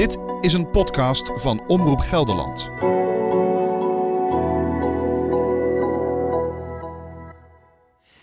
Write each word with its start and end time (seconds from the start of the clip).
Dit 0.00 0.18
is 0.40 0.52
een 0.52 0.70
podcast 0.70 1.32
van 1.34 1.62
Omroep 1.66 2.00
Gelderland. 2.00 2.70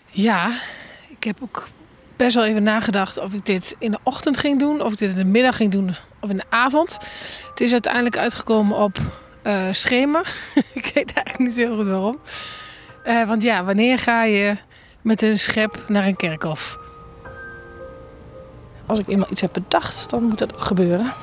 Ja, 0.05 0.59
ik 1.09 1.23
heb 1.23 1.37
ook 1.41 1.67
best 2.15 2.35
wel 2.35 2.45
even 2.45 2.63
nagedacht 2.63 3.17
of 3.17 3.33
ik 3.33 3.45
dit 3.45 3.75
in 3.79 3.91
de 3.91 3.99
ochtend 4.03 4.37
ging 4.37 4.59
doen, 4.59 4.81
of 4.81 4.91
ik 4.91 4.97
dit 4.97 5.09
in 5.09 5.15
de 5.15 5.25
middag 5.25 5.55
ging 5.55 5.71
doen 5.71 5.89
of 6.19 6.29
in 6.29 6.37
de 6.37 6.43
avond. 6.49 6.97
Het 7.49 7.59
is 7.59 7.71
uiteindelijk 7.71 8.17
uitgekomen 8.17 8.77
op 8.77 8.97
uh, 9.43 9.61
schemer. 9.71 10.35
ik 10.73 10.91
weet 10.93 11.13
eigenlijk 11.13 11.37
niet 11.37 11.55
heel 11.55 11.75
goed 11.75 11.87
waarom. 11.87 12.19
Uh, 13.05 13.27
want 13.27 13.43
ja, 13.43 13.63
wanneer 13.63 13.99
ga 13.99 14.23
je 14.23 14.57
met 15.01 15.21
een 15.21 15.39
schep 15.39 15.83
naar 15.87 16.05
een 16.05 16.15
kerkhof? 16.15 16.77
Als 18.85 18.99
ik 18.99 19.07
eenmaal 19.07 19.31
iets 19.31 19.41
heb 19.41 19.53
bedacht, 19.53 20.09
dan 20.09 20.23
moet 20.23 20.37
dat 20.37 20.53
ook 20.53 20.61
gebeuren. 20.61 21.13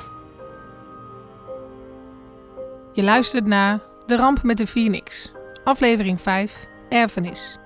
Je 2.95 3.03
luistert 3.03 3.45
naar 3.45 3.79
De 4.05 4.15
Ramp 4.15 4.43
met 4.43 4.57
de 4.57 4.67
Phoenix, 4.67 5.31
aflevering 5.63 6.21
5, 6.21 6.67
Erfenis. 6.89 7.57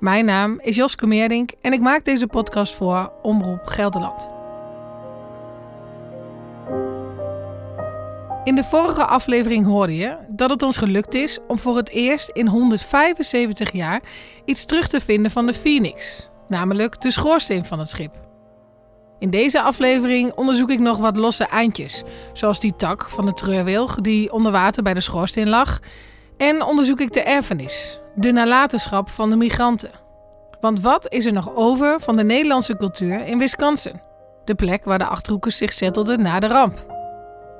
Mijn 0.00 0.24
naam 0.24 0.60
is 0.60 0.76
Joske 0.76 1.06
Meerdink 1.06 1.50
en 1.60 1.72
ik 1.72 1.80
maak 1.80 2.04
deze 2.04 2.26
podcast 2.26 2.74
voor 2.74 3.12
Omroep 3.22 3.66
Gelderland. 3.66 4.28
In 8.44 8.54
de 8.54 8.64
vorige 8.64 9.04
aflevering 9.04 9.66
hoorde 9.66 9.96
je 9.96 10.16
dat 10.28 10.50
het 10.50 10.62
ons 10.62 10.76
gelukt 10.76 11.14
is 11.14 11.38
om 11.48 11.58
voor 11.58 11.76
het 11.76 11.88
eerst 11.88 12.28
in 12.28 12.46
175 12.46 13.72
jaar 13.72 14.00
iets 14.44 14.64
terug 14.64 14.88
te 14.88 15.00
vinden 15.00 15.30
van 15.30 15.46
de 15.46 15.54
Phoenix, 15.54 16.28
namelijk 16.48 17.00
de 17.00 17.10
schoorsteen 17.10 17.64
van 17.64 17.78
het 17.78 17.88
schip. 17.88 18.29
In 19.20 19.30
deze 19.30 19.60
aflevering 19.60 20.32
onderzoek 20.34 20.70
ik 20.70 20.78
nog 20.78 20.98
wat 20.98 21.16
losse 21.16 21.44
eindjes, 21.44 22.02
zoals 22.32 22.60
die 22.60 22.76
tak 22.76 23.08
van 23.08 23.26
de 23.26 23.32
treurwilg 23.32 23.94
die 23.94 24.32
onder 24.32 24.52
water 24.52 24.82
bij 24.82 24.94
de 24.94 25.00
schoorsteen 25.00 25.48
lag, 25.48 25.78
en 26.36 26.62
onderzoek 26.62 27.00
ik 27.00 27.12
de 27.12 27.22
erfenis, 27.22 28.00
de 28.14 28.32
nalatenschap 28.32 29.10
van 29.10 29.30
de 29.30 29.36
migranten. 29.36 29.90
Want 30.60 30.80
wat 30.80 31.12
is 31.12 31.26
er 31.26 31.32
nog 31.32 31.54
over 31.54 32.00
van 32.00 32.16
de 32.16 32.24
Nederlandse 32.24 32.76
cultuur 32.76 33.26
in 33.26 33.38
Wisconsin? 33.38 34.00
De 34.44 34.54
plek 34.54 34.84
waar 34.84 34.98
de 34.98 35.04
Achterhoekers 35.04 35.56
zich 35.56 35.72
zettelden 35.72 36.22
na 36.22 36.40
de 36.40 36.48
ramp. 36.48 36.86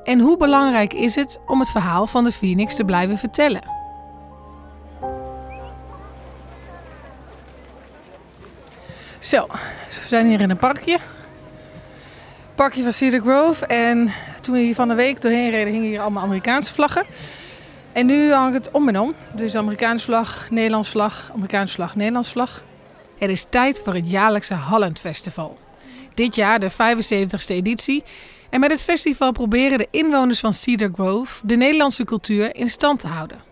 En 0.04 0.20
hoe 0.20 0.36
belangrijk 0.36 0.92
is 0.92 1.14
het 1.14 1.38
om 1.46 1.60
het 1.60 1.70
verhaal 1.70 2.06
van 2.06 2.24
de 2.24 2.32
Phoenix 2.32 2.74
te 2.74 2.84
blijven 2.84 3.18
vertellen? 3.18 3.62
Zo, 9.18 9.46
we 9.46 10.06
zijn 10.08 10.26
hier 10.26 10.40
in 10.40 10.50
een 10.50 10.56
parkje. 10.56 10.98
Parkje 12.60 12.82
van 12.82 12.92
Cedar 12.92 13.20
Grove. 13.20 13.66
En 13.66 14.12
toen 14.40 14.54
we 14.54 14.60
hier 14.60 14.74
van 14.74 14.88
de 14.88 14.94
week 14.94 15.20
doorheen 15.20 15.50
reden, 15.50 15.72
hingen 15.72 15.88
hier 15.88 16.00
allemaal 16.00 16.22
Amerikaanse 16.22 16.72
vlaggen. 16.72 17.04
En 17.92 18.06
nu 18.06 18.32
hang 18.32 18.48
ik 18.48 18.54
het 18.54 18.70
om 18.70 18.88
en 18.88 18.98
om. 18.98 19.14
Dus 19.34 19.54
Amerikaanse 19.54 20.04
vlag, 20.04 20.50
Nederlands 20.50 20.88
vlag, 20.88 21.30
Amerikaanse 21.34 21.74
vlag, 21.74 21.96
Nederlands 21.96 22.30
vlag. 22.30 22.64
Het 23.18 23.30
is 23.30 23.46
tijd 23.50 23.80
voor 23.84 23.94
het 23.94 24.10
jaarlijkse 24.10 24.56
Holland 24.56 24.98
Festival. 24.98 25.58
Dit 26.14 26.34
jaar 26.34 26.60
de 26.60 26.70
75ste 26.70 27.46
editie. 27.46 28.02
En 28.50 28.60
met 28.60 28.70
het 28.70 28.82
festival 28.82 29.32
proberen 29.32 29.78
de 29.78 29.88
inwoners 29.90 30.40
van 30.40 30.52
Cedar 30.52 30.90
Grove 30.94 31.46
de 31.46 31.56
Nederlandse 31.56 32.04
cultuur 32.04 32.56
in 32.56 32.68
stand 32.68 33.00
te 33.00 33.06
houden. 33.06 33.49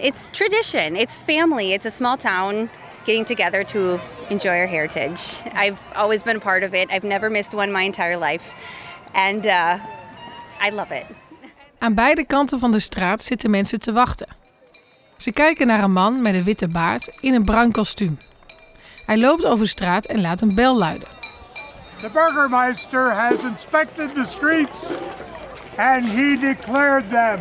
It's 0.00 0.28
tradition, 0.32 0.96
it's 0.96 1.18
family, 1.18 1.72
it's 1.72 1.86
a 1.86 1.90
small 1.90 2.16
town 2.16 2.68
getting 3.04 3.26
together 3.26 3.64
to 3.64 3.98
enjoy 4.28 4.58
our 4.58 4.66
heritage. 4.66 5.20
I've 5.54 5.78
always 5.94 6.22
been 6.22 6.36
a 6.36 6.40
part 6.40 6.62
of 6.62 6.74
it. 6.74 6.90
I've 6.90 7.06
never 7.06 7.30
missed 7.30 7.54
one 7.54 7.72
my 7.72 7.82
entire 7.82 8.18
life. 8.18 8.52
And 9.12 9.46
uh, 9.46 9.78
I 10.60 10.70
love 10.70 10.92
it. 10.92 11.06
Aan 11.78 11.94
beide 11.94 12.24
kanten 12.24 12.58
van 12.58 12.72
de 12.72 12.78
straat 12.78 13.22
zitten 13.22 13.50
mensen 13.50 13.80
te 13.80 13.92
wachten. 13.92 14.26
Ze 15.16 15.32
kijken 15.32 15.66
naar 15.66 15.82
een 15.82 15.92
man 15.92 16.22
met 16.22 16.34
een 16.34 16.44
witte 16.44 16.68
baard 16.68 17.18
in 17.20 17.34
een 17.34 17.44
bruin 17.44 17.72
kostuum. 17.72 18.18
Hij 19.06 19.18
loopt 19.18 19.44
over 19.44 19.64
de 19.64 19.70
straat 19.70 20.04
en 20.06 20.20
laat 20.20 20.40
een 20.40 20.54
bel 20.54 20.76
luiden. 20.76 21.08
The 21.96 22.10
burgermeister 22.12 23.12
has 23.12 23.44
inspected 23.44 24.14
the 24.14 24.24
streets 24.28 24.90
and 25.76 26.04
he 26.04 26.36
declared 26.40 27.08
them 27.08 27.38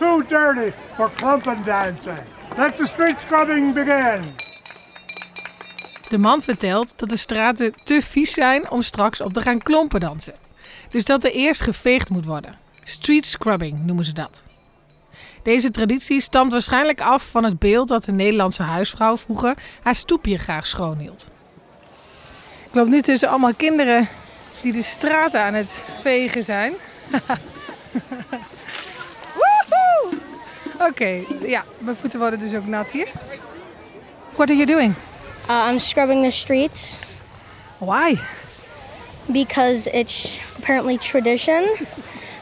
too 0.00 0.22
dirty 0.28 0.72
for 0.94 1.10
klumpen 1.10 1.64
dancing. 1.64 2.18
Let 2.56 2.76
the 2.76 2.86
street 2.86 3.16
scrubbing 3.20 3.74
begin. 3.74 4.22
De 6.08 6.18
man 6.18 6.42
vertelt 6.42 6.92
dat 6.96 7.08
de 7.08 7.16
straten 7.16 7.74
te 7.84 8.02
vies 8.02 8.32
zijn 8.32 8.70
om 8.70 8.82
straks 8.82 9.20
op 9.20 9.32
te 9.32 9.40
gaan 9.40 9.58
klompen 9.58 10.00
dansen. 10.00 10.34
Dus 10.88 11.04
dat 11.04 11.24
er 11.24 11.32
eerst 11.32 11.60
geveegd 11.60 12.08
moet 12.08 12.24
worden. 12.24 12.54
Street 12.84 13.26
scrubbing 13.26 13.78
noemen 13.84 14.04
ze 14.04 14.12
dat. 14.12 14.42
Deze 15.42 15.70
traditie 15.70 16.20
stamt 16.20 16.52
waarschijnlijk 16.52 17.00
af 17.00 17.30
van 17.30 17.44
het 17.44 17.58
beeld 17.58 17.88
dat 17.88 18.04
de 18.04 18.12
Nederlandse 18.12 18.62
huisvrouw 18.62 19.16
vroeger 19.16 19.54
haar 19.82 19.94
stoepje 19.94 20.38
graag 20.38 20.66
schoonhield. 20.66 21.28
Ik 22.66 22.74
loop 22.74 22.86
nu 22.86 23.02
tussen 23.02 23.28
allemaal 23.28 23.54
kinderen 23.54 24.08
die 24.62 24.72
de 24.72 24.82
straten 24.82 25.40
aan 25.40 25.54
het 25.54 25.84
vegen 26.00 26.44
zijn. 26.44 26.72
Oké, 30.80 30.88
okay, 30.88 31.26
ja, 31.48 31.64
mijn 31.78 31.96
voeten 31.96 32.18
worden 32.18 32.38
dus 32.38 32.54
ook 32.54 32.66
nat 32.66 32.90
hier. 32.90 33.08
What 34.34 34.48
are 34.48 34.56
you 34.56 34.66
doing? 34.66 34.94
Uh, 35.48 35.66
I'm 35.70 35.78
scrubbing 35.78 36.24
the 36.24 36.30
streets. 36.30 36.98
Why? 37.78 38.18
Because 39.26 39.90
it's 39.90 40.40
apparently 40.56 40.98
tradition 40.98 41.64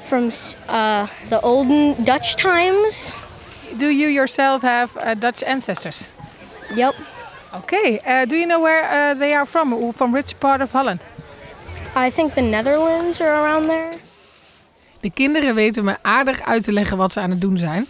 from 0.04 0.30
uh, 0.68 1.08
the 1.28 1.40
olden 1.40 2.04
Dutch 2.04 2.34
times. 2.34 3.14
Do 3.76 3.86
you 3.86 4.10
yourself 4.10 4.62
have 4.62 4.96
uh, 4.96 5.14
Dutch 5.18 5.42
ancestors? 5.42 6.08
Yep. 6.74 6.94
Okay. 7.54 8.00
Uh, 8.06 8.26
do 8.26 8.36
you 8.36 8.46
know 8.46 8.60
where 8.60 8.82
uh, 8.84 9.18
they 9.18 9.34
are 9.34 9.46
from? 9.46 9.92
From 9.92 10.12
which 10.12 10.38
part 10.38 10.60
of 10.60 10.70
Holland? 10.70 11.00
I 11.96 12.10
think 12.10 12.34
the 12.34 12.42
Netherlands 12.42 13.20
are 13.20 13.32
around 13.32 13.66
there. 13.66 13.92
De 15.00 15.10
kinderen 15.10 15.54
weten 15.54 15.84
me 15.84 15.96
aardig 16.02 16.42
uit 16.42 16.64
te 16.64 16.72
leggen 16.72 16.96
wat 16.96 17.12
ze 17.12 17.20
aan 17.20 17.30
het 17.30 17.40
doen 17.40 17.58
zijn. 17.58 17.86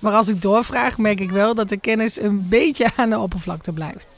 Maar 0.00 0.12
als 0.12 0.28
ik 0.28 0.42
doorvraag, 0.42 0.98
merk 0.98 1.20
ik 1.20 1.30
wel 1.30 1.54
dat 1.54 1.68
de 1.68 1.76
kennis 1.76 2.20
een 2.20 2.48
beetje 2.48 2.86
aan 2.96 3.10
de 3.10 3.18
oppervlakte 3.18 3.72
blijft. 3.72 4.08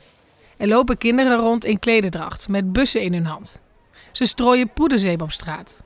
Er 0.57 0.69
lopen 0.69 0.99
kinderen 0.99 1.37
rond 1.37 1.65
in 1.65 1.79
klederdracht 1.79 2.49
met 2.49 2.73
bussen 2.73 3.03
in 3.03 3.13
hun 3.13 3.27
hand. 3.27 3.61
Ze 4.13 4.27
strooien 4.27 4.73
poederzeep 4.73 5.23
op 5.23 5.33
straat. 5.33 5.83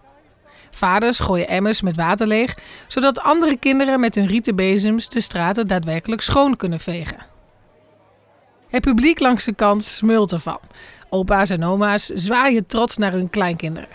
Vaders 0.70 1.18
gooien 1.18 1.48
emmers 1.48 1.80
met 1.80 1.96
water 1.96 2.26
leeg, 2.26 2.58
zodat 2.86 3.20
andere 3.20 3.56
kinderen 3.56 4.00
met 4.00 4.14
hun 4.14 4.26
rieten 4.26 4.56
bezems 4.56 5.08
de 5.08 5.20
straten 5.20 5.66
daadwerkelijk 5.66 6.20
schoon 6.20 6.56
kunnen 6.56 6.80
vegen. 6.80 7.18
Het 8.68 8.82
publiek 8.82 9.20
langs 9.20 9.44
de 9.44 9.54
kant 9.54 9.84
smult 9.84 10.32
ervan. 10.32 10.58
Opa's 11.08 11.50
en 11.50 11.64
oma's 11.64 12.06
zwaaien 12.06 12.66
trots 12.66 12.96
naar 12.96 13.12
hun 13.12 13.30
kleinkinderen. 13.30 13.88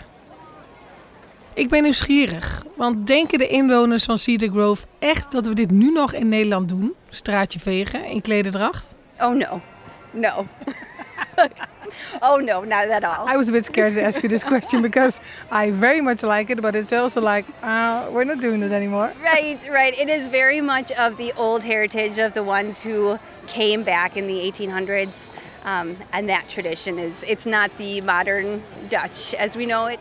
Ik 1.54 1.68
ben 1.68 1.82
nieuwsgierig, 1.82 2.64
want 2.76 3.06
denken 3.06 3.38
de 3.38 3.46
inwoners 3.48 4.04
van 4.04 4.18
Cedar 4.18 4.48
Grove 4.48 4.86
echt 4.98 5.32
dat 5.32 5.46
we 5.46 5.54
dit 5.54 5.70
nu 5.70 5.90
nog 5.90 6.12
in 6.12 6.28
Nederland 6.28 6.68
doen? 6.68 6.94
Straatje 7.08 7.58
vegen 7.58 8.04
in 8.04 8.22
klederdracht? 8.22 8.94
Oh 9.20 9.34
no. 9.34 9.60
No. 10.10 10.46
oh 12.20 12.40
no, 12.40 12.64
not 12.64 12.90
at 12.90 13.04
all. 13.04 13.28
I 13.32 13.36
was 13.36 13.48
a 13.48 13.52
bit 13.52 13.64
scared 13.64 13.92
to 13.94 14.00
ask 14.00 14.20
you 14.20 14.28
this 14.28 14.44
question 14.44 14.82
because 14.82 15.20
I 15.50 15.72
very 15.72 16.00
much 16.00 16.22
like 16.22 16.52
it, 16.52 16.60
but 16.60 16.74
it's 16.74 16.92
also 16.92 17.20
like 17.20 17.48
uh, 17.62 18.06
we're 18.10 18.26
not 18.26 18.40
doing 18.40 18.62
it 18.62 18.72
anymore. 18.72 19.12
Right, 19.22 19.58
right. 19.70 19.98
It 19.98 20.08
is 20.08 20.28
very 20.28 20.60
much 20.60 20.90
of 20.92 21.16
the 21.16 21.32
old 21.36 21.62
heritage 21.62 22.18
of 22.18 22.32
the 22.32 22.42
ones 22.42 22.82
who 22.82 23.18
came 23.46 23.84
back 23.84 24.16
in 24.16 24.26
the 24.26 24.52
1800s, 24.52 25.30
um, 25.64 25.96
and 26.12 26.28
that 26.28 26.48
tradition 26.48 26.98
is 26.98 27.22
it's 27.22 27.46
not 27.46 27.70
the 27.76 28.00
modern 28.00 28.62
Dutch 28.88 29.34
as 29.34 29.56
we 29.56 29.66
know 29.66 29.86
it. 29.86 30.00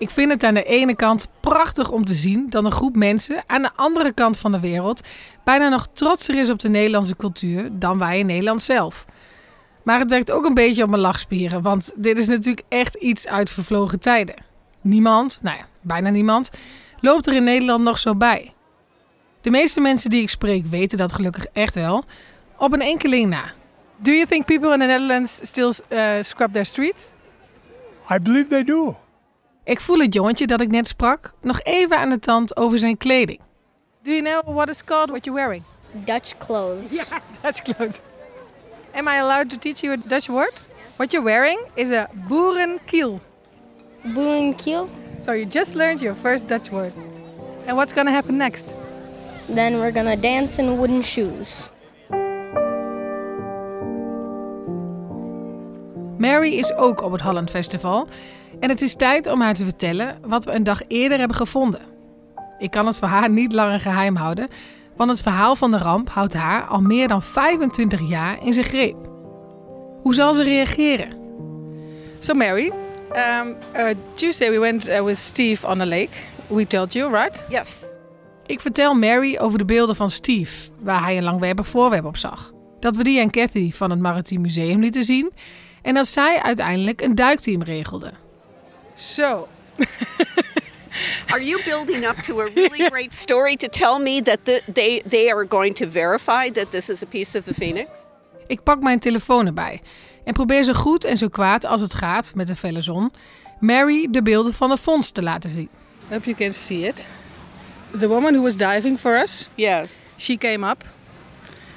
Ik 0.00 0.10
vind 0.10 0.30
het 0.30 0.44
aan 0.44 0.54
de 0.54 0.64
ene 0.64 0.94
kant 0.94 1.26
prachtig 1.40 1.90
om 1.90 2.04
te 2.04 2.14
zien 2.14 2.46
dat 2.50 2.64
een 2.64 2.72
groep 2.72 2.96
mensen 2.96 3.42
aan 3.46 3.62
de 3.62 3.70
andere 3.76 4.12
kant 4.12 4.38
van 4.38 4.52
de 4.52 4.60
wereld 4.60 5.06
bijna 5.44 5.68
nog 5.68 5.88
trotser 5.92 6.36
is 6.36 6.50
op 6.50 6.58
de 6.58 6.68
Nederlandse 6.68 7.16
cultuur 7.16 7.68
dan 7.72 7.98
wij 7.98 8.18
in 8.18 8.26
Nederland 8.26 8.62
zelf. 8.62 9.06
Maar 9.82 9.98
het 9.98 10.10
werkt 10.10 10.30
ook 10.30 10.44
een 10.44 10.54
beetje 10.54 10.82
op 10.82 10.88
mijn 10.88 11.02
lachspieren, 11.02 11.62
want 11.62 11.92
dit 11.94 12.18
is 12.18 12.26
natuurlijk 12.26 12.66
echt 12.68 12.94
iets 12.94 13.26
uit 13.26 13.50
vervlogen 13.50 14.00
tijden. 14.00 14.34
Niemand, 14.80 15.38
nou 15.42 15.56
ja, 15.56 15.66
bijna 15.80 16.10
niemand, 16.10 16.50
loopt 17.00 17.26
er 17.26 17.34
in 17.34 17.44
Nederland 17.44 17.84
nog 17.84 17.98
zo 17.98 18.14
bij. 18.14 18.52
De 19.40 19.50
meeste 19.50 19.80
mensen 19.80 20.10
die 20.10 20.22
ik 20.22 20.30
spreek 20.30 20.66
weten 20.66 20.98
dat 20.98 21.12
gelukkig 21.12 21.46
echt 21.52 21.74
wel, 21.74 22.04
op 22.56 22.72
een 22.72 22.82
enkeling 22.82 23.28
na. 23.28 23.52
Do 23.96 24.10
you 24.10 24.26
think 24.26 24.44
people 24.44 24.72
in 24.72 24.78
the 24.78 24.86
Netherlands 24.86 25.40
still 25.42 25.72
uh, 25.88 26.12
scrub 26.20 26.52
their 26.52 26.66
streets? 26.66 27.10
I 28.10 28.18
believe 28.18 28.48
they 28.48 28.64
do. 28.64 28.96
Ik 29.64 29.80
voel 29.80 29.98
het 29.98 30.14
jongetje 30.14 30.46
dat 30.46 30.60
ik 30.60 30.68
net 30.70 30.88
sprak 30.88 31.32
nog 31.40 31.62
even 31.62 31.96
aan 31.96 32.10
de 32.10 32.18
tand 32.18 32.56
over 32.56 32.78
zijn 32.78 32.96
kleding. 32.96 33.40
Do 34.02 34.10
you 34.10 34.22
know 34.22 34.54
what 34.54 34.68
it's 34.68 34.84
called 34.84 35.08
what 35.08 35.24
you're 35.24 35.40
wearing? 35.40 35.62
Dutch 36.04 36.38
clothes. 36.38 36.92
Yeah, 36.92 37.20
Dutch 37.42 37.62
clothes. 37.62 38.00
Am 38.94 39.08
I 39.08 39.18
allowed 39.18 39.50
to 39.50 39.56
teach 39.58 39.80
you 39.80 39.92
a 39.92 40.08
Dutch 40.08 40.26
word? 40.26 40.52
What 40.96 41.12
you're 41.12 41.24
wearing 41.24 41.58
is 41.74 41.90
a 41.90 42.08
boerenkiel. 42.28 43.20
Boerenkiel? 44.02 44.88
So 45.20 45.32
you 45.32 45.46
just 45.46 45.74
learned 45.74 46.00
your 46.00 46.16
first 46.16 46.48
Dutch 46.48 46.70
word. 46.70 46.92
And 47.66 47.76
what's 47.76 47.92
gonna 47.92 48.10
happen 48.10 48.36
next? 48.36 48.66
Then 49.54 49.78
we're 49.78 49.92
gonna 49.92 50.16
dance 50.16 50.62
in 50.62 50.78
wooden 50.78 51.02
shoes. 51.02 51.68
Mary 56.18 56.58
is 56.58 56.72
ook 56.74 57.02
op 57.02 57.12
het 57.12 57.20
Holland 57.20 57.50
Festival. 57.50 58.08
En 58.60 58.68
het 58.68 58.82
is 58.82 58.94
tijd 58.94 59.26
om 59.26 59.40
haar 59.40 59.54
te 59.54 59.64
vertellen 59.64 60.18
wat 60.26 60.44
we 60.44 60.50
een 60.50 60.64
dag 60.64 60.82
eerder 60.88 61.18
hebben 61.18 61.36
gevonden. 61.36 61.80
Ik 62.58 62.70
kan 62.70 62.86
het 62.86 62.98
voor 62.98 63.08
haar 63.08 63.30
niet 63.30 63.52
langer 63.52 63.80
geheim 63.80 64.16
houden, 64.16 64.48
want 64.96 65.10
het 65.10 65.22
verhaal 65.22 65.56
van 65.56 65.70
de 65.70 65.78
ramp 65.78 66.08
houdt 66.08 66.34
haar 66.34 66.62
al 66.62 66.80
meer 66.80 67.08
dan 67.08 67.22
25 67.22 68.08
jaar 68.08 68.44
in 68.44 68.52
zijn 68.52 68.66
greep. 68.66 68.96
Hoe 70.02 70.14
zal 70.14 70.34
ze 70.34 70.42
reageren? 70.42 71.08
So 72.18 72.34
Mary, 72.34 72.72
um, 73.12 73.56
uh, 73.76 73.82
Tuesday 74.14 74.50
we 74.50 74.58
went 74.58 74.88
uh, 74.88 75.00
with 75.00 75.18
Steve 75.18 75.66
on 75.66 75.80
a 75.80 75.86
lake. 75.86 76.16
We 76.46 76.66
told 76.66 76.92
you, 76.92 77.12
right? 77.12 77.44
Yes. 77.48 77.84
Ik 78.46 78.60
vertel 78.60 78.94
Mary 78.94 79.38
over 79.38 79.58
de 79.58 79.64
beelden 79.64 79.96
van 79.96 80.10
Steve, 80.10 80.70
waar 80.78 81.02
hij 81.02 81.16
een 81.16 81.22
langwerpig 81.22 81.66
voorwerp 81.66 82.04
op 82.04 82.16
zag. 82.16 82.52
Dat 82.80 82.96
we 82.96 83.04
die 83.04 83.20
aan 83.20 83.30
Cathy 83.30 83.72
van 83.72 83.90
het 83.90 84.00
Maritiem 84.00 84.40
Museum 84.40 84.80
lieten 84.80 85.04
zien 85.04 85.32
en 85.82 85.94
dat 85.94 86.06
zij 86.06 86.42
uiteindelijk 86.42 87.00
een 87.00 87.14
duikteam 87.14 87.62
regelde. 87.62 88.12
So, 89.00 89.48
Are 91.32 91.40
you 91.42 91.58
building 91.64 92.04
up 92.04 92.16
to 92.24 92.40
a 92.40 92.44
really 92.54 92.88
great 92.90 93.14
story 93.14 93.56
to 93.56 93.66
tell 93.68 93.98
me 93.98 94.20
that 94.22 94.44
the, 94.44 94.60
they 94.72 95.02
they 95.08 95.30
are 95.30 95.46
going 95.48 95.74
to 95.76 95.86
verify 95.86 96.50
that 96.50 96.70
this 96.70 96.88
is 96.90 97.02
a 97.02 97.06
piece 97.06 97.38
of 97.38 97.44
the 97.44 97.54
phoenix? 97.54 97.88
Ik 98.46 98.62
pak 98.62 98.80
mijn 98.82 98.98
telefoon 98.98 99.46
erbij 99.46 99.80
en 100.24 100.32
probeer 100.32 100.64
zo 100.64 100.72
goed 100.72 101.04
en 101.04 101.16
zo 101.16 101.28
kwaad 101.28 101.64
als 101.64 101.80
het 101.80 101.94
gaat 101.94 102.32
met 102.34 102.46
de 102.46 102.54
felle 102.54 102.80
zon 102.80 103.12
Mary 103.60 104.06
de 104.10 104.22
beelden 104.22 104.52
van 104.52 104.70
het 104.70 104.80
fonds 104.80 105.10
te 105.10 105.22
laten 105.22 105.50
zien. 105.50 105.68
I 106.10 106.12
hope 106.12 106.24
you 106.24 106.36
can 106.36 106.52
see 106.52 106.86
it. 106.86 107.06
The 107.98 108.08
woman 108.08 108.34
who 108.34 108.42
was 108.42 108.56
diving 108.56 108.98
for 108.98 109.20
us, 109.22 109.48
Yes. 109.54 110.14
she 110.18 110.36
came 110.36 110.70
up, 110.70 110.84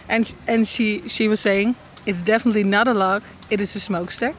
and 0.07 0.33
and 0.45 0.67
she 0.67 1.01
she 1.07 1.27
was 1.27 1.41
saying, 1.41 1.75
"It's 2.03 2.23
definitely 2.23 2.63
not 2.63 2.87
a 2.87 2.93
log. 2.93 3.21
It 3.47 3.59
is 3.61 3.75
a 3.75 3.79
smokestack." 3.79 4.33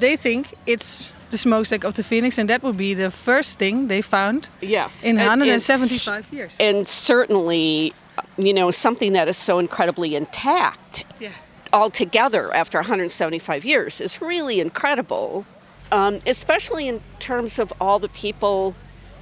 They 0.00 0.16
think 0.16 0.54
it's 0.66 1.14
the 1.30 1.38
smokestack 1.38 1.84
of 1.84 1.94
the 1.94 2.02
phoenix, 2.02 2.38
and 2.38 2.48
that 2.48 2.62
would 2.62 2.76
be 2.76 2.94
the 2.94 3.10
first 3.10 3.58
thing 3.58 3.88
they 3.88 4.02
found 4.02 4.48
yes. 4.60 5.04
in 5.04 5.18
And 5.18 5.28
175 5.28 6.32
years. 6.32 6.56
And 6.58 6.88
certainly, 6.88 7.92
you 8.36 8.54
know, 8.54 8.70
something 8.70 9.12
that 9.12 9.28
is 9.28 9.36
so 9.36 9.58
incredibly 9.58 10.14
intact 10.14 11.04
yeah. 11.20 11.30
altogether 11.72 12.52
after 12.54 12.78
175 12.78 13.64
years 13.64 14.00
is 14.00 14.20
really 14.20 14.60
incredible, 14.60 15.44
um, 15.92 16.18
especially 16.26 16.88
in 16.88 17.00
terms 17.18 17.58
of 17.58 17.72
all 17.80 17.98
the 17.98 18.08
people 18.08 18.74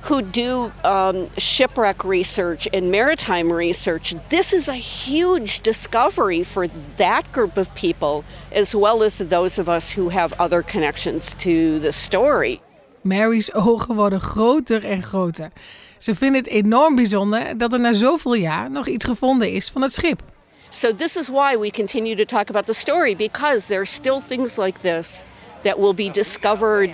who 0.02 0.22
do 0.22 0.72
um, 0.84 1.28
shipwreck 1.36 2.04
research 2.04 2.68
and 2.72 2.90
maritime 2.90 3.52
research. 3.52 4.14
This 4.28 4.52
is 4.52 4.68
a 4.68 4.74
huge 4.74 5.60
discovery 5.60 6.44
for 6.44 6.66
that 6.96 7.30
group 7.32 7.56
of 7.56 7.74
people, 7.74 8.24
as 8.52 8.74
well 8.74 9.02
as 9.02 9.18
those 9.18 9.58
of 9.58 9.68
us 9.68 9.92
who 9.92 10.08
have 10.10 10.32
other 10.38 10.62
connections 10.62 11.34
to 11.34 11.78
the 11.80 11.92
story. 11.92 12.60
Mary's 13.02 13.50
ogen 13.54 13.94
worden 13.94 14.20
groter 14.20 14.84
en 14.84 15.02
groter. 15.02 15.50
Ze 15.98 16.14
vindt 16.14 16.36
het 16.36 16.46
enorm 16.46 16.94
bijzonder 16.94 17.58
dat 17.58 17.72
er 17.72 17.80
na 17.80 17.92
zoveel 17.92 18.34
jaar 18.34 18.70
nog 18.70 18.86
iets 18.86 19.04
gevonden 19.04 19.52
is 19.52 19.68
van 19.68 19.82
het 19.82 19.94
schip. 19.94 20.22
So 20.70 20.94
this 20.94 21.16
is 21.16 21.28
why 21.28 21.56
we 21.56 21.70
continue 21.70 22.14
to 22.14 22.24
talk 22.24 22.50
about 22.50 22.66
the 22.66 22.74
story 22.74 23.16
because 23.16 23.66
there 23.66 23.80
are 23.80 23.86
still 23.86 24.20
things 24.20 24.56
like 24.56 24.80
this 24.80 25.24
that 25.62 25.78
will 25.78 25.94
be 25.94 26.10
discovered 26.10 26.90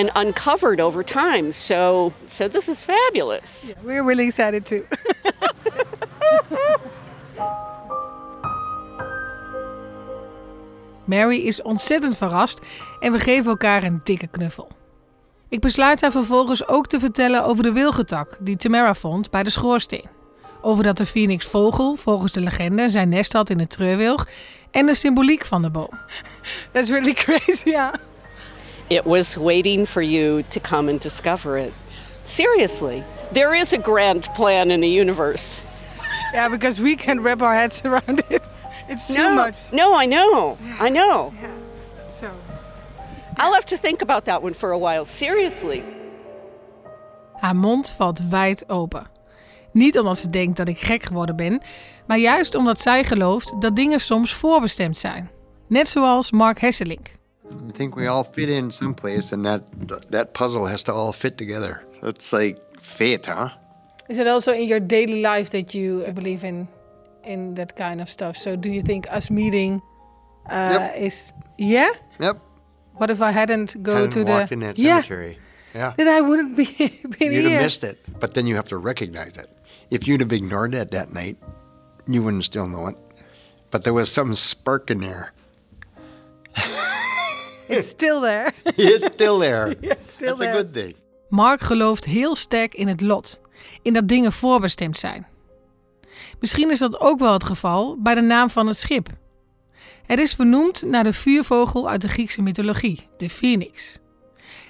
and 0.00 0.10
uncovered 0.16 0.80
over 0.80 1.04
time. 1.04 1.52
So 1.52 2.12
so 2.26 2.48
this 2.48 2.68
is 2.68 2.82
fabulous. 2.82 3.74
We're 3.82 4.04
really 4.04 4.24
excited 4.24 4.64
too. 4.66 4.84
Mary 11.04 11.36
is 11.36 11.62
ontzettend 11.62 12.16
verrast 12.16 12.58
en 13.00 13.12
we 13.12 13.18
geven 13.18 13.50
elkaar 13.50 13.82
een 13.82 14.00
dikke 14.04 14.26
knuffel. 14.26 14.68
Ik 15.48 15.60
besluit 15.60 16.00
haar 16.00 16.10
vervolgens 16.10 16.68
ook 16.68 16.86
te 16.86 16.98
vertellen 16.98 17.44
over 17.44 17.62
de 17.62 17.72
wilgetak 17.72 18.36
die 18.40 18.56
Tamara 18.56 18.94
vond 18.94 19.30
bij 19.30 19.42
de 19.42 19.50
schoorsteen. 19.50 20.08
Over 20.62 20.84
dat 20.84 20.96
de 20.96 21.06
Phoenix 21.06 21.46
vogel 21.46 21.94
volgens 21.94 22.32
de 22.32 22.40
legende 22.40 22.90
zijn 22.90 23.08
nest 23.08 23.32
had 23.32 23.50
in 23.50 23.58
het 23.58 23.70
treurwilg 23.70 24.28
en 24.70 24.86
de 24.86 24.94
symboliek 24.94 25.44
van 25.44 25.62
de 25.62 25.70
boom. 25.70 25.90
That's 26.72 26.90
really 26.90 27.14
crazy. 27.24 27.68
Yeah. 27.68 27.94
It 28.90 29.06
was 29.06 29.38
waiting 29.38 29.86
for 29.86 30.02
you 30.02 30.42
to 30.50 30.58
come 30.58 30.88
and 30.88 31.00
discover 31.00 31.56
it. 31.56 31.72
Seriously. 32.24 33.04
There 33.32 33.54
is 33.54 33.72
a 33.72 33.78
grand 33.78 34.24
plan 34.34 34.72
in 34.72 34.80
the 34.80 34.88
universe. 34.88 35.62
Yeah, 36.32 36.48
because 36.48 36.82
we 36.82 36.96
can't 36.96 37.20
wrap 37.20 37.40
our 37.40 37.54
heads 37.54 37.82
around 37.84 38.24
it. 38.28 38.44
It's 38.88 39.06
too 39.06 39.22
no, 39.22 39.34
much. 39.34 39.72
No, 39.72 39.94
I 39.94 40.06
know. 40.06 40.58
I 40.80 40.90
know. 40.90 41.32
So. 42.08 42.26
I'll 43.36 43.52
have 43.52 43.66
to 43.66 43.76
think 43.76 44.02
about 44.02 44.24
that 44.24 44.42
one 44.42 44.54
for 44.54 44.72
a 44.72 44.78
while. 44.78 45.04
Seriously. 45.04 45.84
Haar 47.34 47.56
mond 47.56 47.90
valt 47.90 48.28
wijd 48.28 48.68
open. 48.68 49.06
Niet 49.72 49.98
omdat 49.98 50.18
ze 50.18 50.30
denkt 50.30 50.56
dat 50.56 50.68
ik 50.68 50.78
gek 50.78 51.02
geworden 51.02 51.36
ben, 51.36 51.62
maar 52.06 52.18
juist 52.18 52.54
omdat 52.54 52.80
zij 52.80 53.04
gelooft 53.04 53.60
dat 53.60 53.76
dingen 53.76 54.00
soms 54.00 54.34
voorbestemd 54.34 54.98
zijn. 54.98 55.30
Net 55.68 55.88
zoals 55.88 56.30
Mark 56.30 56.60
Hesselink. 56.60 57.18
I 57.50 57.72
think 57.72 57.96
we 57.96 58.06
all 58.06 58.24
fit 58.24 58.48
in 58.48 58.70
someplace, 58.70 59.32
and 59.32 59.44
that 59.46 59.62
that 60.10 60.34
puzzle 60.34 60.66
has 60.66 60.82
to 60.84 60.92
all 60.94 61.12
fit 61.12 61.36
together. 61.38 61.82
It's 62.02 62.32
like 62.32 62.58
fate, 62.80 63.26
huh? 63.26 63.50
Is 64.08 64.18
it 64.18 64.26
also 64.26 64.52
in 64.52 64.68
your 64.68 64.80
daily 64.80 65.22
life 65.22 65.50
that 65.50 65.74
you 65.74 66.04
believe 66.14 66.44
in 66.44 66.68
in 67.24 67.54
that 67.54 67.76
kind 67.76 68.00
of 68.00 68.08
stuff? 68.08 68.36
So 68.36 68.56
do 68.56 68.70
you 68.70 68.82
think 68.82 69.06
us 69.12 69.30
meeting 69.30 69.82
uh, 70.48 70.78
Yep. 70.78 70.96
is 70.96 71.32
yeah? 71.58 71.90
Yep. 72.20 72.40
What 72.94 73.10
if 73.10 73.22
I 73.22 73.30
hadn't 73.30 73.82
go 73.82 73.94
Hadn't 73.94 74.10
to 74.12 74.24
walked 74.24 74.48
the 74.48 74.54
in 74.54 74.60
that 74.60 74.78
yeah? 74.78 75.00
cemetery. 75.02 75.38
Yeah. 75.74 75.92
Then 75.96 76.08
I 76.08 76.20
wouldn't 76.20 76.56
be 76.56 76.64
been 77.18 77.32
You'd 77.32 77.44
here. 77.44 77.50
have 77.50 77.62
missed 77.62 77.84
it, 77.84 77.98
but 78.18 78.34
then 78.34 78.46
you 78.46 78.56
have 78.56 78.68
to 78.68 78.76
recognize 78.78 79.36
it. 79.38 79.48
If 79.90 80.06
you'd 80.08 80.20
have 80.20 80.32
ignored 80.32 80.74
it 80.74 80.90
that 80.90 81.12
night, 81.12 81.36
you 82.08 82.22
wouldn't 82.22 82.44
still 82.44 82.66
know 82.68 82.86
it. 82.88 82.96
But 83.70 83.84
there 83.84 83.94
was 83.94 84.10
some 84.10 84.34
spark 84.34 84.90
in 84.90 85.00
there. 85.00 85.32
It's 87.76 87.88
still 87.88 88.20
there. 88.20 88.52
It's 88.76 89.04
still 89.04 89.38
there. 89.38 89.70
it's 89.80 90.12
still 90.12 90.36
That's 90.36 90.38
there. 90.38 90.50
a 90.50 90.62
good 90.62 90.72
thing. 90.72 90.94
Mark 91.28 91.60
gelooft 91.60 92.04
heel 92.04 92.34
sterk 92.34 92.74
in 92.74 92.88
het 92.88 93.00
lot, 93.00 93.40
in 93.82 93.92
dat 93.92 94.08
dingen 94.08 94.32
voorbestemd 94.32 94.98
zijn. 94.98 95.26
Misschien 96.40 96.70
is 96.70 96.78
dat 96.78 97.00
ook 97.00 97.18
wel 97.18 97.32
het 97.32 97.44
geval 97.44 97.96
bij 98.02 98.14
de 98.14 98.20
naam 98.20 98.50
van 98.50 98.66
het 98.66 98.76
schip. 98.76 99.08
Het 100.06 100.18
is 100.18 100.34
vernoemd 100.34 100.82
naar 100.82 101.04
de 101.04 101.12
vuurvogel 101.12 101.88
uit 101.88 102.02
de 102.02 102.08
Griekse 102.08 102.42
mythologie, 102.42 103.08
de 103.16 103.28
Phoenix. 103.28 103.98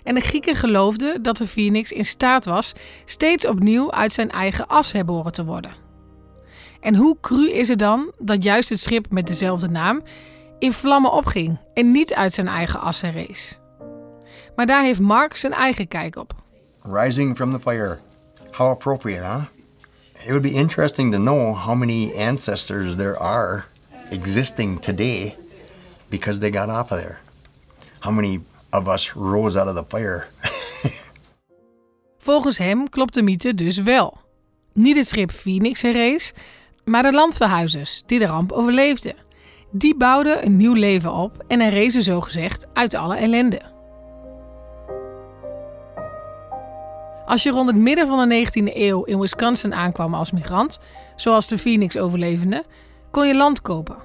En 0.02 0.14
de 0.14 0.20
Grieken 0.20 0.54
geloofden 0.54 1.22
dat 1.22 1.36
de 1.36 1.46
Phoenix 1.46 1.92
in 1.92 2.04
staat 2.04 2.44
was 2.44 2.72
steeds 3.04 3.46
opnieuw 3.46 3.92
uit 3.92 4.12
zijn 4.12 4.30
eigen 4.30 4.66
as 4.66 4.92
herboren 4.92 5.32
te 5.32 5.44
worden. 5.44 5.74
En 6.80 6.94
hoe 6.94 7.16
cru 7.20 7.50
is 7.50 7.68
het 7.68 7.78
dan 7.78 8.12
dat 8.18 8.42
juist 8.42 8.68
het 8.68 8.80
schip 8.80 9.06
met 9.10 9.26
dezelfde 9.26 9.68
naam 9.68 10.02
in 10.60 10.72
vlammen 10.72 11.12
opging 11.12 11.58
en 11.74 11.90
niet 11.90 12.14
uit 12.14 12.34
zijn 12.34 12.48
eigen 12.48 12.80
as 12.80 13.00
herrees? 13.00 13.58
Maar 14.56 14.66
daar 14.66 14.82
heeft 14.82 15.00
Mark 15.00 15.36
zijn 15.36 15.52
eigen 15.52 15.88
kijk 15.88 16.16
op. 16.16 16.34
Rising 16.82 17.36
from 17.36 17.50
the 17.50 17.60
fire. 17.60 17.98
How 18.50 18.70
appropriate, 18.70 19.22
huh? 19.22 19.42
It 20.12 20.28
would 20.28 20.42
be 20.42 20.50
interesting 20.50 21.12
to 21.12 21.18
know 21.18 21.56
how 21.56 21.74
many 21.74 22.12
ancestors 22.16 22.96
there 22.96 23.18
are 23.18 23.64
existing 24.10 24.80
today 24.80 25.36
because 26.08 26.38
they 26.38 26.50
got 26.50 26.68
off 26.68 26.90
of 26.90 26.98
there. 26.98 27.18
How 27.98 28.12
many 28.12 28.40
of 28.70 28.88
us 28.88 29.12
rose 29.14 29.58
out 29.58 29.68
of 29.68 29.74
the 29.74 29.84
fire? 29.96 30.26
Volgens 32.18 32.58
hem 32.58 32.88
klopt 32.88 33.14
de 33.14 33.22
mythe 33.22 33.54
dus 33.54 33.78
wel. 33.78 34.18
Niet 34.72 34.96
het 34.96 35.08
schip 35.08 35.30
Phoenix 35.30 35.82
herrees, 35.82 36.32
maar 36.84 37.02
de 37.02 37.12
landverhuizers 37.12 38.02
die 38.06 38.18
de 38.18 38.26
ramp 38.26 38.52
overleefden. 38.52 39.14
Die 39.72 39.96
bouwden 39.96 40.44
een 40.44 40.56
nieuw 40.56 40.74
leven 40.74 41.12
op 41.12 41.44
en 41.48 41.60
herrezen 41.60 42.02
zogezegd 42.02 42.66
uit 42.72 42.94
alle 42.94 43.16
ellende. 43.16 43.60
Als 47.26 47.42
je 47.42 47.50
rond 47.50 47.66
het 47.68 47.76
midden 47.76 48.06
van 48.06 48.28
de 48.28 48.46
19e 48.46 48.76
eeuw 48.76 49.02
in 49.02 49.20
Wisconsin 49.20 49.74
aankwam 49.74 50.14
als 50.14 50.32
migrant, 50.32 50.78
zoals 51.16 51.46
de 51.46 51.58
Phoenix-overlevenden, 51.58 52.64
kon 53.10 53.26
je 53.26 53.36
land 53.36 53.60
kopen. 53.60 53.96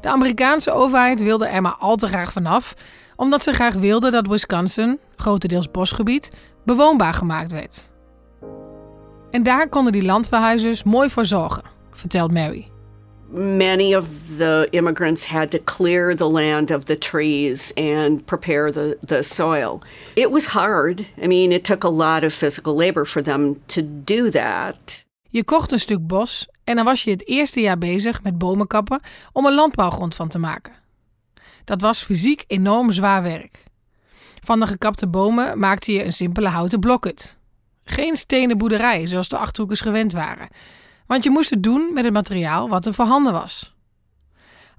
De 0.00 0.08
Amerikaanse 0.08 0.72
overheid 0.72 1.22
wilde 1.22 1.46
er 1.46 1.62
maar 1.62 1.76
al 1.78 1.96
te 1.96 2.08
graag 2.08 2.32
vanaf, 2.32 2.74
omdat 3.16 3.42
ze 3.42 3.52
graag 3.52 3.74
wilden 3.74 4.12
dat 4.12 4.26
Wisconsin, 4.26 4.98
grotendeels 5.16 5.70
bosgebied, 5.70 6.30
bewoonbaar 6.64 7.14
gemaakt 7.14 7.52
werd. 7.52 7.90
En 9.30 9.42
daar 9.42 9.68
konden 9.68 9.92
die 9.92 10.04
landverhuizers 10.04 10.82
mooi 10.82 11.10
voor 11.10 11.24
zorgen, 11.24 11.62
vertelt 11.90 12.32
Mary. 12.32 12.66
Many 13.30 13.94
of 13.94 14.38
the 14.38 14.68
immigrants 14.70 15.26
had 15.26 15.50
to 15.50 15.58
clear 15.58 16.14
the 16.14 16.30
land 16.30 16.70
of 16.70 16.84
the 16.84 16.98
trees 16.98 17.72
and 17.76 18.24
prepare 18.24 18.72
the, 18.72 18.96
the 19.06 19.22
soil. 19.22 19.80
It 20.14 20.30
was 20.30 20.46
hard. 20.46 21.06
I 21.22 21.26
mean, 21.26 21.52
it 21.52 21.64
took 21.64 21.84
a 21.84 21.90
lot 21.90 22.24
of 22.24 22.32
physical 22.32 22.74
labor 22.74 23.04
for 23.04 23.22
them 23.22 23.60
to 23.66 23.82
do 24.04 24.30
that. 24.30 25.04
Je 25.30 25.44
kocht 25.44 25.72
een 25.72 25.78
stuk 25.78 26.06
bos 26.06 26.48
en 26.64 26.76
dan 26.76 26.84
was 26.84 27.04
je 27.04 27.10
het 27.10 27.28
eerste 27.28 27.60
jaar 27.60 27.78
bezig 27.78 28.22
met 28.22 28.38
bomen 28.38 28.66
kappen 28.66 29.00
om 29.32 29.46
een 29.46 29.54
landbouwgrond 29.54 30.14
van 30.14 30.28
te 30.28 30.38
maken. 30.38 30.72
Dat 31.64 31.80
was 31.80 32.02
fysiek 32.02 32.44
enorm 32.46 32.92
zwaar 32.92 33.22
werk. 33.22 33.64
Van 34.44 34.60
de 34.60 34.66
gekapte 34.66 35.06
bomen 35.06 35.58
maakte 35.58 35.92
je 35.92 36.04
een 36.04 36.12
simpele 36.12 36.48
houten 36.48 36.80
blokhut. 36.80 37.36
Geen 37.84 38.16
stenen 38.16 38.58
boerderij 38.58 39.06
zoals 39.06 39.28
de 39.28 39.36
achterhoekers 39.36 39.80
gewend 39.80 40.12
waren, 40.12 40.48
want 41.08 41.24
je 41.24 41.30
moest 41.30 41.50
het 41.50 41.62
doen 41.62 41.90
met 41.94 42.04
het 42.04 42.12
materiaal 42.12 42.68
wat 42.68 42.86
er 42.86 42.94
voorhanden 42.94 43.32
was. 43.32 43.74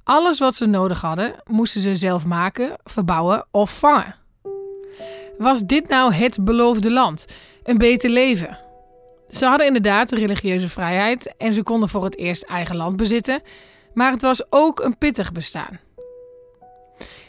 Alles 0.03 0.39
wat 0.39 0.55
ze 0.55 0.65
nodig 0.65 1.01
hadden, 1.01 1.36
moesten 1.45 1.81
ze 1.81 1.95
zelf 1.95 2.25
maken, 2.25 2.75
verbouwen 2.83 3.45
of 3.51 3.79
vangen. 3.79 4.15
Was 5.38 5.62
dit 5.62 5.88
nou 5.88 6.13
het 6.13 6.43
beloofde 6.43 6.91
land? 6.91 7.25
Een 7.63 7.77
beter 7.77 8.09
leven? 8.09 8.57
Ze 9.29 9.45
hadden 9.45 9.67
inderdaad 9.67 10.09
de 10.09 10.15
religieuze 10.15 10.69
vrijheid 10.69 11.36
en 11.38 11.53
ze 11.53 11.63
konden 11.63 11.89
voor 11.89 12.03
het 12.03 12.17
eerst 12.17 12.43
eigen 12.43 12.75
land 12.75 12.95
bezitten, 12.95 13.41
maar 13.93 14.12
het 14.12 14.21
was 14.21 14.43
ook 14.51 14.79
een 14.79 14.98
pittig 14.98 15.31
bestaan. 15.31 15.79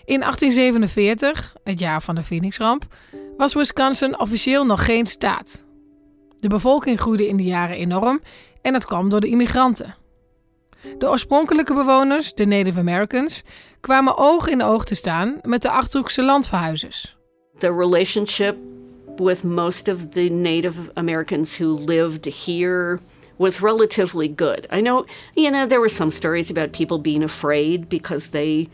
In 0.04 0.21
1847, 0.21 1.57
het 1.64 1.80
jaar 1.80 2.02
van 2.02 2.14
de 2.14 2.23
Phoenixramp, 2.23 2.87
was 3.37 3.54
Wisconsin 3.54 4.19
officieel 4.19 4.66
nog 4.66 4.85
geen 4.85 5.07
staat. 5.07 5.64
De 6.37 6.49
bevolking 6.49 7.00
groeide 7.00 7.28
in 7.28 7.37
die 7.37 7.47
jaren 7.47 7.76
enorm 7.76 8.21
en 8.62 8.73
dat 8.73 8.85
kwam 8.85 9.09
door 9.09 9.21
de 9.21 9.29
immigranten. 9.29 9.95
De 10.99 11.09
oorspronkelijke 11.09 11.75
bewoners, 11.75 12.35
de 12.35 12.47
Native 12.47 12.79
Americans, 12.79 13.43
kwamen 13.81 14.17
oog 14.17 14.49
in 14.49 14.62
oog 14.62 14.85
te 14.85 14.95
staan 14.95 15.38
met 15.43 15.62
de 15.62 15.71
Achterhoekse 15.71 16.23
landverhuizers. 16.23 17.17
The 17.59 17.75
relationship 17.75 18.57
with 19.17 19.45
most 19.45 19.88
of 19.88 20.09
the 20.09 20.29
Native 20.29 20.90
Americans 20.95 21.59
who 21.59 21.85
lived 21.85 22.25
here 22.47 22.99
was 23.37 23.61
relatively 23.61 24.33
good. 24.37 24.67
I 24.71 24.81
know, 24.81 25.05
you 25.35 25.50
know, 25.50 25.67
there 25.67 25.81
were 25.81 25.88
some 25.88 26.11
stories 26.11 26.50
about 26.50 26.73
people 26.73 26.99
being 26.99 27.25
afraid 27.25 27.88
because 27.88 28.29
they, 28.29 28.69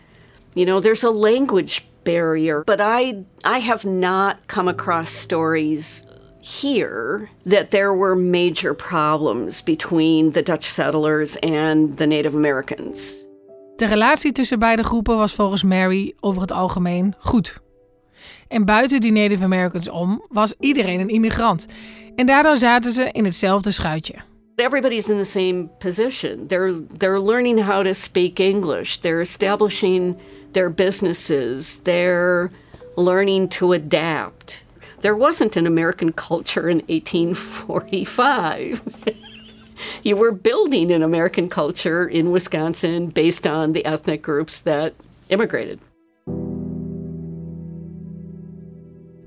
you 0.54 0.64
know, 0.64 0.80
there's 0.80 1.04
a 1.04 1.10
language 1.10 1.84
barrier, 2.04 2.62
but 2.64 2.80
I 2.80 3.24
I 3.44 3.58
have 3.58 3.84
not 3.84 4.46
come 4.46 4.68
across 4.68 5.10
stories 5.10 6.04
here 6.46 7.28
that 7.44 7.70
there 7.70 7.94
were 7.96 8.16
major 8.16 8.74
problems 8.74 9.62
between 9.62 10.30
the 10.30 10.42
Dutch 10.42 10.64
settlers 10.64 11.36
and 11.38 11.96
the 11.96 12.06
Native 12.06 12.34
Americans. 12.34 13.24
De 13.76 13.86
relatie 13.86 14.32
tussen 14.32 14.58
beide 14.58 14.82
groepen 14.82 15.16
was 15.16 15.34
volgens 15.34 15.62
Mary 15.62 16.14
over 16.20 16.40
het 16.40 16.52
algemeen 16.52 17.14
goed. 17.18 17.58
En 18.48 18.64
buiten 18.64 19.00
die 19.00 19.12
Native 19.12 19.44
Americans 19.44 19.88
om 19.88 20.26
was 20.28 20.54
iedereen 20.60 21.00
een 21.00 21.08
immigrant. 21.08 21.66
En 22.14 22.26
daardoor 22.26 22.56
zaten 22.56 22.92
ze 22.92 23.10
in 23.12 23.24
hetzelfde 23.24 23.70
schuitje. 23.70 24.14
Everybody's 24.56 25.08
in 25.08 25.18
the 25.18 25.24
same 25.24 25.68
position. 25.78 26.46
They're 26.46 26.86
they're 26.96 27.20
learning 27.20 27.60
how 27.60 27.84
to 27.84 27.92
speak 27.92 28.38
English. 28.38 28.96
They're 28.96 29.20
establishing 29.20 30.16
their 30.52 30.74
businesses. 30.74 31.78
They're 31.82 32.50
learning 32.94 33.50
to 33.50 33.72
adapt. 33.72 34.64
There 35.06 35.18
wasn't 35.18 35.56
an 35.56 35.66
American 35.66 36.14
culture 36.14 36.68
in 36.68 36.82
1845. 36.86 38.80
you 40.02 40.16
were 40.16 40.34
building 40.34 40.92
an 40.92 41.02
American 41.02 41.48
culture 41.48 42.10
in 42.10 42.32
Wisconsin 42.32 43.10
based 43.12 43.46
on 43.46 43.72
the 43.72 43.84
ethnic 43.84 44.24
groups 44.24 44.60
that 44.60 44.92
immigrated. 45.26 45.78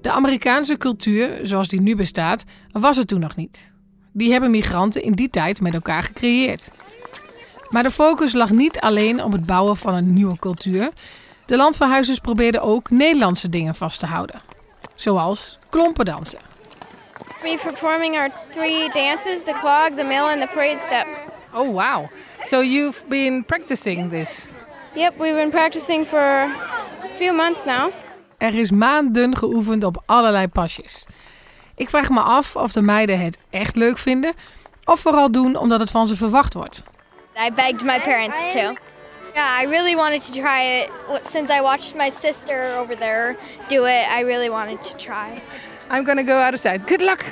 De 0.02 0.12
Amerikaanse 0.12 0.78
cultuur, 0.78 1.40
zoals 1.44 1.68
die 1.68 1.82
nu 1.82 1.96
bestaat, 1.96 2.44
was 2.72 2.98
er 2.98 3.06
toen 3.06 3.20
nog 3.20 3.36
niet. 3.36 3.72
Die 4.14 4.32
hebben 4.32 4.52
migranten 4.52 5.04
in 5.04 5.14
die 5.14 5.30
tijd 5.30 5.62
met 5.62 5.74
elkaar 5.74 6.04
gecreëerd. 6.04 6.72
Maar 7.70 7.84
de 7.84 7.92
focus 7.92 8.34
lag 8.34 8.50
niet 8.50 8.80
alleen 8.80 9.24
op 9.24 9.32
het 9.32 9.46
bouwen 9.46 9.78
van 9.78 9.94
een 9.94 10.14
nieuwe 10.14 10.40
cultuur. 10.40 10.90
De 11.46 11.56
landverhuizers 11.56 12.20
probeerden 12.20 12.62
ook 12.62 12.90
Nederlandse 12.90 13.50
dingen 13.50 13.76
vast 13.76 14.00
te 14.00 14.06
houden. 14.06 14.49
Zoals 15.00 15.58
klompendansen. 15.70 16.40
We're 17.42 17.58
performing 17.58 18.18
our 18.18 18.30
three 18.52 18.90
dances 18.90 19.44
the 19.44 19.54
clog, 19.54 19.96
the 19.96 20.04
mill, 20.04 20.28
and 20.28 20.42
the 20.42 20.48
parade 20.48 20.80
step. 20.80 21.08
Oh, 21.54 21.72
wow. 21.72 22.10
So 22.42 22.62
you've 22.62 23.04
been 23.08 23.46
practicing 23.46 24.10
this? 24.10 24.48
Yep, 24.96 25.18
we've 25.18 25.36
been 25.36 25.50
practicing 25.50 26.06
for 26.06 26.20
a 26.20 26.50
few 27.18 27.34
months 27.34 27.66
now. 27.66 27.92
Er 28.38 28.56
is 28.56 28.72
maanden 28.72 29.38
geoefend 29.38 29.84
op 29.84 30.04
allerlei 30.06 30.48
pasjes. 30.48 31.06
Ik 31.76 31.90
vraag 31.90 32.10
me 32.10 32.20
af 32.20 32.56
of 32.56 32.72
de 32.72 32.82
meiden 32.82 33.20
het 33.20 33.38
echt 33.50 33.76
leuk 33.76 33.98
vinden 33.98 34.34
of 34.86 35.00
vooral 35.00 35.32
doen 35.32 35.56
omdat 35.56 35.80
het 35.80 35.92
van 35.92 36.08
ze 36.08 36.16
verwacht 36.16 36.54
wordt. 36.54 36.84
I 37.48 37.52
begged 37.56 37.84
my 37.84 38.00
parents 38.00 38.52
to. 38.52 38.74
Yeah, 39.40 39.56
I 39.58 39.64
really 39.72 39.96
wanted 39.96 40.22
to 40.24 40.34
try 40.42 40.62
it 40.80 40.92
since 41.22 41.50
I 41.50 41.62
watched 41.62 41.96
my 41.96 42.10
sister 42.10 42.60
over 42.76 42.94
there 42.94 43.38
do 43.70 43.86
it. 43.86 44.06
I 44.12 44.24
really 44.24 44.50
wanted 44.50 44.84
to 44.84 44.98
try. 44.98 45.42
I'm 45.90 46.04
gonna 46.04 46.26
go 46.26 46.38
outside. 46.38 46.86
Good 46.86 47.02
luck. 47.02 47.26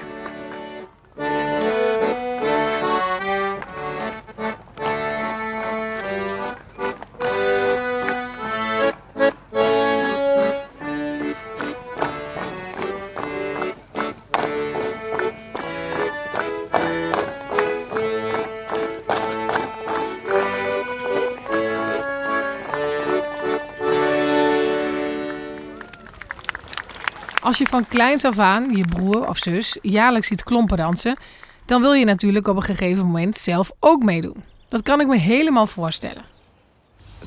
Als 27.48 27.58
je 27.58 27.66
van 27.66 27.88
kleins 27.88 28.24
af 28.24 28.40
aan 28.40 28.76
je 28.76 28.86
broer 28.86 29.28
of 29.28 29.38
zus 29.38 29.78
jaarlijks 29.82 30.28
ziet 30.28 30.44
klompen 30.44 30.78
dansen, 30.78 31.18
dan 31.66 31.82
wil 31.82 31.94
je 31.94 32.06
natuurlijk 32.06 32.48
op 32.48 32.56
een 32.56 32.64
gegeven 32.64 33.06
moment 33.06 33.38
zelf 33.38 33.72
ook 33.80 34.04
meedoen. 34.04 34.44
Dat 34.70 34.82
kan 34.82 35.00
ik 35.00 35.08
me 35.08 35.18
helemaal 35.18 35.68
voorstellen. 35.68 36.26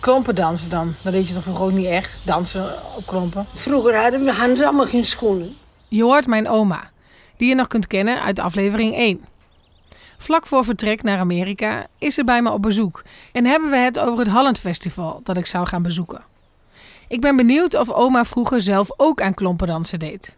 Klompen 0.01 0.35
dansen 0.35 0.71
dan? 0.71 0.95
Dat 1.03 1.13
deed 1.13 1.29
je 1.29 1.35
toch 1.35 1.43
vroeger 1.43 1.65
ook 1.65 1.73
niet 1.73 1.87
echt? 1.87 2.23
Dansen 2.25 2.75
op 2.97 3.07
klompen? 3.07 3.47
Vroeger 3.53 4.03
hadden, 4.03 4.25
we, 4.25 4.33
hadden 4.33 4.65
allemaal 4.65 4.87
geen 4.87 5.05
schoenen. 5.05 5.57
Je 5.89 6.03
hoort 6.03 6.27
mijn 6.27 6.49
oma, 6.49 6.91
die 7.37 7.49
je 7.49 7.55
nog 7.55 7.67
kunt 7.67 7.87
kennen 7.87 8.23
uit 8.23 8.39
aflevering 8.39 8.95
1. 8.95 9.25
Vlak 10.19 10.47
voor 10.47 10.65
vertrek 10.65 11.03
naar 11.03 11.19
Amerika 11.19 11.87
is 11.99 12.15
ze 12.15 12.25
bij 12.25 12.43
me 12.43 12.51
op 12.51 12.63
bezoek 12.63 13.03
en 13.33 13.45
hebben 13.45 13.71
we 13.71 13.77
het 13.77 13.99
over 13.99 14.19
het 14.19 14.33
Holland 14.35 14.59
Festival 14.59 15.21
dat 15.23 15.37
ik 15.37 15.47
zou 15.47 15.67
gaan 15.67 15.83
bezoeken. 15.83 16.30
Ik 17.11 17.21
ben 17.21 17.37
benieuwd 17.37 17.75
of 17.75 17.91
oma 17.91 18.25
vroeger 18.25 18.63
zelf 18.63 18.89
ook 18.97 19.21
aan 19.23 19.35
klompendansen 19.35 19.99
deed. 19.99 20.37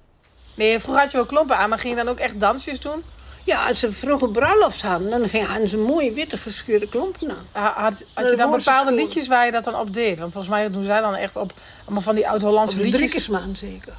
Nee, 0.55 0.79
vroeger 0.79 1.02
had 1.02 1.11
je 1.11 1.17
wel 1.17 1.26
klompen 1.26 1.57
aan, 1.57 1.69
maar 1.69 1.79
ging 1.79 1.97
je 1.99 2.05
dan 2.05 2.12
ook 2.12 2.19
echt 2.19 2.41
dansjes 2.41 2.81
doen? 2.81 3.02
Ja, 3.45 3.69
als 3.69 3.79
ze 3.79 3.93
vroeger 3.93 4.31
bruiloft 4.31 4.83
hadden, 4.83 5.11
dan 5.11 5.29
gingen- 5.29 5.47
hadden 5.49 5.69
ze 5.69 5.76
mooie 5.79 6.12
witte 6.12 6.37
geschuurde 6.37 6.88
klompen 6.88 7.31
aan. 7.31 7.47
Ha- 7.62 7.73
Had, 7.76 8.07
had 8.14 8.29
je 8.29 8.37
dan 8.37 8.50
bepaalde 8.50 8.93
liedjes 8.93 9.29
waar 9.29 9.47
je 9.47 9.52
dat 9.52 9.64
dan 9.64 9.75
op 9.76 9.95
deed? 9.95 10.19
Want 10.19 10.33
volgens 10.33 10.52
mij 10.55 10.71
doen 10.71 10.85
zij 10.85 11.00
dan 11.00 11.14
echt 11.14 11.37
op 11.37 11.52
allemaal 11.85 12.02
van 12.02 12.14
die 12.14 12.29
oud-Hollandse 12.29 12.76
Op 12.76 12.83
de 12.83 12.88
liedjes. 12.88 13.11
Driekesmaan 13.11 13.57
zeker. 13.57 13.93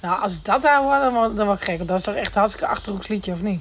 Nou, 0.00 0.22
als 0.22 0.34
ik 0.36 0.44
dat 0.44 0.62
daar 0.62 0.82
hoor, 0.82 0.98
dan, 0.98 1.14
word- 1.14 1.36
dan 1.36 1.46
word 1.46 1.58
ik 1.58 1.64
gek. 1.64 1.88
Dat 1.88 1.98
is 1.98 2.04
toch 2.04 2.14
echt 2.14 2.32
een 2.34 2.38
hartstikke 2.40 2.68
achterhoeks 2.70 3.08
liedje, 3.08 3.32
of 3.32 3.42
niet? 3.42 3.60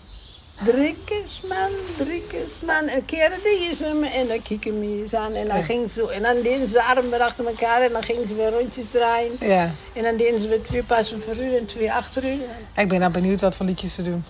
Driekesman, 0.63 1.69
Driekesman. 1.97 2.87
En 2.87 3.03
die 3.43 3.69
is 3.71 3.79
hem 3.79 4.03
en 4.03 4.27
dan 4.27 4.41
kieken 4.41 4.79
we 4.79 4.85
eens 5.01 5.13
aan. 5.13 5.33
En 5.33 5.47
dan, 5.47 5.63
ging 5.63 5.89
ze, 5.91 6.11
en 6.11 6.21
dan 6.21 6.41
deden 6.41 6.69
ze 6.69 6.83
armen 6.83 7.21
achter 7.21 7.45
elkaar 7.45 7.81
en 7.81 7.91
dan 7.91 8.03
gingen 8.03 8.27
ze 8.27 8.35
weer 8.35 8.51
rondjes 8.51 8.91
draaien. 8.91 9.31
Ja. 9.39 9.69
En 9.93 10.03
dan 10.03 10.17
deden 10.17 10.39
ze 10.39 10.47
weer 10.47 10.63
twee 10.63 10.83
passen 10.83 11.21
voor 11.21 11.35
u 11.35 11.55
en 11.55 11.65
twee 11.65 11.93
achter 11.93 12.23
u. 12.23 12.41
Ik 12.75 12.87
ben 12.87 12.99
nou 12.99 13.11
benieuwd 13.11 13.41
wat 13.41 13.55
voor 13.55 13.65
liedjes 13.65 13.93
ze 13.93 14.03
doen. 14.03 14.23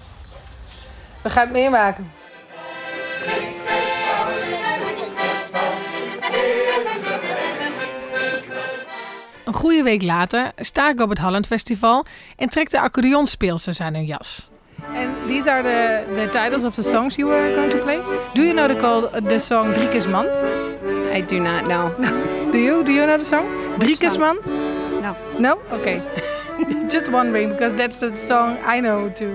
We 1.21 1.29
gaan 1.29 1.43
het 1.43 1.51
meemaken. 1.51 2.11
Een 9.45 9.53
goede 9.53 9.83
week 9.83 10.01
later 10.01 10.51
sta 10.55 10.89
ik 10.89 11.01
op 11.01 11.09
het 11.09 11.19
Holland 11.19 11.47
Festival 11.47 12.05
en 12.35 12.49
trek 12.49 12.69
de 12.69 12.79
accordeonspeelsters 12.79 13.81
aan 13.81 13.93
hun 13.93 14.05
jas. 14.05 14.49
And 14.97 15.29
these 15.29 15.47
are 15.47 15.61
the, 15.61 16.05
the 16.15 16.27
titles 16.27 16.63
of 16.63 16.75
the 16.75 16.83
songs 16.83 17.17
you 17.17 17.27
were 17.27 17.55
going 17.55 17.69
to 17.69 17.77
play. 17.77 18.01
Do 18.33 18.41
you 18.41 18.53
know 18.53 18.67
the, 18.67 18.75
call, 18.75 19.09
the 19.21 19.39
song 19.39 19.73
Driekesman? 19.73 20.25
I 21.13 21.21
do 21.21 21.39
not 21.39 21.67
know. 21.67 21.93
Do 22.51 22.57
you? 22.57 22.83
Do 22.83 22.91
you 22.91 23.05
know 23.05 23.17
the 23.17 23.25
song? 23.25 23.45
Driekesman? 23.79 24.37
No. 25.01 25.15
No? 25.37 25.59
Okay. 25.71 26.01
Just 26.89 27.11
wondering 27.11 27.49
because 27.49 27.75
that's 27.75 27.97
the 27.97 28.15
song 28.15 28.57
I 28.65 28.79
know 28.79 29.09
to 29.09 29.25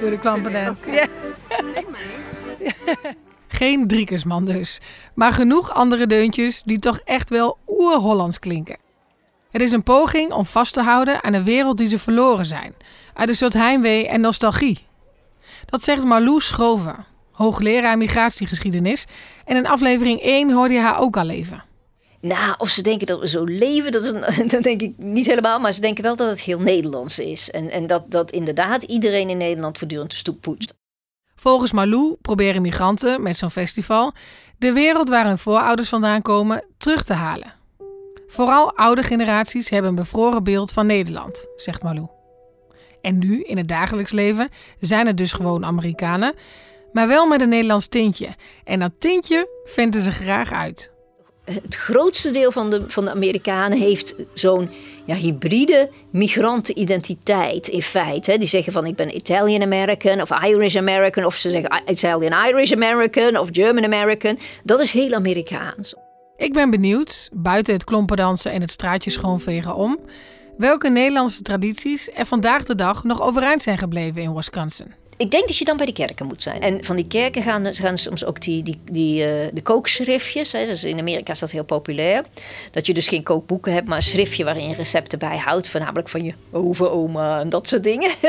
do 0.00 0.10
the 0.10 0.16
klompen 0.16 0.52
dance. 0.52 0.86
Yeah. 0.86 1.06
Geen 3.48 3.86
Driekersman 3.86 4.44
dus, 4.44 4.80
maar 5.14 5.32
genoeg 5.32 5.70
andere 5.70 6.06
deuntjes 6.06 6.62
die 6.62 6.78
toch 6.78 7.00
echt 7.04 7.30
wel 7.30 7.58
oer-Hollands 7.68 8.38
klinken. 8.38 8.76
Het 9.50 9.62
is 9.62 9.72
een 9.72 9.82
poging 9.82 10.32
om 10.32 10.46
vast 10.46 10.74
te 10.74 10.80
houden 10.80 11.24
aan 11.24 11.32
een 11.32 11.44
wereld 11.44 11.78
die 11.78 11.88
ze 11.88 11.98
verloren 11.98 12.46
zijn, 12.46 12.74
uit 13.14 13.28
een 13.28 13.36
soort 13.36 13.52
heimwee 13.52 14.08
en 14.08 14.20
nostalgie. 14.20 14.88
Dat 15.66 15.82
zegt 15.82 16.04
Marloes 16.04 16.46
Schrover, 16.46 17.04
hoogleraar 17.30 17.96
migratiegeschiedenis, 17.96 19.04
en 19.44 19.56
in 19.56 19.66
aflevering 19.66 20.20
1 20.20 20.52
hoorde 20.52 20.74
je 20.74 20.80
haar 20.80 21.00
ook 21.00 21.16
al 21.16 21.24
leven. 21.24 21.64
Nou, 22.20 22.54
of 22.58 22.68
ze 22.68 22.82
denken 22.82 23.06
dat 23.06 23.20
we 23.20 23.28
zo 23.28 23.44
leven, 23.44 23.92
dat, 23.92 24.02
is 24.04 24.10
een, 24.10 24.48
dat 24.54 24.62
denk 24.62 24.80
ik 24.80 24.92
niet 24.96 25.26
helemaal. 25.26 25.60
Maar 25.60 25.72
ze 25.72 25.80
denken 25.80 26.02
wel 26.02 26.16
dat 26.16 26.28
het 26.28 26.40
heel 26.40 26.60
Nederlands 26.60 27.18
is. 27.18 27.50
En, 27.50 27.70
en 27.70 27.86
dat, 27.86 28.10
dat 28.10 28.30
inderdaad 28.30 28.82
iedereen 28.82 29.28
in 29.28 29.36
Nederland 29.36 29.78
voortdurend 29.78 30.10
de 30.10 30.16
stoep 30.16 30.40
poetst. 30.40 30.74
Volgens 31.34 31.72
Marlou 31.72 32.16
proberen 32.22 32.62
migranten 32.62 33.22
met 33.22 33.36
zo'n 33.36 33.50
festival 33.50 34.12
de 34.58 34.72
wereld 34.72 35.08
waar 35.08 35.26
hun 35.26 35.38
voorouders 35.38 35.88
vandaan 35.88 36.22
komen 36.22 36.64
terug 36.78 37.04
te 37.04 37.12
halen. 37.12 37.54
Vooral 38.26 38.76
oude 38.76 39.02
generaties 39.02 39.70
hebben 39.70 39.90
een 39.90 39.96
bevroren 39.96 40.44
beeld 40.44 40.72
van 40.72 40.86
Nederland, 40.86 41.46
zegt 41.56 41.82
Marlou. 41.82 42.19
En 43.00 43.18
nu, 43.18 43.42
in 43.42 43.56
het 43.56 43.68
dagelijks 43.68 44.12
leven, 44.12 44.48
zijn 44.80 45.06
het 45.06 45.16
dus 45.16 45.32
gewoon 45.32 45.64
Amerikanen, 45.64 46.34
maar 46.92 47.08
wel 47.08 47.26
met 47.26 47.40
een 47.40 47.48
Nederlands 47.48 47.86
tintje. 47.86 48.28
En 48.64 48.78
dat 48.78 48.92
tintje 48.98 49.48
vinden 49.64 50.00
ze 50.00 50.10
graag 50.10 50.52
uit 50.52 50.90
het 51.54 51.74
grootste 51.74 52.30
deel 52.30 52.52
van 52.52 52.70
de, 52.70 52.84
van 52.86 53.04
de 53.04 53.10
Amerikanen 53.10 53.78
heeft 53.78 54.14
zo'n 54.34 54.70
ja, 55.04 55.14
hybride 55.14 55.90
migrantenidentiteit 56.10 57.68
in 57.68 57.82
feite. 57.82 58.38
Die 58.38 58.48
zeggen 58.48 58.72
van 58.72 58.86
ik 58.86 58.96
ben 58.96 59.16
Italian 59.16 59.62
American 59.62 60.20
of 60.20 60.30
Irish 60.42 60.76
American 60.76 61.24
of 61.24 61.36
ze 61.36 61.50
zeggen 61.50 61.82
Italian 61.86 62.46
Irish 62.46 62.72
American 62.72 63.36
of 63.36 63.48
German 63.52 63.84
American. 63.84 64.38
Dat 64.64 64.80
is 64.80 64.92
heel 64.92 65.12
Amerikaans. 65.12 65.94
Ik 66.36 66.52
ben 66.52 66.70
benieuwd, 66.70 67.28
buiten 67.32 67.74
het 67.74 67.84
klompendansen 67.84 68.52
en 68.52 68.60
het 68.60 68.70
straatje 68.70 69.10
schoonvegen 69.10 69.74
om, 69.74 69.98
welke 70.60 70.88
Nederlandse 70.90 71.42
tradities 71.42 72.10
er 72.14 72.26
vandaag 72.26 72.64
de 72.64 72.74
dag 72.74 73.04
nog 73.04 73.22
overeind 73.22 73.62
zijn 73.62 73.78
gebleven 73.78 74.22
in 74.22 74.34
Wisconsin 74.34 74.94
ik 75.16 75.30
denk 75.30 75.46
dat 75.46 75.56
je 75.56 75.64
dan 75.64 75.76
bij 75.76 75.86
de 75.86 75.92
kerken 75.92 76.26
moet 76.26 76.42
zijn. 76.42 76.60
En 76.60 76.84
van 76.84 76.96
die 76.96 77.06
kerken 77.06 77.42
gaan, 77.42 77.74
gaan 77.74 77.96
soms 77.96 78.24
ook 78.24 78.40
die, 78.40 78.62
die, 78.62 78.80
die, 78.84 79.18
uh, 79.18 79.48
de 79.52 79.62
kookschriftjes. 79.62 80.52
Hè. 80.52 80.66
Dus 80.66 80.84
in 80.84 80.98
Amerika 80.98 81.32
is 81.32 81.38
dat 81.38 81.50
heel 81.50 81.64
populair. 81.64 82.24
Dat 82.70 82.86
je 82.86 82.94
dus 82.94 83.08
geen 83.08 83.22
kookboeken 83.22 83.72
hebt, 83.72 83.88
maar 83.88 83.96
een 83.96 84.02
schriftje 84.02 84.44
waarin 84.44 84.68
je 84.68 84.74
recepten 84.74 85.18
bijhoudt. 85.18 85.68
Voornamelijk 85.68 86.08
van 86.08 86.24
je 86.24 86.34
overoma 86.50 87.40
en 87.40 87.48
dat 87.48 87.68
soort 87.68 87.84
dingen. 87.84 88.10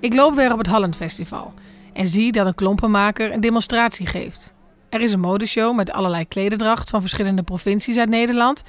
ik 0.00 0.14
loop 0.14 0.34
weer 0.34 0.52
op 0.52 0.58
het 0.58 0.66
Holland 0.66 0.96
Festival. 0.96 1.52
En 1.92 2.06
zie 2.06 2.32
dat 2.32 2.46
een 2.46 2.54
klompenmaker 2.54 3.32
een 3.32 3.40
demonstratie 3.40 4.06
geeft. 4.06 4.51
Er 4.92 5.00
is 5.00 5.12
een 5.12 5.20
modeshow 5.20 5.74
met 5.74 5.90
allerlei 5.90 6.28
klederdracht 6.28 6.90
van 6.90 7.00
verschillende 7.00 7.42
provincies 7.42 7.96
uit 7.96 8.08
Nederland. 8.08 8.62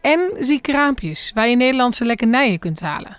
En 0.00 0.30
zie 0.40 0.60
kraampjes 0.60 1.30
waar 1.34 1.48
je 1.48 1.56
Nederlandse 1.56 2.04
lekkernijen 2.04 2.58
kunt 2.58 2.80
halen. 2.80 3.16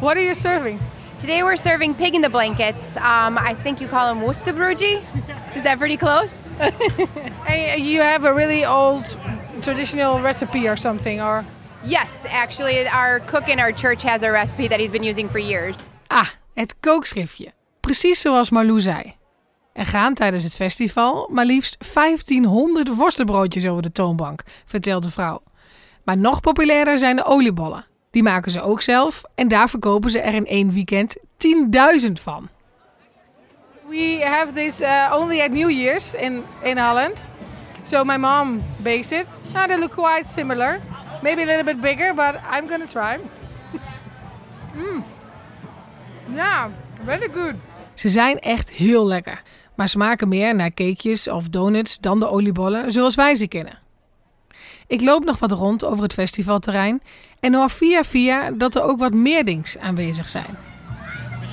What 0.00 0.10
are 0.10 0.22
you 0.22 0.34
serving? 0.34 0.78
Today 1.16 1.42
we're 1.42 1.56
serving 1.56 1.96
pig 1.96 2.10
in 2.10 2.22
the 2.22 2.30
blankets. 2.30 2.96
Um, 2.96 3.38
I 3.38 3.54
think 3.62 3.78
you 3.78 3.90
call 3.90 4.06
them 4.06 4.20
woestabroodje. 4.20 5.00
Is 5.56 5.62
that 5.62 5.78
pretty 5.78 5.96
close? 5.96 6.32
and 7.74 7.86
you 7.86 8.02
have 8.02 8.28
a 8.28 8.34
really 8.34 8.66
old 8.66 9.18
traditional 9.60 10.22
recipe 10.22 10.68
or 10.68 10.76
something, 10.76 11.22
or? 11.22 11.44
Yes, 11.84 12.10
actually, 12.28 12.88
our 12.88 13.20
cook 13.20 13.48
in 13.48 13.60
our 13.60 13.72
church 13.74 14.02
has 14.02 14.22
a 14.22 14.30
recipe 14.30 14.68
that 14.68 14.78
he's 14.78 14.90
been 14.90 15.08
using 15.08 15.30
for 15.30 15.40
years. 15.40 15.76
Ah, 16.06 16.28
het 16.54 16.74
kookschriftje. 16.80 17.52
Precies 17.80 18.20
zoals 18.20 18.50
Marlou 18.50 18.80
zei. 18.80 19.20
Er 19.72 19.86
gaan 19.86 20.14
tijdens 20.14 20.42
het 20.42 20.54
festival 20.54 21.28
maar 21.30 21.44
liefst 21.44 21.76
1500 21.94 22.88
worstenbroodjes 22.94 23.66
over 23.66 23.82
de 23.82 23.92
toonbank, 23.92 24.42
vertelt 24.64 25.02
de 25.02 25.10
vrouw. 25.10 25.42
Maar 26.04 26.16
nog 26.16 26.40
populairder 26.40 26.98
zijn 26.98 27.16
de 27.16 27.24
oliebollen. 27.24 27.86
Die 28.10 28.22
maken 28.22 28.50
ze 28.50 28.62
ook 28.62 28.82
zelf 28.82 29.22
en 29.34 29.48
daar 29.48 29.68
verkopen 29.68 30.10
ze 30.10 30.20
er 30.20 30.34
in 30.34 30.46
één 30.46 30.72
weekend 30.72 31.16
10.000 31.16 32.12
van. 32.12 32.48
We 33.88 34.20
have 34.24 34.52
this 34.52 34.80
uh, 34.80 35.16
only 35.18 35.40
at 35.40 35.50
New 35.50 35.70
Year's 35.70 36.14
in, 36.14 36.42
in 36.62 36.78
Holland. 36.78 37.24
So 37.82 38.04
my 38.04 38.16
mom 38.16 38.62
bakes 38.76 39.12
it. 39.12 39.26
Now 39.52 39.66
they 39.66 39.78
look 39.78 39.90
quite 39.90 40.28
similar. 40.28 40.80
Maybe 41.22 41.42
a 41.42 41.44
little 41.44 41.64
bit 41.64 41.80
bigger, 41.80 42.14
but 42.14 42.34
I'm 42.50 42.68
gonna 42.68 42.86
try. 42.86 43.18
mm. 44.76 45.04
Ja, 46.34 46.70
really 47.04 47.28
good. 47.32 47.54
Ze 47.94 48.08
zijn 48.08 48.40
echt 48.40 48.70
heel 48.70 49.06
lekker, 49.06 49.42
maar 49.82 49.90
smaken 49.90 50.28
meer 50.28 50.54
naar 50.54 50.70
cakejes 50.70 51.28
of 51.28 51.48
donuts 51.48 51.98
dan 52.00 52.20
de 52.20 52.28
oliebollen 52.28 52.92
zoals 52.92 53.14
wij 53.14 53.34
ze 53.34 53.46
kennen. 53.46 53.78
Ik 54.86 55.00
loop 55.00 55.24
nog 55.24 55.38
wat 55.38 55.52
rond 55.52 55.84
over 55.84 56.02
het 56.02 56.12
festivalterrein 56.12 57.02
en 57.40 57.54
hoor 57.54 57.70
via 57.70 58.04
via 58.04 58.50
dat 58.50 58.74
er 58.74 58.82
ook 58.82 58.98
wat 58.98 59.12
meerdings 59.12 59.78
aanwezig 59.78 60.28
zijn. 60.28 60.56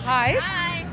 Hi. 0.06 0.32
Hi. 0.32 0.86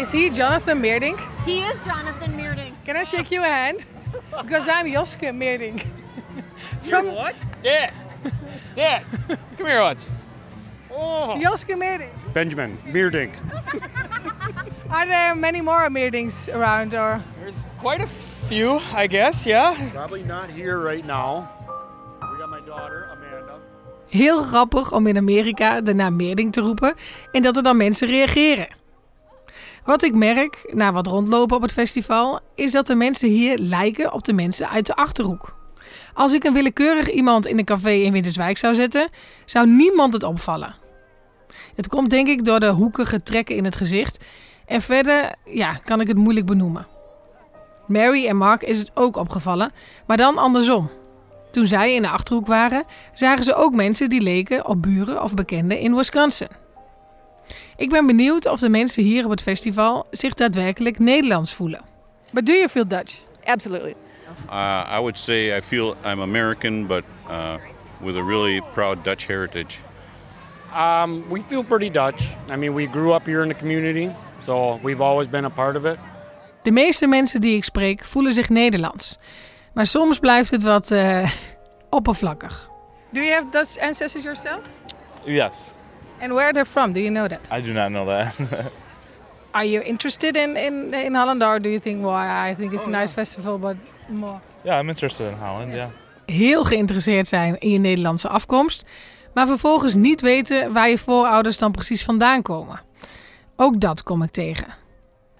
Is 0.00 0.12
he 0.12 0.30
Jonathan 0.32 0.80
Meerdink? 0.80 1.18
He 1.44 1.52
is 1.52 1.74
Jonathan 1.84 2.34
Meerdink. 2.34 2.72
Can 2.84 2.96
I 2.96 3.04
shake 3.04 3.34
your 3.34 3.48
hand? 3.48 3.86
Because 4.42 4.70
I'm 4.80 4.92
Joske 4.92 5.32
Meerdink. 5.32 5.80
From 6.82 7.04
what? 7.04 7.34
Dad. 7.60 7.90
Dad. 8.74 9.02
Come 9.56 9.68
here 9.68 9.82
once. 9.82 10.12
Oh. 10.90 11.40
Joske 11.40 11.76
Meerdink. 11.76 12.12
Benjamin 12.32 12.78
Meerdink. 12.84 13.34
Are 14.88 15.06
there 15.06 15.34
many 15.34 15.60
more 15.60 15.90
Meerdinks 15.90 16.48
around 16.48 16.94
or? 16.94 17.20
There's 17.40 17.64
quite 17.80 18.02
a 18.02 18.06
few, 18.48 18.80
I 18.96 19.06
guess, 19.06 19.44
yeah. 19.44 19.74
Probably 19.92 20.22
not 20.22 20.50
here 20.50 20.78
right 20.78 21.06
now. 21.06 21.48
Heel 24.08 24.42
grappig 24.42 24.92
om 24.92 25.06
in 25.06 25.16
Amerika 25.16 25.80
de 25.80 25.94
naam 25.94 26.16
Meerding 26.16 26.52
te 26.52 26.60
roepen 26.60 26.94
en 27.32 27.42
dat 27.42 27.56
er 27.56 27.62
dan 27.62 27.76
mensen 27.76 28.08
reageren. 28.08 28.68
Wat 29.84 30.02
ik 30.02 30.14
merk 30.14 30.70
na 30.72 30.92
wat 30.92 31.06
rondlopen 31.06 31.56
op 31.56 31.62
het 31.62 31.72
festival, 31.72 32.40
is 32.54 32.72
dat 32.72 32.86
de 32.86 32.94
mensen 32.94 33.28
hier 33.28 33.58
lijken 33.58 34.12
op 34.12 34.24
de 34.24 34.32
mensen 34.32 34.68
uit 34.68 34.86
de 34.86 34.94
achterhoek. 34.94 35.56
Als 36.14 36.32
ik 36.32 36.44
een 36.44 36.52
willekeurig 36.52 37.10
iemand 37.10 37.46
in 37.46 37.58
een 37.58 37.64
café 37.64 37.90
in 37.90 38.12
Winterswijk 38.12 38.58
zou 38.58 38.74
zetten, 38.74 39.08
zou 39.44 39.66
niemand 39.66 40.12
het 40.12 40.22
opvallen. 40.22 40.74
Het 41.74 41.88
komt 41.88 42.10
denk 42.10 42.28
ik 42.28 42.44
door 42.44 42.60
de 42.60 42.70
hoekige 42.70 43.22
trekken 43.22 43.56
in 43.56 43.64
het 43.64 43.76
gezicht. 43.76 44.24
En 44.66 44.80
verder 44.80 45.34
ja, 45.44 45.72
kan 45.84 46.00
ik 46.00 46.06
het 46.06 46.16
moeilijk 46.16 46.46
benoemen. 46.46 46.86
Mary 47.86 48.26
en 48.26 48.36
Mark 48.36 48.62
is 48.62 48.78
het 48.78 48.90
ook 48.94 49.16
opgevallen, 49.16 49.72
maar 50.06 50.16
dan 50.16 50.38
andersom. 50.38 50.90
Toen 51.50 51.66
zij 51.66 51.94
in 51.94 52.02
de 52.02 52.08
achterhoek 52.08 52.46
waren, 52.46 52.84
zagen 53.12 53.44
ze 53.44 53.54
ook 53.54 53.74
mensen 53.74 54.10
die 54.10 54.20
leken 54.20 54.66
op 54.66 54.82
buren 54.82 55.22
of 55.22 55.34
bekenden 55.34 55.78
in 55.78 55.96
Wisconsin. 55.96 56.48
Ik 57.76 57.90
ben 57.90 58.06
benieuwd 58.06 58.46
of 58.46 58.60
de 58.60 58.68
mensen 58.68 59.02
hier 59.02 59.24
op 59.24 59.30
het 59.30 59.42
festival 59.42 60.06
zich 60.10 60.34
daadwerkelijk 60.34 60.98
Nederlands 60.98 61.54
voelen. 61.54 61.80
But 62.30 62.46
do 62.46 62.52
you 62.52 62.68
feel 62.68 62.88
Dutch? 62.88 63.20
Absolutely. 63.44 63.94
Uh, 64.50 64.96
I 64.96 64.98
would 64.98 65.18
say 65.18 65.56
I 65.56 65.60
feel 65.60 65.96
I'm 66.04 66.20
American, 66.20 66.86
but 66.86 67.04
uh, 67.28 67.54
with 68.00 68.16
a 68.16 68.22
really 68.22 68.60
proud 68.72 69.04
Dutch 69.04 69.26
heritage. 69.26 69.78
Um, 70.76 71.22
we 71.28 71.42
feel 71.48 71.62
pretty 71.62 71.90
Dutch. 71.90 72.36
I 72.50 72.56
mean, 72.56 72.74
we 72.74 72.86
grew 72.86 73.12
up 73.14 73.26
here 73.26 73.42
in 73.42 73.48
the 73.48 73.54
community, 73.54 74.10
so 74.44 74.78
we've 74.82 75.02
always 75.02 75.28
been 75.28 75.44
a 75.44 75.50
part 75.50 75.76
of 75.76 75.84
it. 75.84 75.98
De 76.62 76.70
meeste 76.70 77.06
mensen 77.06 77.40
die 77.40 77.56
ik 77.56 77.64
spreek 77.64 78.04
voelen 78.04 78.32
zich 78.32 78.48
Nederlands. 78.48 79.18
Maar 79.74 79.86
soms 79.86 80.18
blijft 80.18 80.50
het 80.50 80.62
wat 80.62 80.90
uh, 80.90 81.30
oppervlakkig. 81.90 82.70
Do 83.10 83.20
you 83.20 83.32
have 83.32 83.46
Dutch 83.50 83.78
ancestors 83.78 84.24
yourself? 84.24 84.60
Yes. 85.24 85.72
And 86.20 86.32
where 86.32 86.52
they're 86.52 86.70
from? 86.70 86.92
Do 86.92 87.00
you 87.00 87.12
know 87.12 87.26
that? 87.26 87.40
I 87.58 87.62
do 87.62 87.72
not 87.72 87.88
know 87.88 88.06
that. 88.06 88.34
Are 89.50 89.68
you 89.68 89.84
interested 89.84 90.36
in, 90.36 90.56
in, 90.56 90.94
in 90.94 91.14
Holland 91.14 91.42
or 91.42 91.60
do 91.60 91.68
you 91.68 91.80
think, 91.80 92.02
well, 92.02 92.14
I 92.50 92.54
think 92.58 92.72
it's 92.72 92.86
a 92.86 92.90
nice 92.90 93.12
festival, 93.12 93.58
but 93.58 93.76
more? 94.08 94.40
Ja, 94.62 94.80
I'm 94.80 94.88
interested 94.88 95.26
in 95.26 95.34
Holland, 95.34 95.72
ja. 95.72 95.90
Heel 96.26 96.64
geïnteresseerd 96.64 97.28
zijn 97.28 97.58
in 97.58 97.70
je 97.70 97.78
Nederlandse 97.78 98.28
afkomst, 98.28 98.84
maar 99.34 99.46
vervolgens 99.46 99.94
niet 99.94 100.20
weten 100.20 100.72
waar 100.72 100.88
je 100.88 100.98
voorouders 100.98 101.58
dan 101.58 101.72
precies 101.72 102.04
vandaan 102.04 102.42
komen. 102.42 102.80
Ook 103.56 103.80
dat 103.80 104.02
kom 104.02 104.22
ik 104.22 104.30
tegen. 104.30 104.74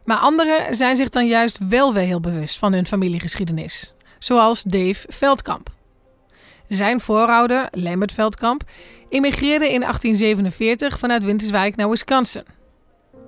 Maar 0.04 0.18
anderen 0.18 0.76
zijn 0.76 0.96
zich 0.96 1.08
dan 1.08 1.26
juist 1.26 1.58
wel 1.68 1.92
weer 1.92 2.04
heel 2.04 2.20
bewust 2.20 2.58
van 2.58 2.72
hun 2.72 2.86
familiegeschiedenis 2.86 3.94
zoals 4.24 4.62
Dave 4.62 5.06
Veldkamp. 5.08 5.70
Zijn 6.68 7.00
voorouder, 7.00 7.68
Lambert 7.70 8.12
Veldkamp, 8.12 8.62
immigreerde 9.08 9.64
in 9.64 9.80
1847 9.80 10.98
vanuit 10.98 11.24
Winterswijk 11.24 11.76
naar 11.76 11.90
Wisconsin. 11.90 12.44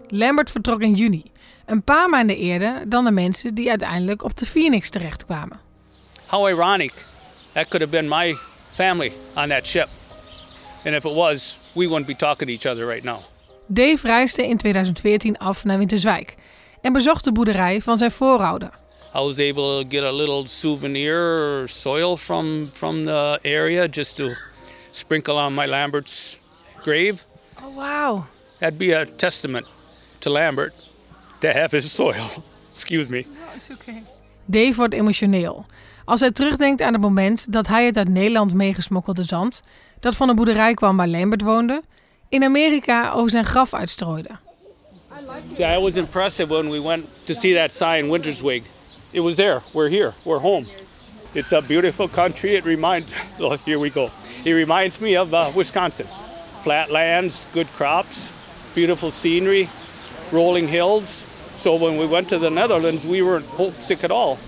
Lambert 0.09 0.51
vertrok 0.51 0.81
in 0.81 0.95
juni, 0.95 1.25
een 1.67 1.83
paar 1.83 2.09
maanden 2.09 2.37
eerder 2.37 2.89
dan 2.89 3.05
de 3.05 3.11
mensen 3.11 3.55
die 3.55 3.69
uiteindelijk 3.69 4.25
op 4.25 4.37
de 4.37 4.47
Phoenix 4.47 4.91
terechtkwamen. 4.91 5.61
How 6.27 6.49
ironic. 6.49 6.93
That 7.53 7.69
could 7.69 7.81
have 7.81 7.89
been 7.89 8.09
my 8.09 8.37
family 8.75 9.13
on 9.35 9.49
that 9.49 9.67
ship. 9.67 9.89
And 10.85 10.95
if 10.95 11.05
it 11.05 11.15
was, 11.15 11.59
we 11.73 11.89
wouldn't 11.89 12.07
be 12.07 12.17
talking 12.17 12.49
to 12.49 12.55
each 12.55 12.67
other 12.67 12.87
right 12.93 13.05
now. 13.05 13.19
Dave 13.67 14.07
reisde 14.07 14.47
in 14.47 14.57
2014 14.57 15.39
af 15.39 15.65
naar 15.65 15.79
Winterswijk 15.79 16.35
en 16.81 16.93
bezocht 16.93 17.25
de 17.25 17.33
boerderij 17.33 17.83
van 17.83 17.99
zijn 17.99 18.11
voorouder. 18.11 18.71
I 19.15 19.19
was 19.19 19.39
able 19.39 19.83
to 19.83 19.85
get 19.89 20.03
a 20.03 20.13
little 20.13 20.47
souvenir 20.47 21.63
soil 21.69 22.17
from 22.17 22.71
from 22.73 23.05
the 23.05 23.39
area 23.43 23.87
just 23.87 24.17
to 24.17 24.29
sprinkle 24.91 25.35
on 25.35 25.55
my 25.55 25.67
Lambert's 25.67 26.39
grave. 26.81 27.17
Oh, 27.65 27.75
wow. 27.75 28.23
That'd 28.59 28.79
be 28.79 28.97
a 28.97 29.05
testament 29.17 29.67
to 30.19 30.31
Lambert 30.31 30.73
to 31.41 31.49
have 31.49 31.77
his 31.77 31.95
soil. 31.95 32.45
Excuse 32.73 33.11
me. 33.11 33.25
is 33.57 33.69
okay. 33.71 34.03
Dave 34.45 34.75
wordt 34.75 34.95
emotioneel 34.95 35.67
als 36.07 36.21
hij 36.21 36.31
terugdenkt 36.31 36.83
aan 36.83 36.93
het 36.93 37.03
moment 37.03 37.53
dat 37.53 37.67
hij 37.67 37.87
het 37.87 37.97
uit 37.97 38.09
Nederland 38.09 38.55
meegesmokkelde 38.55 39.23
zand, 39.25 39.63
dat 40.01 40.17
van 40.17 40.27
de 40.27 40.35
boerderij 40.35 40.75
kwam 40.75 40.97
waar 40.97 41.09
Lambert 41.09 41.43
woonde, 41.43 41.83
in 42.29 42.43
Amerika 42.43 43.13
over 43.13 43.31
zijn 43.31 43.45
graf 43.45 43.75
uitstrooide. 43.75 44.39
Yeah, 45.57 45.79
I 45.79 45.83
was 45.83 45.97
impressive 45.97 46.55
when 46.55 46.71
we 46.71 46.81
went 46.81 47.05
to 47.25 47.35
see 47.35 47.55
that 47.55 47.73
sign, 47.73 48.11
Winterswig. 48.11 48.63
It 49.11 49.21
was 49.23 49.37
there. 49.37 49.63
We're 49.73 49.89
here. 49.89 50.13
We're 50.25 50.41
home. 50.41 50.67
It's 51.33 51.53
a 51.53 51.61
beautiful 51.61 52.09
country. 52.09 52.55
It 52.55 52.65
reminds. 52.65 53.13
Oh, 53.39 53.57
here 53.65 53.79
we 53.79 53.91
go. 53.91 54.11
It 54.45 54.53
reminds 54.55 55.01
me 55.01 55.17
of 55.17 55.33
uh, 55.33 55.51
Wisconsin. 55.55 56.07
Flat 56.63 56.91
lands, 56.91 57.47
good 57.53 57.67
crops, 57.77 58.31
beautiful 58.75 59.11
scenery, 59.11 59.69
rolling 60.33 60.69
hills. 60.69 61.25
So 61.57 61.77
when 61.77 61.99
we 61.99 62.07
went 62.07 62.29
to 62.29 62.39
the 62.39 62.51
Netherlands, 62.51 63.05
we 63.05 63.23
weren't 63.23 63.47
homesick 63.47 64.05
at 64.05 64.11
all. 64.11 64.39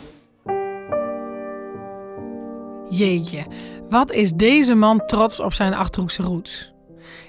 Jeetje, 2.90 3.44
wat 3.88 4.10
is 4.12 4.32
deze 4.32 4.74
man 4.74 5.06
trots 5.06 5.40
op 5.40 5.54
zijn 5.54 5.74
Achterhoekse 5.74 6.22
roots. 6.22 6.72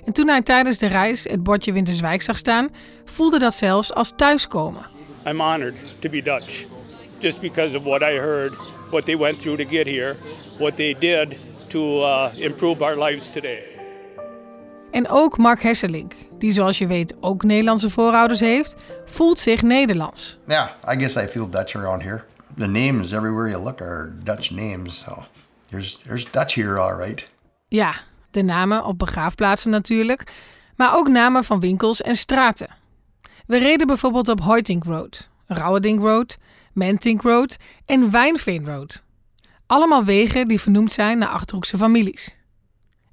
En 0.10 0.16
toen 0.16 0.28
hij 0.28 0.42
tijdens 0.42 0.78
de 0.78 0.88
reis 0.88 1.24
het 1.24 1.44
bordje 1.44 1.74
Winterswijk 1.74 2.22
zag 2.22 2.38
staan, 2.38 2.70
voelde 3.06 3.40
dat 3.40 3.54
zelfs 3.54 3.94
als 3.94 4.14
thuiskomen. 4.16 4.86
I'm 5.26 5.42
honored 5.42 5.76
to 6.00 6.10
be 6.10 6.22
Dutch, 6.22 6.66
just 7.20 7.42
because 7.42 7.78
of 7.78 7.84
what 7.84 8.02
I 8.02 8.18
heard, 8.18 8.54
what 8.92 9.06
they 9.06 9.18
went 9.18 9.40
through 9.40 9.62
to 9.62 9.70
get 9.70 9.86
here, 9.86 10.16
what 10.58 10.76
they 10.76 10.96
did 11.00 11.38
to 11.68 11.80
uh, 11.80 12.30
improve 12.36 12.84
our 12.84 13.04
lives 13.04 13.30
today. 13.30 13.60
En 14.92 15.10
ook 15.10 15.38
Mark 15.38 15.62
Hesselink, 15.62 16.14
die 16.40 16.52
zoals 16.52 16.78
je 16.78 16.88
weet 16.88 17.16
ook 17.20 17.44
Nederlandse 17.44 17.90
voorouders 17.90 18.40
heeft, 18.40 18.76
voelt 19.06 19.40
zich 19.40 19.62
Nederlands. 19.62 20.38
Yeah, 20.48 20.70
I 20.94 21.00
guess 21.00 21.16
I 21.16 21.28
feel 21.28 21.50
Dutch 21.50 21.76
around 21.76 22.02
here. 22.02 22.24
The 22.58 22.68
names 22.68 23.12
everywhere 23.12 23.50
you 23.50 23.64
look 23.64 23.82
are 23.82 24.14
Dutch 24.24 24.52
names, 24.52 25.04
so 25.06 25.24
there's, 25.70 25.98
there's 25.98 26.32
Dutch 26.32 26.54
here, 26.54 26.80
all 26.80 26.98
right. 26.98 27.28
Ja, 27.68 27.94
de 28.32 28.42
namen 28.42 28.86
op 28.86 29.00
begraafplaatsen 29.00 29.72
natuurlijk, 29.72 30.32
maar 30.76 30.96
ook 30.96 31.08
namen 31.08 31.44
van 31.44 31.60
winkels 31.60 32.02
en 32.02 32.16
straten. 32.16 32.70
We 33.46 33.58
reden 33.58 33.88
bijvoorbeeld 33.88 34.28
op 34.28 34.42
Hoytink 34.42 34.84
Road, 34.84 35.30
Rauwedink 35.48 36.00
Road, 36.00 36.38
Mentink 36.74 37.22
Road 37.22 37.58
en 37.86 38.12
Wijnveen 38.12 38.66
Road. 38.66 39.04
Allemaal 39.68 40.04
wegen 40.04 40.48
die 40.48 40.60
vernoemd 40.60 40.92
zijn 40.92 41.18
naar 41.18 41.30
Achterhoekse 41.30 41.78
families. 41.78 42.38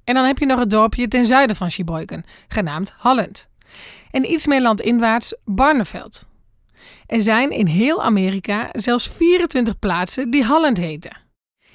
En 0.03 0.13
dan 0.13 0.25
heb 0.25 0.37
je 0.37 0.45
nog 0.45 0.59
het 0.59 0.69
dorpje 0.69 1.07
ten 1.07 1.25
zuiden 1.25 1.55
van 1.55 1.71
Sheboygan, 1.71 2.23
genaamd 2.47 2.93
Holland. 2.97 3.47
En 4.11 4.31
iets 4.31 4.47
meer 4.47 4.61
landinwaarts 4.61 5.35
Barneveld. 5.45 6.25
Er 7.05 7.21
zijn 7.21 7.51
in 7.51 7.65
heel 7.65 8.03
Amerika 8.03 8.69
zelfs 8.71 9.07
24 9.07 9.79
plaatsen 9.79 10.29
die 10.29 10.45
Holland 10.45 10.77
heten. 10.77 11.17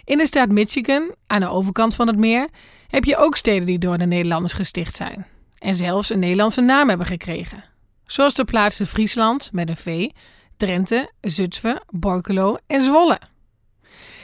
In 0.04 0.18
de 0.18 0.26
staat 0.26 0.48
Michigan, 0.48 1.14
aan 1.26 1.40
de 1.40 1.48
overkant 1.48 1.94
van 1.94 2.06
het 2.06 2.16
meer, 2.16 2.48
heb 2.92 3.04
je 3.04 3.16
ook 3.16 3.36
steden 3.36 3.66
die 3.66 3.78
door 3.78 3.98
de 3.98 4.06
Nederlanders 4.06 4.52
gesticht 4.52 4.96
zijn. 4.96 5.26
En 5.58 5.74
zelfs 5.74 6.10
een 6.10 6.18
Nederlandse 6.18 6.60
naam 6.60 6.88
hebben 6.88 7.06
gekregen. 7.06 7.64
Zoals 8.06 8.34
de 8.34 8.44
plaatsen 8.44 8.86
Friesland 8.86 9.50
met 9.52 9.68
een 9.68 9.76
V, 9.76 10.08
Drenthe, 10.56 11.10
Zutphen, 11.20 11.82
Borculo 11.90 12.56
en 12.66 12.82
Zwolle. 12.82 13.20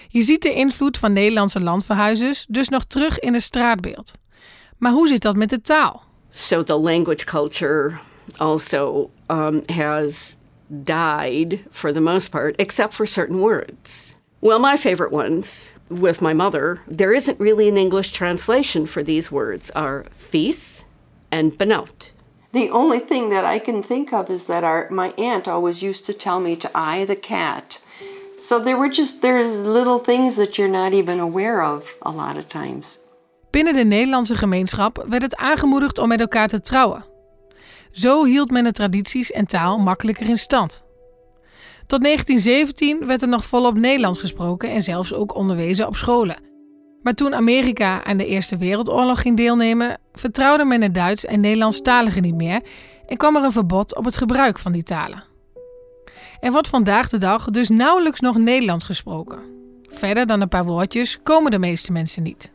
Je 0.09 0.22
ziet 0.22 0.42
de 0.42 0.54
invloed 0.54 0.98
van 0.98 1.12
Nederlandse 1.12 1.61
landverhuizers 1.61 2.46
dus 2.48 2.68
nog 2.68 2.85
terug 2.85 3.18
in 3.18 3.35
het 3.35 3.42
straatbeeld. 3.42 4.12
Maar 4.78 4.92
hoe 4.92 5.09
zit 5.09 5.22
dat 5.22 5.37
met 5.37 5.50
de 5.50 5.61
taal? 5.61 6.02
So 6.31 6.62
the 6.62 6.78
language 6.78 7.24
culture 7.24 7.98
also 8.37 9.11
um, 9.28 9.62
has 9.66 10.37
died 10.66 11.59
for 11.70 11.92
the 11.92 12.00
most 12.00 12.31
part, 12.31 12.57
except 12.57 12.94
for 12.94 13.07
certain 13.07 13.38
words. 13.38 14.14
Well, 14.38 14.59
my 14.59 14.76
favorite 14.76 15.14
ones 15.14 15.72
with 15.88 16.22
my 16.22 16.33
mother, 16.33 16.79
there 16.87 17.14
isn't 17.14 17.40
really 17.40 17.68
an 17.68 17.77
English 17.77 18.12
translation 18.12 18.87
for 18.87 19.03
these 19.03 19.33
words, 19.33 19.70
are 19.70 20.05
fees 20.16 20.85
and 21.31 21.53
benout. 21.59 22.12
The 22.53 22.70
only 22.70 22.98
thing 22.98 23.31
that 23.31 23.44
I 23.44 23.59
can 23.59 23.83
think 23.83 24.12
of 24.12 24.31
is 24.31 24.46
that 24.46 24.64
our 24.64 24.88
my 24.90 25.12
aunt 25.18 25.46
always 25.46 25.83
used 25.83 26.07
to 26.07 26.12
tell 26.12 26.40
me 26.40 26.57
to 26.57 26.70
eye 26.74 27.05
the 27.05 27.16
cat. 27.16 27.81
So 28.38 28.62
there 28.62 28.77
were 28.77 28.88
just 28.88 29.20
there's 29.20 29.53
little 29.66 29.98
things 29.98 30.37
that 30.37 30.57
you're 30.57 30.72
not 30.83 30.92
even 30.92 31.20
aware 31.20 31.62
of 31.62 31.96
a 32.03 32.11
lot 32.11 32.37
of 32.37 32.44
times. 32.46 32.98
Binnen 33.51 33.74
de 33.74 33.85
Nederlandse 33.85 34.35
gemeenschap 34.37 35.05
werd 35.09 35.22
het 35.22 35.37
aangemoedigd 35.37 35.98
om 35.98 36.09
met 36.09 36.20
elkaar 36.20 36.48
te 36.48 36.61
trouwen. 36.61 37.05
Zo 37.92 38.24
hield 38.24 38.51
men 38.51 38.64
de 38.64 38.72
tradities 38.72 39.31
en 39.31 39.46
taal 39.46 39.79
makkelijker 39.79 40.29
in 40.29 40.38
stand. 40.38 40.83
Tot 41.88 42.03
1917 42.03 43.07
werd 43.07 43.22
er 43.22 43.29
nog 43.29 43.44
volop 43.44 43.74
Nederlands 43.74 44.20
gesproken 44.20 44.70
en 44.70 44.83
zelfs 44.83 45.14
ook 45.14 45.35
onderwezen 45.35 45.87
op 45.87 45.96
scholen. 45.96 46.37
Maar 47.03 47.14
toen 47.14 47.35
Amerika 47.35 48.05
aan 48.05 48.16
de 48.16 48.27
Eerste 48.27 48.57
Wereldoorlog 48.57 49.20
ging 49.20 49.37
deelnemen, 49.37 49.98
vertrouwde 50.12 50.64
men 50.64 50.83
het 50.83 50.94
Duits 50.94 51.24
en 51.24 51.40
Nederlandstaligen 51.40 52.22
niet 52.22 52.35
meer 52.35 52.61
en 53.07 53.16
kwam 53.16 53.37
er 53.37 53.44
een 53.44 53.53
verbod 53.53 53.96
op 53.96 54.05
het 54.05 54.16
gebruik 54.16 54.59
van 54.59 54.72
die 54.72 54.83
talen. 54.83 55.24
Er 56.40 56.53
wordt 56.53 56.68
vandaag 56.68 57.09
de 57.09 57.18
dag 57.18 57.44
dus 57.44 57.68
nauwelijks 57.68 58.20
nog 58.20 58.37
Nederlands 58.37 58.85
gesproken. 58.85 59.38
Verder 59.83 60.27
dan 60.27 60.40
een 60.40 60.48
paar 60.48 60.64
woordjes 60.64 61.18
komen 61.22 61.51
de 61.51 61.59
meeste 61.59 61.92
mensen 61.92 62.22
niet. 62.22 62.53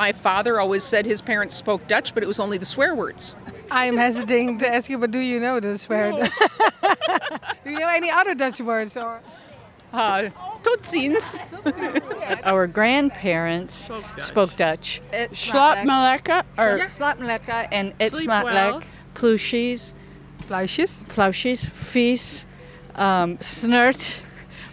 My 0.00 0.12
father 0.12 0.58
always 0.58 0.82
said 0.82 1.04
his 1.04 1.20
parents 1.20 1.54
spoke 1.54 1.86
Dutch, 1.86 2.14
but 2.14 2.22
it 2.22 2.26
was 2.26 2.40
only 2.40 2.56
the 2.56 2.64
swear 2.64 2.94
words. 2.94 3.36
I 3.70 3.84
am 3.84 3.98
hesitating 3.98 4.56
to 4.60 4.66
ask 4.74 4.88
you, 4.88 4.96
but 4.96 5.10
do 5.10 5.18
you 5.18 5.38
know 5.38 5.60
the 5.60 5.76
swear? 5.76 6.14
Words? 6.14 6.30
Do 7.64 7.70
you 7.70 7.78
know 7.78 7.88
any 7.88 8.10
other 8.10 8.34
Dutch 8.34 8.62
words? 8.62 8.96
Or? 8.96 9.20
Uh, 9.92 10.30
tot 10.62 10.80
ziens. 10.80 11.38
Our 12.44 12.66
grandparents 12.66 13.90
spoke 14.16 14.56
Dutch. 14.56 15.02
Slaap 15.32 15.84
maar 15.84 16.12
lekker. 16.12 16.42
Or 16.56 16.76
Ja. 16.78 16.88
slaap 16.88 17.18
maar 17.18 17.26
lekker 17.26 17.66
en 17.68 17.92
eet 17.98 18.16
Sleep 18.16 18.22
smakelijk. 18.22 18.70
well. 18.70 18.80
Ploesjes. 19.12 19.92
Pluisjes. 20.46 21.02
Pluisjes. 21.12 21.68
Vies. 21.72 22.44
Um, 22.98 23.36
snurt. 23.38 24.22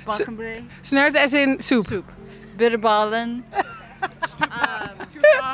Bakkenbrei. 0.05 0.65
Snurt 0.81 1.15
as 1.15 1.33
in 1.33 1.59
soup. 1.59 1.85
Soep. 1.85 2.05
Bitterballen. 2.55 3.43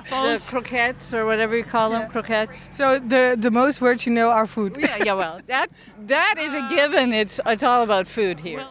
the 0.09 0.45
croquettes 0.49 1.13
or 1.13 1.25
whatever 1.25 1.55
you 1.55 1.65
call 1.65 1.89
them, 1.89 2.09
croquettes. 2.09 2.67
So 2.71 2.99
the, 2.99 3.35
the 3.39 3.51
most 3.51 3.79
words 3.79 4.05
you 4.05 4.13
know 4.13 4.29
are 4.29 4.47
food. 4.47 4.77
Yeah, 4.79 5.03
yeah, 5.03 5.17
well, 5.17 5.39
that 5.47 5.67
that 6.07 6.35
is 6.37 6.53
a 6.53 6.67
given. 6.69 7.13
It's 7.13 7.39
it's 7.45 7.63
all 7.63 7.81
about 7.81 8.07
food 8.07 8.39
here. 8.41 8.65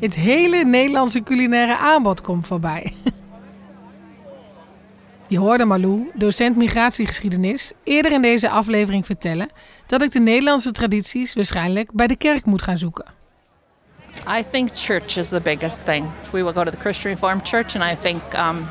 Het 0.00 0.14
hele 0.14 0.64
Nederlandse 0.64 1.22
culinaire 1.22 1.76
aanbod 1.76 2.20
komt 2.20 2.46
voorbij. 2.46 2.94
Je 5.28 5.38
hoorde 5.38 5.64
Malou, 5.64 6.10
docent 6.14 6.56
migratiegeschiedenis, 6.56 7.72
eerder 7.84 8.12
in 8.12 8.22
deze 8.22 8.50
aflevering 8.50 9.06
vertellen 9.06 9.48
dat 9.86 10.02
ik 10.02 10.12
de 10.12 10.20
Nederlandse 10.20 10.72
tradities 10.72 11.34
waarschijnlijk 11.34 11.92
bij 11.92 12.06
de 12.06 12.16
kerk 12.16 12.44
moet 12.44 12.62
gaan 12.62 12.78
zoeken. 12.78 13.15
I 14.26 14.42
think 14.42 14.72
church 14.74 15.18
is 15.18 15.30
the 15.30 15.40
biggest 15.40 15.84
thing. 15.84 16.12
We 16.32 16.42
will 16.42 16.52
go 16.52 16.64
to 16.64 16.70
the 16.70 16.76
Christian 16.76 17.10
Reformed 17.10 17.44
Church, 17.44 17.74
and 17.74 17.84
I 17.84 17.96
think 17.96 18.22
um, 18.34 18.68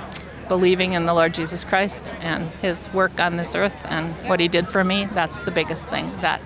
believing 0.47 0.93
in 0.93 1.05
the 1.05 1.13
Lord 1.13 1.33
Jesus 1.33 1.65
Christ 1.65 2.13
and 2.21 2.43
His 2.61 2.89
work 2.93 3.19
on 3.19 3.35
this 3.35 3.55
earth 3.55 3.85
and 3.89 4.05
what 4.27 4.39
He 4.39 4.49
did 4.49 4.67
for 4.67 4.83
me, 4.83 5.07
that's 5.13 5.43
the 5.43 5.51
biggest 5.51 5.89
thing 5.89 6.05
that 6.21 6.39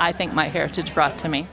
I 0.00 0.12
think 0.12 0.32
my 0.32 0.48
heritage 0.48 0.94
brought 0.94 1.18
to 1.18 1.28
me. 1.28 1.44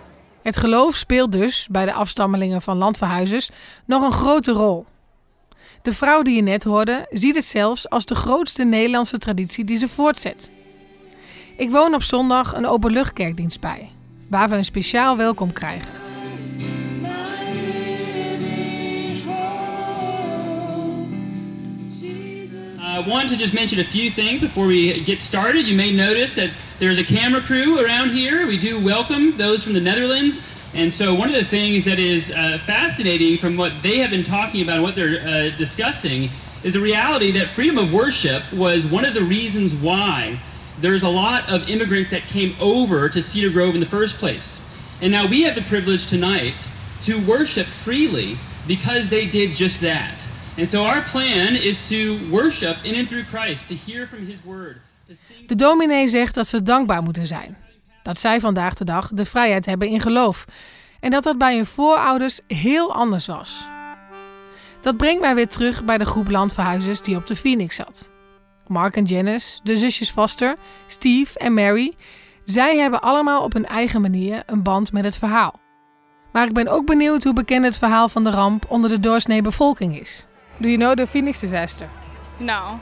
Het 0.42 0.58
geloof 0.58 0.96
speelt 0.96 1.32
dus 1.32 1.68
bij 1.72 1.86
de 1.86 1.94
afstammelingen 1.94 2.62
van 2.62 2.78
landverhuizers 2.78 3.50
nog 3.86 4.04
een 4.04 4.12
grote 4.12 4.52
rol. 4.52 4.86
De 5.82 5.92
vrouw 5.92 6.22
die 6.22 6.36
je 6.36 6.42
net 6.42 6.64
hoorde 6.64 7.06
ziet 7.10 7.36
het 7.36 7.46
zelfs 7.46 7.90
als 7.90 8.06
de 8.06 8.16
grootste 8.16 8.64
Nederlandse 8.64 9.18
traditie 9.18 9.64
die 9.64 9.78
ze 9.78 9.88
voortzet. 9.88 10.50
Ik 11.58 11.72
woon 11.72 11.94
op 11.94 12.04
zondag 12.04 12.54
een 12.54 12.68
openluchtkerkdienst 12.68 13.60
bij, 13.60 13.90
waar 14.30 14.50
we 14.50 14.56
een 14.56 14.66
speciaal 14.66 15.18
welkom 15.18 15.54
krijgen. 15.54 16.11
I 22.92 23.00
wanted 23.00 23.30
to 23.30 23.38
just 23.38 23.54
mention 23.54 23.80
a 23.80 23.86
few 23.86 24.12
things 24.12 24.42
before 24.42 24.66
we 24.66 25.02
get 25.06 25.22
started. 25.22 25.66
You 25.66 25.78
may 25.78 25.94
notice 25.94 26.36
that 26.36 26.50
there's 26.78 26.98
a 27.00 27.06
camera 27.06 27.40
crew 27.40 27.80
around 27.80 28.10
here. 28.10 28.46
We 28.46 28.60
do 28.60 28.84
welcome 28.84 29.38
those 29.38 29.64
from 29.64 29.72
the 29.72 29.80
Netherlands. 29.80 30.42
And 30.74 30.92
so, 30.92 31.16
one 31.16 31.30
of 31.30 31.36
the 31.36 31.46
things 31.46 31.86
that 31.86 32.00
is 32.00 32.30
uh, 32.32 32.60
fascinating 32.66 33.38
from 33.38 33.56
what 33.56 33.72
they 33.82 34.00
have 34.00 34.10
been 34.10 34.26
talking 34.26 34.62
about 34.62 34.76
and 34.76 34.84
what 34.84 34.96
they're 34.96 35.26
uh, 35.26 35.58
discussing 35.58 36.32
is 36.66 36.74
the 36.74 36.82
reality 36.82 37.32
that 37.32 37.52
freedom 37.52 37.78
of 37.78 37.94
worship 37.94 38.44
was 38.52 38.86
one 38.86 39.06
of 39.06 39.14
the 39.14 39.24
reasons 39.24 39.72
why 39.74 40.38
there's 40.82 41.04
a 41.04 41.10
lot 41.10 41.50
of 41.50 41.70
immigrants 41.70 42.10
that 42.10 42.24
came 42.24 42.58
over 42.60 43.08
to 43.08 43.24
Cedar 43.24 43.52
Grove 43.52 43.74
in 43.74 43.80
the 43.80 43.86
first 43.86 44.18
place. 44.18 44.60
And 45.00 45.14
now 45.14 45.28
we 45.28 45.44
have 45.44 45.56
the 45.56 45.62
privilege 45.62 46.08
tonight 46.08 46.56
to 47.06 47.26
worship 47.26 47.68
freely 47.68 48.38
because 48.68 49.10
they 49.10 49.28
did 49.28 49.56
just 49.56 49.80
that. 49.80 50.18
De 55.47 55.56
dominee 55.56 56.08
zegt 56.08 56.36
dat 56.36 56.47
ze 56.47 56.63
dankbaar 56.63 57.04
moeten 57.04 57.26
zijn. 57.26 57.58
Dat 58.04 58.19
zij 58.19 58.39
vandaag 58.39 58.74
de 58.74 58.86
dag 58.86 59.10
de 59.13 59.26
vrijheid 59.26 59.65
hebben 59.65 59.88
in 59.88 60.02
geloof. 60.02 60.45
En 61.00 61.12
dat 61.12 61.24
dat 61.24 61.38
bij 61.38 61.56
hun 61.56 61.65
voorouders 61.65 62.39
heel 62.47 62.93
anders 62.93 63.26
was. 63.26 63.67
Dat 64.82 64.97
brengt 64.97 65.21
mij 65.21 65.36
weer 65.36 65.47
terug 65.47 65.84
bij 65.84 65.97
de 65.97 66.06
groep 66.06 66.30
landverhuizers 66.30 67.02
die 67.02 67.15
op 67.15 67.28
de 67.28 67.36
Phoenix 67.36 67.76
zat. 67.76 68.10
Mark 68.67 68.95
en 68.95 69.04
Janice, 69.04 69.60
de 69.63 69.78
zusjes 69.78 70.10
Foster, 70.10 70.56
Steve 70.88 71.39
en 71.39 71.54
Mary. 71.54 71.93
Zij 72.45 72.78
hebben 72.78 73.02
allemaal 73.02 73.43
op 73.43 73.54
hun 73.54 73.65
eigen 73.65 74.02
manier 74.02 74.43
een 74.45 74.63
band 74.63 74.91
met 74.91 75.04
het 75.04 75.17
verhaal. 75.17 75.60
Maar 76.32 76.47
ik 76.47 76.54
ben 76.54 76.67
ook 76.67 76.86
benieuwd 76.86 77.24
hoe 77.24 77.34
bekend 77.34 77.65
het 77.65 77.78
verhaal 77.78 78.10
van 78.10 78.24
de 78.24 78.30
ramp 78.30 78.65
onder 78.69 78.89
de 78.89 79.00
doorsnee 79.00 79.41
bevolking 79.41 80.00
is. 80.00 80.26
Do 80.62 80.69
you 80.69 80.78
know 80.78 80.93
the 80.93 81.08
Phoenix 81.08 81.41
disaster? 81.41 81.89
No. 82.39 82.80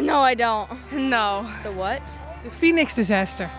No, 0.00 0.20
I 0.20 0.34
don't. 0.34 0.70
No. 0.92 1.46
The 1.62 1.70
what? 1.70 2.00
The 2.42 2.50
Phoenix 2.50 2.94
disaster. 2.94 3.50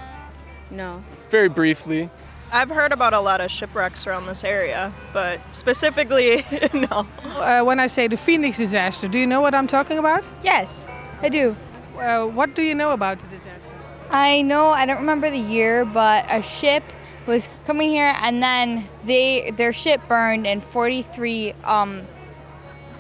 No. 0.72 1.04
Very 1.30 1.48
briefly. 1.48 2.10
I've 2.52 2.70
heard 2.70 2.92
about 2.92 3.14
a 3.14 3.20
lot 3.20 3.40
of 3.42 3.52
shipwrecks 3.52 4.08
around 4.08 4.26
this 4.26 4.44
area, 4.44 4.92
but 5.14 5.40
specifically, 5.52 6.46
no. 6.74 7.08
Uh, 7.24 7.62
when 7.64 7.80
I 7.80 7.88
say 7.88 8.08
the 8.08 8.18
Phoenix 8.18 8.58
disaster, 8.58 9.08
do 9.08 9.20
you 9.20 9.28
know 9.28 9.42
what 9.42 9.54
I'm 9.54 9.68
talking 9.68 10.00
about? 10.00 10.26
Yes, 10.44 10.88
I 11.22 11.30
do. 11.30 11.56
Uh, 12.00 12.26
what 12.26 12.56
do 12.56 12.64
you 12.64 12.74
know 12.74 12.94
about 12.94 13.20
the 13.20 13.28
disaster? 13.28 13.76
I 14.10 14.42
know 14.42 14.70
I 14.70 14.86
don't 14.86 15.00
remember 15.00 15.30
the 15.30 15.38
year, 15.38 15.86
but 15.86 16.26
a 16.30 16.42
ship 16.42 16.84
was 17.28 17.50
coming 17.66 17.90
here, 17.90 18.16
and 18.22 18.42
then 18.42 18.86
they 19.04 19.52
their 19.52 19.74
ship 19.74 20.02
burned, 20.08 20.48
and 20.48 20.64
43 20.64 21.54
um, 21.66 22.08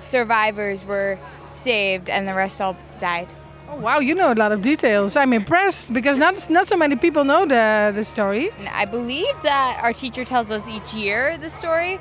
survivors 0.08 0.86
were 0.86 1.18
saved, 1.54 2.10
and 2.10 2.28
the 2.28 2.34
rest 2.34 2.62
all 2.62 2.76
died. 3.00 3.28
Oh, 3.70 3.82
wow, 3.82 4.00
you 4.00 4.16
know 4.16 4.32
a 4.32 4.36
lot 4.36 4.52
of 4.52 4.62
details. 4.62 5.16
I'm 5.16 5.34
impressed 5.34 5.94
because 5.94 6.18
not 6.18 6.50
not 6.50 6.68
so 6.68 6.78
many 6.78 6.96
people 6.96 7.24
know 7.24 7.46
the 7.46 7.92
the 7.94 8.04
story. 8.04 8.50
I 8.84 8.86
believe 8.86 9.42
that 9.42 9.80
our 9.84 9.94
teacher 9.94 10.26
tells 10.26 10.50
us 10.50 10.68
each 10.68 10.94
year 10.94 11.38
the 11.40 11.50
story. 11.50 12.00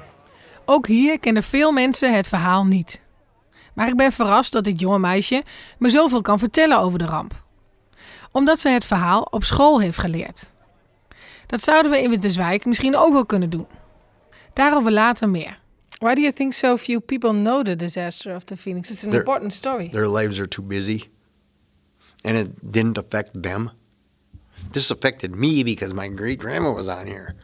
Ook 0.64 0.86
hier 0.86 1.18
kennen 1.18 1.42
veel 1.42 1.72
mensen 1.72 2.14
het 2.14 2.28
verhaal 2.28 2.64
niet. 2.64 3.00
Maar 3.74 3.88
ik 3.88 3.96
ben 3.96 4.12
verrast 4.12 4.52
dat 4.52 4.64
dit 4.64 4.80
jonge 4.80 4.98
meisje 4.98 5.42
me 5.78 5.90
zoveel 5.90 6.22
kan 6.22 6.38
vertellen 6.38 6.78
over 6.78 6.98
de 6.98 7.06
ramp. 7.06 7.32
Omdat 8.32 8.58
ze 8.58 8.68
het 8.68 8.84
verhaal 8.84 9.22
op 9.22 9.44
school 9.44 9.80
heeft 9.80 9.98
geleerd. 9.98 10.52
Dat 11.46 11.62
zouden 11.62 11.90
we 11.90 12.02
in 12.02 12.10
Winterswijk 12.10 12.64
misschien 12.64 12.96
ook 12.96 13.12
wel 13.12 13.26
kunnen 13.26 13.50
doen. 13.50 13.66
Daarover 14.52 14.92
later 14.92 15.28
meer. 15.28 15.58
Why 16.00 16.14
do 16.14 16.20
you 16.20 16.32
think 16.32 16.54
so 16.54 16.76
few 16.76 17.00
people 17.00 17.32
know 17.32 17.62
the 17.62 17.74
disaster 17.76 18.34
of 18.34 18.44
the 18.44 18.56
Phoenix? 18.56 18.90
It's 18.90 19.04
an 19.04 19.10
Their- 19.10 19.20
important 19.20 19.52
story. 19.52 19.88
Their 19.88 20.08
lives 20.08 20.38
are 20.38 20.46
too 20.46 20.62
busy. 20.62 21.08
And 22.24 22.36
it 22.36 22.70
didn't 22.72 22.98
affect 22.98 23.42
them. 23.42 23.70
This 24.72 24.90
affected 24.90 25.34
me 25.34 25.62
because 25.62 25.94
my 25.94 26.08
great 26.08 26.38
grandma 26.38 26.72
was 26.72 26.88
on 26.88 27.06
here. 27.06 27.34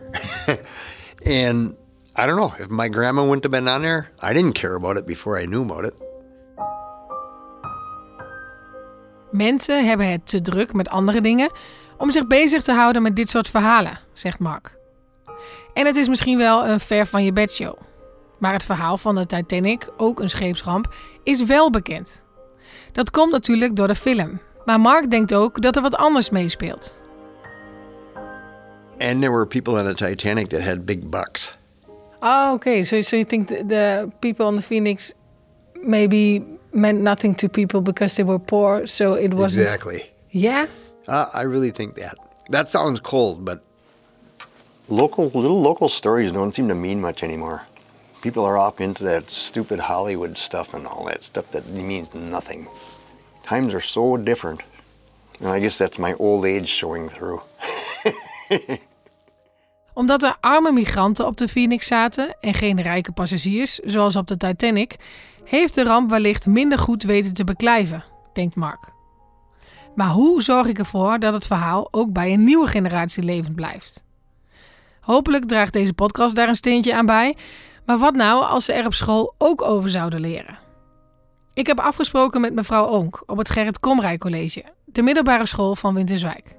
and 1.27 1.77
I 2.17 2.27
don't 2.27 2.37
know, 2.37 2.53
if 2.59 2.69
my 2.69 2.89
grandma 2.89 3.23
wouldn't 3.23 3.45
have 3.45 3.53
been 3.53 3.69
on 3.69 3.83
there, 3.83 4.11
I 4.21 4.33
didn't 4.35 4.55
care 4.55 4.75
about 4.75 4.97
it 4.97 5.07
before 5.07 5.39
I 5.43 5.47
knew 5.47 5.63
about 5.63 5.85
it. 5.85 5.95
Mensen 9.31 9.85
hebben 9.87 10.11
het 10.11 10.27
te 10.27 10.41
druk 10.41 10.73
met 10.73 10.89
andere 10.89 11.21
dingen 11.21 11.51
om 11.99 12.11
zich 12.11 12.27
bezig 12.27 12.63
te 12.63 12.73
houden 12.73 13.03
met 13.03 13.17
dit 13.17 13.29
soort 13.29 13.49
verhalen, 13.49 13.99
zegt 14.13 14.39
Mark. 14.39 14.77
En 15.75 15.87
het 15.87 15.97
is 15.97 16.09
misschien 16.09 16.39
wel 16.39 16.67
een 16.69 16.81
ver 16.81 17.07
van 17.07 17.25
je 17.25 17.33
bedshow. 17.33 17.79
Maar 18.43 18.53
het 18.53 18.65
verhaal 18.65 18.99
van 18.99 19.15
de 19.15 19.27
Titanic, 19.27 19.89
ook 19.97 20.21
een 20.21 20.31
scheepsramp, 20.31 20.95
is 21.23 21.45
wel 21.45 21.71
bekend. 21.71 22.23
Dat 22.93 23.11
komt 23.11 23.33
natuurlijk 23.33 23.77
door 23.77 23.87
de 23.87 23.95
film. 23.95 24.41
Maar 24.65 24.81
Mark 24.81 25.11
denkt 25.11 25.35
ook 25.35 25.63
dat 25.63 25.77
er 25.77 25.83
wat 25.83 25.95
anders 25.95 26.31
meespeelt. 26.31 26.99
And 28.99 29.21
there 29.21 29.31
were 29.31 29.47
people 29.47 29.73
on 29.73 29.95
the 29.95 29.95
Titanic 29.95 30.49
that 30.49 30.65
had 30.65 30.85
big 30.85 31.09
bucks. 31.09 31.57
Oh, 32.21 32.51
okay. 32.53 32.83
So, 32.83 33.01
so 33.01 33.17
you 33.17 33.29
think 33.29 33.49
the, 33.49 33.65
the 33.67 34.09
people 34.19 34.47
on 34.47 34.57
the 34.57 34.63
Phoenix 34.63 35.13
maybe 35.83 36.43
meant 36.71 37.01
nothing 37.01 37.37
to 37.37 37.49
people 37.49 37.81
because 37.81 38.15
they 38.15 38.25
were 38.25 38.41
poor, 38.41 38.87
so 38.87 39.15
it 39.15 39.35
wasn't. 39.35 39.63
Exactly. 39.63 40.11
Yeah. 40.29 40.67
Uh, 41.09 41.27
I 41.35 41.43
really 41.43 41.73
think 41.73 41.95
that. 41.95 42.15
That 42.49 42.71
sounds 42.71 43.01
cold, 43.01 43.45
but 43.45 43.59
local 44.89 45.25
little 45.25 45.61
local 45.61 45.89
stories 45.89 46.33
don't 46.33 46.55
seem 46.55 46.69
to 46.69 46.75
mean 46.75 47.01
much 47.01 47.23
anymore. 47.23 47.61
People 48.23 48.45
are 48.45 48.57
off 48.57 48.81
into 48.81 49.05
that 49.05 49.31
stupid 49.31 49.79
Hollywood 49.81 50.39
stuff 50.39 50.75
and 50.75 50.87
all 50.87 51.05
that 51.05 51.25
stuff 51.25 51.51
that 51.51 51.67
means 51.67 52.09
nothing. 52.13 52.69
Times 53.41 53.75
are 53.75 53.83
so 53.83 54.17
different. 54.17 54.63
And 55.41 55.57
I 55.57 55.61
guess 55.61 55.77
that's 55.77 55.99
my 55.99 56.15
old 56.15 56.45
age 56.45 56.69
showing 56.69 57.11
through. 57.11 57.43
Omdat 59.95 60.23
er 60.23 60.37
arme 60.41 60.73
migranten 60.73 61.27
op 61.27 61.37
de 61.37 61.49
Phoenix 61.49 61.87
zaten 61.87 62.37
en 62.41 62.55
geen 62.55 62.81
rijke 62.81 63.13
passagiers, 63.13 63.79
zoals 63.79 64.17
op 64.17 64.27
de 64.27 64.37
Titanic, 64.37 64.97
heeft 65.45 65.75
de 65.75 65.83
ramp 65.83 66.11
wellicht 66.11 66.47
minder 66.47 66.79
goed 66.79 67.03
weten 67.03 67.35
te 67.35 67.45
beklijven, 67.45 68.05
denkt 68.33 68.55
Mark. 68.55 68.93
Maar 69.95 70.09
hoe 70.09 70.43
zorg 70.43 70.67
ik 70.67 70.79
ervoor 70.79 71.19
dat 71.19 71.33
het 71.33 71.47
verhaal 71.47 71.89
ook 71.91 72.13
bij 72.13 72.33
een 72.33 72.45
nieuwe 72.45 72.67
generatie 72.67 73.23
levend 73.23 73.55
blijft? 73.55 74.05
Hopelijk 75.01 75.45
draagt 75.45 75.73
deze 75.73 75.93
podcast 75.93 76.35
daar 76.35 76.49
een 76.49 76.55
steentje 76.55 76.95
aan 76.95 77.07
bij. 77.07 77.37
Maar 77.87 77.99
wat 77.99 78.15
nou 78.15 78.45
als 78.45 78.65
ze 78.65 78.73
er 78.73 78.87
op 78.87 78.95
school 78.95 79.35
ook 79.39 79.63
over 79.63 79.91
zouden 79.91 80.21
leren? 80.21 80.59
Ik 81.55 81.67
heb 81.67 81.81
afgesproken 81.81 82.41
met 82.41 82.55
mevrouw 82.55 82.87
Onk 82.87 83.23
op 83.27 83.39
het 83.39 83.51
Gerrit 83.51 83.81
Komrij 83.81 84.19
College, 84.19 84.65
de 84.85 85.03
middelbare 85.03 85.47
school 85.47 85.75
van 85.75 85.95
Winterswijk. 85.95 86.57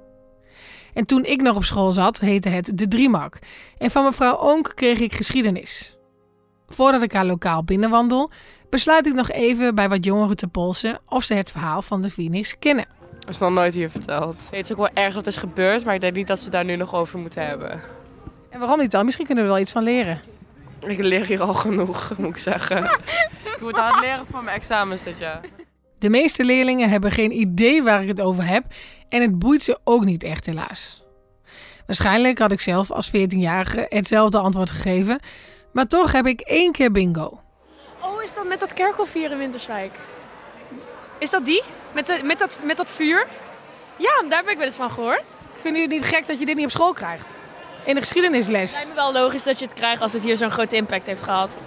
En 0.93 1.05
toen 1.05 1.23
ik 1.23 1.41
nog 1.41 1.55
op 1.55 1.63
school 1.63 1.91
zat, 1.91 2.19
heette 2.19 2.49
het 2.49 2.71
de 2.75 2.87
Driemak. 2.87 3.39
En 3.77 3.91
van 3.91 4.03
mevrouw 4.03 4.35
Onk 4.35 4.71
kreeg 4.75 4.99
ik 4.99 5.13
geschiedenis. 5.13 5.97
Voordat 6.67 7.01
ik 7.01 7.13
haar 7.13 7.25
lokaal 7.25 7.63
binnenwandel, 7.63 8.29
besluit 8.69 9.07
ik 9.07 9.13
nog 9.13 9.31
even 9.31 9.75
bij 9.75 9.89
wat 9.89 10.05
jongeren 10.05 10.35
te 10.35 10.47
polsen 10.47 10.99
of 11.09 11.23
ze 11.23 11.33
het 11.33 11.51
verhaal 11.51 11.81
van 11.81 12.01
de 12.01 12.09
Phoenix 12.09 12.59
kennen. 12.59 12.85
Dat 13.19 13.29
is 13.29 13.37
nog 13.37 13.51
nooit 13.51 13.73
hier 13.73 13.89
verteld. 13.89 14.47
Het 14.51 14.65
is 14.65 14.71
ook 14.71 14.77
wel 14.77 14.89
erg 14.93 15.13
dat 15.13 15.25
het 15.25 15.35
is 15.35 15.39
gebeurd, 15.39 15.85
maar 15.85 15.93
ik 15.93 16.01
denk 16.01 16.15
niet 16.15 16.27
dat 16.27 16.39
ze 16.39 16.49
daar 16.49 16.65
nu 16.65 16.75
nog 16.75 16.95
over 16.95 17.19
moeten 17.19 17.45
hebben. 17.45 17.81
En 18.49 18.59
waarom 18.59 18.79
niet 18.79 18.91
dan? 18.91 19.05
Misschien 19.05 19.25
kunnen 19.25 19.43
we 19.43 19.49
er 19.49 19.55
wel 19.55 19.65
iets 19.65 19.73
van 19.73 19.83
leren. 19.83 20.21
Ik 20.85 20.97
leer 20.97 21.25
hier 21.25 21.41
al 21.41 21.53
genoeg, 21.53 22.11
moet 22.17 22.29
ik 22.29 22.37
zeggen. 22.37 22.83
ik 23.55 23.57
moet 23.61 23.75
hard 23.75 23.99
leren 23.99 24.25
voor 24.31 24.43
mijn 24.43 24.57
examens 24.57 25.03
dit 25.03 25.19
jaar. 25.19 25.41
De 25.99 26.09
meeste 26.09 26.43
leerlingen 26.43 26.89
hebben 26.89 27.11
geen 27.11 27.31
idee 27.31 27.83
waar 27.83 28.01
ik 28.01 28.07
het 28.07 28.21
over 28.21 28.45
heb 28.45 28.63
en 29.09 29.21
het 29.21 29.39
boeit 29.39 29.61
ze 29.61 29.79
ook 29.83 30.05
niet 30.05 30.23
echt 30.23 30.45
helaas. 30.45 31.03
Waarschijnlijk 31.85 32.39
had 32.39 32.51
ik 32.51 32.59
zelf 32.59 32.91
als 32.91 33.09
14-jarige 33.09 33.85
hetzelfde 33.89 34.37
antwoord 34.37 34.71
gegeven, 34.71 35.19
maar 35.73 35.87
toch 35.87 36.11
heb 36.11 36.25
ik 36.25 36.41
één 36.41 36.71
keer 36.71 36.91
bingo. 36.91 37.41
Oh, 38.01 38.23
is 38.23 38.33
dat 38.33 38.47
met 38.47 38.59
dat 38.59 38.73
kerkhof 38.73 39.13
hier 39.13 39.31
in 39.31 39.37
Winterswijk? 39.37 39.93
Is 41.17 41.29
dat 41.29 41.45
die? 41.45 41.63
Met, 41.93 42.07
de, 42.07 42.19
met, 42.23 42.39
dat, 42.39 42.59
met 42.63 42.77
dat 42.77 42.89
vuur? 42.89 43.27
Ja, 43.95 44.23
daar 44.29 44.39
heb 44.39 44.49
ik 44.49 44.57
wel 44.57 44.65
eens 44.65 44.75
van 44.75 44.91
gehoord. 44.91 45.35
Vinden 45.53 45.81
jullie 45.81 45.97
het 45.97 46.05
niet 46.05 46.15
gek 46.15 46.27
dat 46.27 46.39
je 46.39 46.45
dit 46.45 46.55
niet 46.55 46.65
op 46.65 46.71
school 46.71 46.93
krijgt? 46.93 47.37
In 47.85 47.95
de 47.95 48.01
geschiedenisles. 48.01 48.69
Het 48.69 48.85
lijkt 48.85 48.89
me 48.89 48.95
wel 48.95 49.21
logisch 49.21 49.43
dat 49.43 49.59
je 49.59 49.65
het 49.65 49.73
krijgt 49.73 50.01
als 50.01 50.13
het 50.13 50.23
hier 50.23 50.37
zo'n 50.37 50.51
grote 50.51 50.75
impact 50.75 51.05
heeft 51.05 51.23
gehad. 51.23 51.57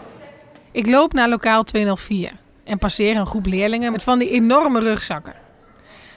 Ik 0.73 0.87
loop 0.87 1.13
naar 1.13 1.29
lokaal 1.29 1.65
204 1.65 2.33
en 2.65 2.79
passeer 2.79 3.17
een 3.17 3.27
groep 3.27 3.47
leerlingen 3.47 3.93
met 3.93 4.03
van 4.03 4.19
die 4.19 4.31
enorme 4.31 4.81
rugzakken. 4.81 5.35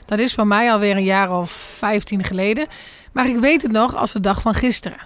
Dat 0.05 0.19
is 0.19 0.33
voor 0.33 0.47
mij 0.47 0.71
alweer 0.71 0.95
een 0.95 1.03
jaar 1.03 1.39
of 1.39 1.51
15 1.51 2.23
geleden, 2.23 2.67
maar 3.13 3.27
ik 3.27 3.37
weet 3.37 3.61
het 3.61 3.71
nog 3.71 3.95
als 3.95 4.11
de 4.11 4.19
dag 4.19 4.41
van 4.41 4.53
gisteren. 4.53 4.99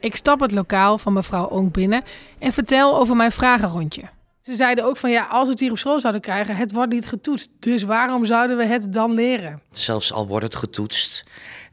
Ik 0.00 0.16
stap 0.16 0.40
het 0.40 0.52
lokaal 0.52 0.98
van 0.98 1.12
mevrouw 1.12 1.44
Onk 1.44 1.72
binnen 1.72 2.02
en 2.38 2.52
vertel 2.52 2.98
over 2.98 3.16
mijn 3.16 3.32
vragenrondje. 3.32 4.02
Ze 4.40 4.54
zeiden 4.54 4.84
ook 4.84 4.96
van 4.96 5.10
ja, 5.10 5.26
als 5.30 5.44
we 5.44 5.50
het 5.50 5.60
hier 5.60 5.70
op 5.70 5.78
school 5.78 6.00
zouden 6.00 6.20
krijgen, 6.22 6.56
het 6.56 6.72
wordt 6.72 6.92
niet 6.92 7.06
getoetst. 7.06 7.48
Dus 7.60 7.82
waarom 7.82 8.24
zouden 8.24 8.56
we 8.56 8.64
het 8.64 8.92
dan 8.92 9.14
leren? 9.14 9.62
Zelfs 9.70 10.12
al 10.12 10.26
wordt 10.26 10.44
het 10.44 10.54
getoetst. 10.54 11.24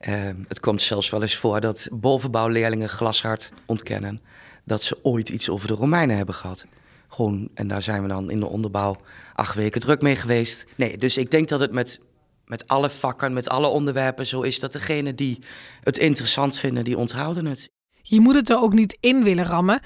Uh, 0.08 0.30
het 0.48 0.60
komt 0.60 0.82
zelfs 0.82 1.10
wel 1.10 1.22
eens 1.22 1.36
voor 1.36 1.62
dat 1.62 1.88
bovenbouwleerlingen 1.92 2.90
glashard 2.90 3.52
ontkennen 3.66 4.22
dat 4.66 4.84
ze 4.84 5.00
ooit 5.02 5.30
iets 5.30 5.50
over 5.50 5.68
de 5.68 5.74
Romeinen 5.74 6.18
hebben 6.18 6.36
gehad. 6.36 6.66
Gewoon, 7.08 7.50
en 7.54 7.68
daar 7.68 7.82
zijn 7.82 8.02
we 8.02 8.08
dan 8.08 8.32
in 8.32 8.40
de 8.40 8.50
onderbouw 8.50 8.96
acht 9.36 9.56
weken 9.56 9.82
druk 9.82 10.02
mee 10.02 10.16
geweest. 10.16 10.66
Nee, 10.76 10.98
dus 10.98 11.18
ik 11.18 11.32
denk 11.32 11.50
dat 11.50 11.60
het 11.60 11.72
met, 11.72 12.00
met 12.46 12.68
alle 12.68 12.90
vakken, 12.90 13.34
met 13.34 13.50
alle 13.50 13.68
onderwerpen 13.68 14.28
zo 14.28 14.42
is 14.42 14.60
dat 14.60 14.72
degenen 14.72 15.16
die 15.16 15.40
het 15.84 15.98
interessant 15.98 16.58
vinden, 16.58 16.84
die 16.84 16.98
onthouden 16.98 17.46
het. 17.46 17.70
Je 18.02 18.20
moet 18.20 18.36
het 18.36 18.50
er 18.50 18.62
ook 18.62 18.74
niet 18.74 18.98
in 19.00 19.24
willen 19.24 19.46
rammen, 19.46 19.80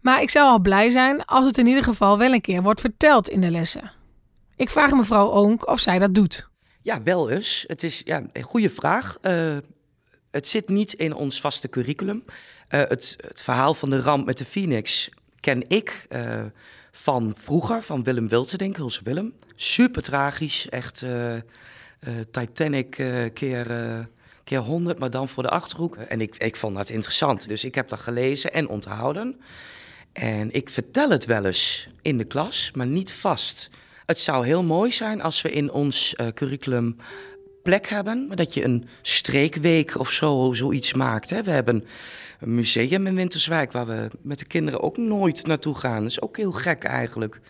maar 0.00 0.22
ik 0.22 0.30
zou 0.30 0.50
al 0.50 0.60
blij 0.60 0.90
zijn 0.90 1.24
als 1.24 1.44
het 1.44 1.58
in 1.58 1.66
ieder 1.66 1.82
geval 1.82 2.18
wel 2.18 2.32
een 2.32 2.40
keer 2.40 2.62
wordt 2.62 2.80
verteld 2.80 3.28
in 3.28 3.40
de 3.40 3.50
lessen. 3.50 3.92
Ik 4.56 4.70
vraag 4.70 4.92
mevrouw 4.92 5.30
Oonk 5.30 5.68
of 5.68 5.80
zij 5.80 5.98
dat 5.98 6.14
doet. 6.14 6.50
Ja, 6.82 7.02
wel 7.02 7.30
eens. 7.30 7.64
Het 7.66 7.82
is 7.82 8.02
ja, 8.04 8.22
een 8.32 8.42
goede 8.42 8.70
vraag. 8.70 9.18
Uh, 9.22 9.56
het 10.30 10.48
zit 10.48 10.68
niet 10.68 10.92
in 10.92 11.14
ons 11.14 11.40
vaste 11.40 11.68
curriculum. 11.68 12.24
Uh, 12.26 12.80
het, 12.80 13.16
het, 13.26 13.42
verhaal 13.42 13.74
van 13.74 13.90
de 13.90 14.00
ramp 14.00 14.26
met 14.26 14.38
de 14.38 14.44
Phoenix 14.44 15.10
ken 15.40 15.64
ik 15.68 16.06
uh, 16.08 16.44
van 16.92 17.34
vroeger, 17.36 17.82
van 17.82 18.02
Willem 18.02 18.28
Wilterdink, 18.28 18.76
Hulse 18.76 19.00
Willem. 19.04 19.34
Super 19.54 20.02
tragisch, 20.02 20.68
echt 20.68 21.04
Titanic 22.30 22.90
keer, 23.34 23.66
keer 24.44 24.58
100, 24.58 24.98
maar 24.98 25.10
dan 25.10 25.28
voor 25.28 25.42
de 25.42 25.48
Achterhoek. 25.48 25.96
En 25.96 26.20
ik, 26.20 26.36
ik 26.36 26.56
vond 26.56 26.76
dat 26.76 26.88
interessant, 26.88 27.48
dus 27.48 27.64
ik 27.64 27.74
heb 27.74 27.88
dat 27.88 28.00
gelezen 28.00 28.52
en 28.52 28.68
onthouden. 28.68 29.40
En 30.12 30.52
ik 30.52 30.68
vertel 30.68 31.10
het 31.10 31.24
wel 31.24 31.44
eens 31.44 31.88
in 32.02 32.18
de 32.18 32.24
klas, 32.24 32.70
maar 32.74 32.86
niet 32.86 33.12
vast. 33.12 33.70
Het 34.06 34.18
zou 34.18 34.46
heel 34.46 34.62
mooi 34.62 34.92
zijn 34.92 35.22
als 35.22 35.42
we 35.42 35.50
in 35.50 35.72
ons 35.72 36.14
uh, 36.16 36.26
curriculum 36.26 36.96
plek 37.62 37.88
hebben, 37.88 38.28
dat 38.34 38.54
je 38.54 38.64
een 38.64 38.88
streekweek 39.02 39.98
of 39.98 40.10
zo 40.10 40.50
zoiets 40.52 40.94
maakt. 40.94 41.30
Hè. 41.30 41.42
We 41.42 41.50
hebben 41.50 41.84
een 42.40 42.54
museum 42.54 43.06
in 43.06 43.14
Winterswijk 43.14 43.72
waar 43.72 43.86
we 43.86 44.10
met 44.22 44.38
de 44.38 44.44
kinderen 44.44 44.80
ook 44.80 44.96
nooit 44.96 45.46
naartoe 45.46 45.74
gaan. 45.74 46.02
Dat 46.02 46.10
is 46.10 46.20
ook 46.20 46.36
heel 46.36 46.52
gek 46.52 46.84
eigenlijk. 46.84 47.40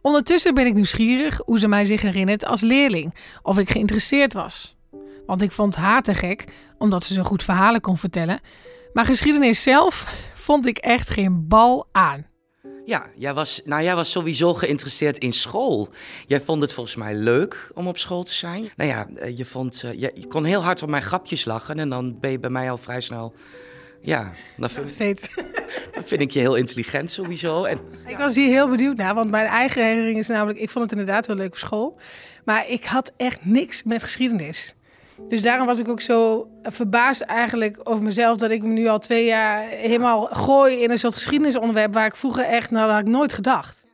Ondertussen 0.00 0.54
ben 0.54 0.66
ik 0.66 0.74
nieuwsgierig 0.74 1.40
hoe 1.44 1.58
ze 1.58 1.68
mij 1.68 1.84
zich 1.84 2.02
herinnert 2.02 2.44
als 2.44 2.60
leerling, 2.60 3.14
of 3.42 3.58
ik 3.58 3.70
geïnteresseerd 3.70 4.32
was. 4.32 4.76
Want 5.26 5.42
ik 5.42 5.52
vond 5.52 5.76
haar 5.76 6.02
te 6.02 6.14
gek, 6.14 6.44
omdat 6.78 7.04
ze 7.04 7.14
zo 7.14 7.22
goed 7.22 7.42
verhalen 7.42 7.80
kon 7.80 7.96
vertellen. 7.96 8.40
Maar 8.92 9.04
geschiedenis 9.04 9.62
zelf 9.62 10.14
vond 10.46 10.66
ik 10.66 10.78
echt 10.78 11.10
geen 11.10 11.48
bal 11.48 11.88
aan. 11.92 12.26
Ja, 12.88 13.06
jij 13.14 13.34
was, 13.34 13.60
nou, 13.64 13.82
jij 13.82 13.94
was 13.94 14.10
sowieso 14.10 14.54
geïnteresseerd 14.54 15.18
in 15.18 15.32
school. 15.32 15.88
Jij 16.26 16.40
vond 16.40 16.62
het 16.62 16.74
volgens 16.74 16.96
mij 16.96 17.14
leuk 17.14 17.70
om 17.74 17.88
op 17.88 17.98
school 17.98 18.22
te 18.22 18.34
zijn. 18.34 18.70
Nou 18.76 18.90
ja, 18.90 19.08
eh, 19.16 19.36
je, 19.36 19.44
vond, 19.44 19.82
uh, 19.84 19.92
je, 19.92 20.12
je, 20.14 20.26
kon 20.26 20.44
heel 20.44 20.62
hard 20.62 20.82
op 20.82 20.88
mijn 20.88 21.02
grapjes 21.02 21.44
lachen 21.44 21.78
en 21.78 21.88
dan 21.88 22.20
ben 22.20 22.30
je 22.30 22.38
bij 22.38 22.50
mij 22.50 22.70
al 22.70 22.78
vrij 22.78 23.00
snel. 23.00 23.34
Ja, 24.02 24.32
dan 24.56 24.70
vind, 24.70 24.90
steeds. 24.90 25.28
dan 25.94 26.04
vind 26.04 26.20
ik 26.20 26.30
je 26.30 26.38
heel 26.38 26.54
intelligent 26.54 27.10
sowieso. 27.10 27.64
En, 27.64 27.78
Ik 28.06 28.16
was 28.16 28.34
hier 28.34 28.48
heel 28.48 28.68
benieuwd 28.68 28.96
naar, 28.96 29.14
want 29.14 29.30
mijn 29.30 29.46
eigen 29.46 29.82
herinnering 29.82 30.18
is 30.18 30.28
namelijk... 30.28 30.58
ik 30.58 30.70
vond 30.70 30.90
het 30.90 30.98
inderdaad 30.98 31.26
heel 31.26 31.36
leuk 31.36 31.52
op 31.52 31.58
school. 31.58 31.98
Maar 32.44 32.68
ik 32.68 32.84
had 32.84 33.12
echt 33.16 33.44
niks 33.44 33.82
met 33.82 34.02
geschiedenis. 34.02 34.74
Dus 35.28 35.42
daarom 35.42 35.66
was 35.66 35.78
ik 35.78 35.88
ook 35.88 36.00
zo 36.00 36.48
verbaasd 36.62 37.20
eigenlijk 37.20 37.80
over 37.82 38.02
mezelf 38.02 38.36
dat 38.36 38.50
ik 38.50 38.62
me 38.62 38.68
nu 38.68 38.86
al 38.86 38.98
twee 38.98 39.24
jaar 39.24 39.68
helemaal 39.68 40.24
gooi 40.24 40.82
in 40.82 40.90
een 40.90 40.98
soort 40.98 41.14
geschiedenisonderwerp 41.14 41.94
waar 41.94 42.06
ik 42.06 42.16
vroeger 42.16 42.44
echt, 42.44 42.70
nou, 42.70 42.86
dat 42.86 42.94
had 42.94 43.06
ik 43.06 43.12
nooit 43.12 43.32
gedacht. 43.32 43.86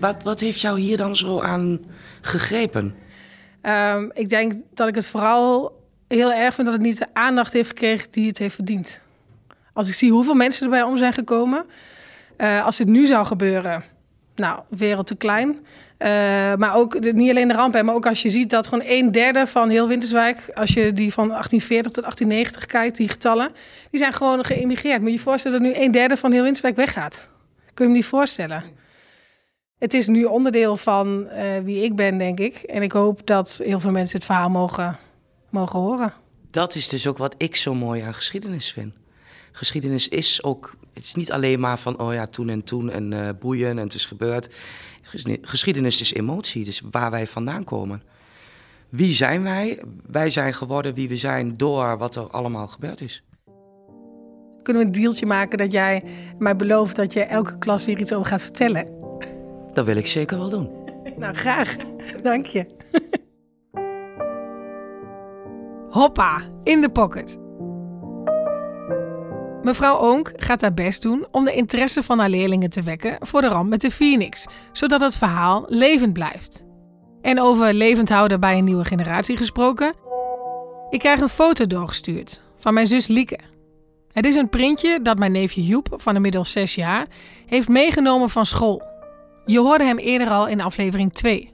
Wat, 0.00 0.22
wat 0.22 0.40
heeft 0.40 0.60
jou 0.60 0.80
hier 0.80 0.96
dan 0.96 1.16
zo 1.16 1.40
aan 1.40 1.80
gegrepen? 2.20 2.94
Um, 3.62 4.10
ik 4.12 4.28
denk 4.28 4.52
dat 4.74 4.88
ik 4.88 4.94
het 4.94 5.06
vooral 5.06 5.80
heel 6.08 6.32
erg 6.32 6.54
vind 6.54 6.66
dat 6.66 6.76
het 6.76 6.86
niet 6.86 6.98
de 6.98 7.06
aandacht 7.12 7.52
heeft 7.52 7.68
gekregen 7.68 8.08
die 8.10 8.26
het 8.28 8.38
heeft 8.38 8.54
verdiend. 8.54 9.00
Als 9.72 9.88
ik 9.88 9.94
zie 9.94 10.10
hoeveel 10.10 10.34
mensen 10.34 10.64
erbij 10.64 10.82
om 10.82 10.96
zijn 10.96 11.12
gekomen, 11.12 11.66
uh, 12.38 12.64
als 12.64 12.76
dit 12.76 12.88
nu 12.88 13.06
zou 13.06 13.26
gebeuren, 13.26 13.84
nou, 14.34 14.60
wereld 14.68 15.06
te 15.06 15.16
klein. 15.16 15.66
Uh, 16.02 16.08
maar 16.54 16.74
ook 16.74 17.12
niet 17.12 17.30
alleen 17.30 17.48
de 17.48 17.54
ramp, 17.54 17.82
maar 17.82 17.94
ook 17.94 18.06
als 18.06 18.22
je 18.22 18.30
ziet 18.30 18.50
dat 18.50 18.66
gewoon 18.66 18.84
een 18.86 19.12
derde 19.12 19.46
van 19.46 19.70
heel 19.70 19.88
Winterswijk, 19.88 20.50
als 20.54 20.70
je 20.70 20.92
die 20.92 21.12
van 21.12 21.28
1840 21.28 21.92
tot 21.92 22.02
1890 22.02 22.66
kijkt, 22.66 22.96
die 22.96 23.08
getallen, 23.08 23.50
die 23.90 24.00
zijn 24.00 24.12
gewoon 24.12 24.44
geëmigreerd. 24.44 25.00
Moet 25.00 25.10
je 25.10 25.16
je 25.16 25.22
voorstellen 25.22 25.62
dat 25.62 25.68
nu 25.68 25.82
een 25.82 25.90
derde 25.90 26.16
van 26.16 26.32
heel 26.32 26.42
Winterswijk 26.42 26.76
weggaat? 26.76 27.28
Kun 27.74 27.84
je 27.84 27.90
me 27.90 27.96
niet 27.96 28.06
voorstellen? 28.06 28.64
Het 29.78 29.94
is 29.94 30.06
nu 30.06 30.24
onderdeel 30.24 30.76
van 30.76 31.26
uh, 31.26 31.58
wie 31.64 31.84
ik 31.84 31.96
ben, 31.96 32.18
denk 32.18 32.40
ik. 32.40 32.54
En 32.56 32.82
ik 32.82 32.92
hoop 32.92 33.26
dat 33.26 33.60
heel 33.64 33.80
veel 33.80 33.90
mensen 33.90 34.16
het 34.16 34.26
verhaal 34.26 34.50
mogen, 34.50 34.96
mogen 35.50 35.78
horen. 35.78 36.12
Dat 36.50 36.74
is 36.74 36.88
dus 36.88 37.06
ook 37.06 37.18
wat 37.18 37.34
ik 37.38 37.56
zo 37.56 37.74
mooi 37.74 38.02
aan 38.02 38.14
geschiedenis 38.14 38.72
vind. 38.72 38.94
Geschiedenis 39.52 40.08
is 40.08 40.42
ook, 40.42 40.76
het 40.94 41.04
is 41.04 41.14
niet 41.14 41.32
alleen 41.32 41.60
maar 41.60 41.78
van, 41.78 41.98
oh 41.98 42.12
ja, 42.12 42.26
toen 42.26 42.48
en 42.48 42.64
toen 42.64 42.90
en 42.90 43.12
uh, 43.12 43.28
boeien 43.40 43.70
en 43.70 43.76
het 43.76 43.94
is 43.94 44.06
gebeurd. 44.06 44.48
Geschiedenis 45.42 46.00
is 46.00 46.14
emotie, 46.14 46.64
dus 46.64 46.82
waar 46.90 47.10
wij 47.10 47.26
vandaan 47.26 47.64
komen. 47.64 48.02
Wie 48.88 49.12
zijn 49.12 49.42
wij? 49.42 49.82
Wij 50.06 50.30
zijn 50.30 50.54
geworden 50.54 50.94
wie 50.94 51.08
we 51.08 51.16
zijn 51.16 51.56
door 51.56 51.98
wat 51.98 52.16
er 52.16 52.30
allemaal 52.30 52.68
gebeurd 52.68 53.00
is. 53.00 53.22
Kunnen 54.62 54.82
we 54.82 54.88
een 54.88 55.02
deeltje 55.02 55.26
maken 55.26 55.58
dat 55.58 55.72
jij 55.72 56.04
mij 56.38 56.56
belooft 56.56 56.96
dat 56.96 57.12
je 57.12 57.20
elke 57.20 57.58
klas 57.58 57.86
hier 57.86 58.00
iets 58.00 58.12
over 58.12 58.26
gaat 58.26 58.42
vertellen? 58.42 58.86
Dat 59.72 59.86
wil 59.86 59.96
ik 59.96 60.06
zeker 60.06 60.38
wel 60.38 60.48
doen. 60.48 60.70
Nou, 61.16 61.34
graag. 61.34 61.76
Dank 62.22 62.46
je. 62.46 62.66
Hoppa, 65.90 66.40
in 66.62 66.80
de 66.80 66.88
pocket. 66.88 67.41
Mevrouw 69.62 69.98
Oonk 69.98 70.32
gaat 70.36 70.60
haar 70.60 70.74
best 70.74 71.02
doen 71.02 71.26
om 71.30 71.44
de 71.44 71.52
interesse 71.52 72.02
van 72.02 72.18
haar 72.18 72.28
leerlingen 72.28 72.70
te 72.70 72.82
wekken 72.82 73.16
voor 73.20 73.40
de 73.40 73.48
ramp 73.48 73.68
met 73.68 73.80
de 73.80 73.90
Phoenix, 73.90 74.46
zodat 74.72 75.00
het 75.00 75.16
verhaal 75.16 75.64
levend 75.68 76.12
blijft. 76.12 76.64
En 77.20 77.40
over 77.40 77.74
levend 77.74 78.08
houden 78.08 78.40
bij 78.40 78.58
een 78.58 78.64
nieuwe 78.64 78.84
generatie 78.84 79.36
gesproken. 79.36 79.94
Ik 80.90 80.98
krijg 80.98 81.20
een 81.20 81.28
foto 81.28 81.66
doorgestuurd 81.66 82.42
van 82.58 82.74
mijn 82.74 82.86
zus 82.86 83.06
Lieke. 83.06 83.38
Het 84.12 84.26
is 84.26 84.34
een 84.34 84.48
printje 84.48 85.02
dat 85.02 85.18
mijn 85.18 85.32
neefje 85.32 85.64
Joep 85.64 85.88
van 85.96 86.14
inmiddels 86.14 86.52
6 86.52 86.74
jaar 86.74 87.06
heeft 87.46 87.68
meegenomen 87.68 88.30
van 88.30 88.46
school. 88.46 88.82
Je 89.44 89.58
hoorde 89.58 89.84
hem 89.84 89.98
eerder 89.98 90.28
al 90.28 90.48
in 90.48 90.60
aflevering 90.60 91.12
2. 91.12 91.52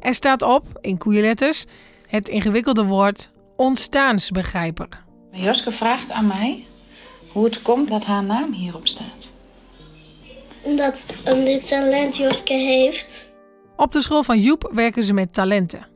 Er 0.00 0.14
staat 0.14 0.42
op, 0.42 0.78
in 0.80 0.98
koeienletters, 0.98 1.64
het 2.06 2.28
ingewikkelde 2.28 2.84
woord 2.84 3.30
ontstaansbegrijper. 3.56 4.88
Joske 5.30 5.72
vraagt 5.72 6.10
aan 6.10 6.26
mij 6.26 6.64
hoe 7.36 7.44
het 7.44 7.62
komt 7.62 7.88
dat 7.88 8.04
haar 8.04 8.24
naam 8.24 8.52
hierop 8.52 8.86
staat. 8.86 9.28
Omdat 10.62 11.06
um, 11.28 11.44
dit 11.44 11.68
talent 11.68 12.16
Joske 12.16 12.54
heeft. 12.54 13.30
Op 13.76 13.92
de 13.92 14.00
school 14.00 14.22
van 14.22 14.40
Joep 14.40 14.70
werken 14.72 15.04
ze 15.04 15.12
met 15.12 15.32
talenten. 15.32 15.86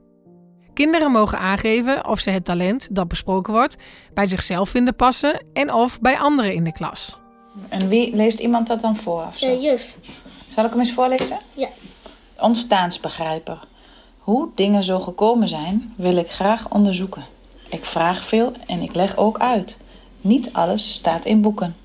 Kinderen 0.74 1.10
mogen 1.10 1.38
aangeven 1.38 2.06
of 2.06 2.20
ze 2.20 2.30
het 2.30 2.44
talent 2.44 2.88
dat 2.90 3.08
besproken 3.08 3.52
wordt 3.52 3.76
bij 4.14 4.26
zichzelf 4.26 4.68
vinden 4.68 4.96
passen 4.96 5.44
en 5.52 5.72
of 5.72 6.00
bij 6.00 6.18
anderen 6.18 6.54
in 6.54 6.64
de 6.64 6.72
klas. 6.72 7.18
En 7.68 7.88
wie 7.88 8.16
leest 8.16 8.38
iemand 8.38 8.66
dat 8.66 8.80
dan 8.80 8.96
voor? 8.96 9.24
Of 9.28 9.38
zo? 9.38 9.46
De 9.46 9.60
juf. 9.60 9.96
Zal 10.54 10.64
ik 10.64 10.70
hem 10.70 10.80
eens 10.80 10.92
voorlezen? 10.92 11.38
Ja. 11.54 11.68
Ontstaansbegrijper. 12.38 13.66
Hoe 14.18 14.48
dingen 14.54 14.84
zo 14.84 15.00
gekomen 15.00 15.48
zijn, 15.48 15.94
wil 15.96 16.16
ik 16.16 16.30
graag 16.30 16.70
onderzoeken. 16.70 17.24
Ik 17.68 17.84
vraag 17.84 18.24
veel 18.24 18.52
en 18.66 18.82
ik 18.82 18.94
leg 18.94 19.16
ook 19.16 19.38
uit. 19.38 19.76
Niet 20.20 20.52
alles 20.52 20.92
staat 20.94 21.24
in 21.24 21.40
boeken. 21.40 21.76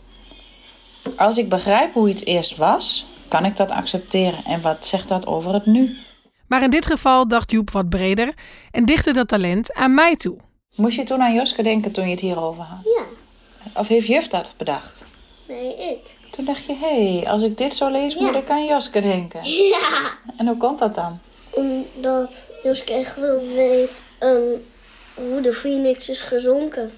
Als 1.18 1.38
ik 1.38 1.50
begrijp 1.50 1.94
hoe 1.94 2.10
iets 2.10 2.26
eerst 2.26 2.58
was, 2.58 3.06
kan 3.28 3.46
ik 3.46 3.58
dat 3.58 3.72
accepteren. 3.72 4.44
En 4.46 4.62
wat 4.62 4.86
zegt 4.86 5.08
dat 5.08 5.28
over 5.28 5.54
het 5.54 5.66
nu? 5.66 5.98
Maar 6.48 6.64
in 6.64 6.70
dit 6.70 6.86
geval 6.86 7.28
dacht 7.28 7.52
Joep 7.52 7.72
wat 7.72 7.90
breder 7.90 8.34
en 8.72 8.86
dichtte 8.86 9.14
dat 9.14 9.28
talent 9.28 9.74
aan 9.74 9.94
mij 9.94 10.16
toe. 10.16 10.38
Moest 10.76 10.96
je 10.96 11.04
toen 11.04 11.22
aan 11.22 11.34
Joske 11.34 11.64
denken 11.64 11.92
toen 11.92 12.06
je 12.06 12.12
het 12.12 12.20
hierover 12.20 12.64
had? 12.64 12.80
Ja. 12.84 13.04
Of 13.80 13.88
heeft 13.88 14.08
juf 14.08 14.28
dat 14.28 14.54
bedacht? 14.58 15.04
Nee, 15.48 15.76
ik. 15.78 16.16
Toen 16.32 16.46
dacht 16.46 16.66
je, 16.66 16.74
hé, 16.74 17.18
hey, 17.18 17.30
als 17.30 17.44
ik 17.44 17.58
dit 17.58 17.76
zo 17.76 17.90
lees, 17.90 18.16
moet 18.16 18.36
ik 18.36 18.50
aan 18.50 18.66
Joske 18.66 19.02
denken. 19.02 19.44
Ja. 19.70 20.12
En 20.38 20.48
hoe 20.48 20.58
komt 20.58 20.80
dat 20.80 20.96
dan? 20.96 21.20
Omdat 21.50 22.52
Joske 22.64 22.94
echt 22.94 23.16
wil 23.16 23.40
weten 23.56 24.04
um, 24.20 24.66
hoe 25.14 25.42
de 25.42 25.54
Phoenix 25.54 26.10
is 26.10 26.22
gezonken. 26.22 26.92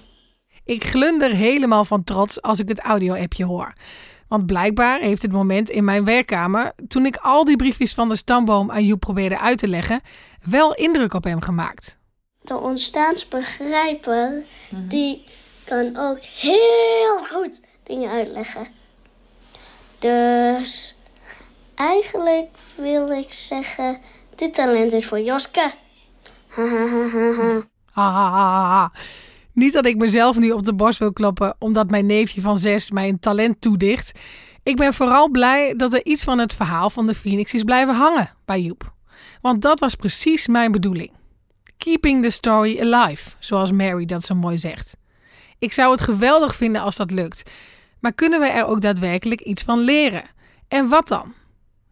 Ik 0.68 0.84
glunder 0.84 1.30
helemaal 1.30 1.84
van 1.84 2.04
trots 2.04 2.42
als 2.42 2.58
ik 2.58 2.68
het 2.68 2.80
audio-appje 2.80 3.44
hoor. 3.44 3.72
Want 4.26 4.46
blijkbaar 4.46 5.00
heeft 5.00 5.22
het 5.22 5.32
moment 5.32 5.70
in 5.70 5.84
mijn 5.84 6.04
werkkamer, 6.04 6.72
toen 6.88 7.06
ik 7.06 7.16
al 7.16 7.44
die 7.44 7.56
briefjes 7.56 7.94
van 7.94 8.08
de 8.08 8.16
stamboom 8.16 8.70
aan 8.70 8.84
Joep 8.84 9.00
probeerde 9.00 9.38
uit 9.38 9.58
te 9.58 9.68
leggen, 9.68 10.00
wel 10.44 10.74
indruk 10.74 11.14
op 11.14 11.24
hem 11.24 11.40
gemaakt. 11.40 11.96
De 12.40 12.56
ontstaansbegrijper, 12.56 14.30
mm 14.30 14.44
-hmm. 14.68 14.88
die 14.88 15.24
kan 15.64 15.96
ook 15.96 16.18
heel 16.20 17.24
goed 17.24 17.60
dingen 17.82 18.10
uitleggen. 18.10 18.66
Dus 19.98 20.96
eigenlijk 21.74 22.48
wil 22.76 23.10
ik 23.10 23.32
zeggen, 23.32 24.00
dit 24.34 24.54
talent 24.54 24.92
is 24.92 25.06
voor 25.06 25.20
Joske. 25.20 25.72
Ha 27.92 28.90
Niet 29.58 29.72
dat 29.72 29.86
ik 29.86 29.96
mezelf 29.96 30.38
nu 30.38 30.50
op 30.50 30.64
de 30.64 30.74
borst 30.74 30.98
wil 30.98 31.12
kloppen 31.12 31.56
omdat 31.58 31.90
mijn 31.90 32.06
neefje 32.06 32.40
van 32.40 32.58
zes 32.58 32.90
mij 32.90 33.08
een 33.08 33.18
talent 33.18 33.60
toedicht. 33.60 34.18
Ik 34.62 34.76
ben 34.76 34.94
vooral 34.94 35.30
blij 35.30 35.74
dat 35.76 35.92
er 35.92 36.04
iets 36.04 36.24
van 36.24 36.38
het 36.38 36.54
verhaal 36.54 36.90
van 36.90 37.06
de 37.06 37.14
Phoenix 37.14 37.54
is 37.54 37.62
blijven 37.62 37.94
hangen 37.94 38.30
bij 38.44 38.60
Joep. 38.60 38.92
Want 39.40 39.62
dat 39.62 39.80
was 39.80 39.94
precies 39.94 40.46
mijn 40.46 40.72
bedoeling. 40.72 41.10
Keeping 41.76 42.22
the 42.22 42.30
story 42.30 42.80
alive, 42.80 43.30
zoals 43.38 43.72
Mary 43.72 44.06
dat 44.06 44.24
zo 44.24 44.34
mooi 44.34 44.58
zegt. 44.58 44.96
Ik 45.58 45.72
zou 45.72 45.90
het 45.90 46.00
geweldig 46.00 46.56
vinden 46.56 46.82
als 46.82 46.96
dat 46.96 47.10
lukt. 47.10 47.50
Maar 48.00 48.12
kunnen 48.12 48.40
we 48.40 48.46
er 48.46 48.66
ook 48.66 48.80
daadwerkelijk 48.80 49.40
iets 49.40 49.62
van 49.62 49.78
leren? 49.78 50.24
En 50.68 50.88
wat 50.88 51.08
dan? 51.08 51.34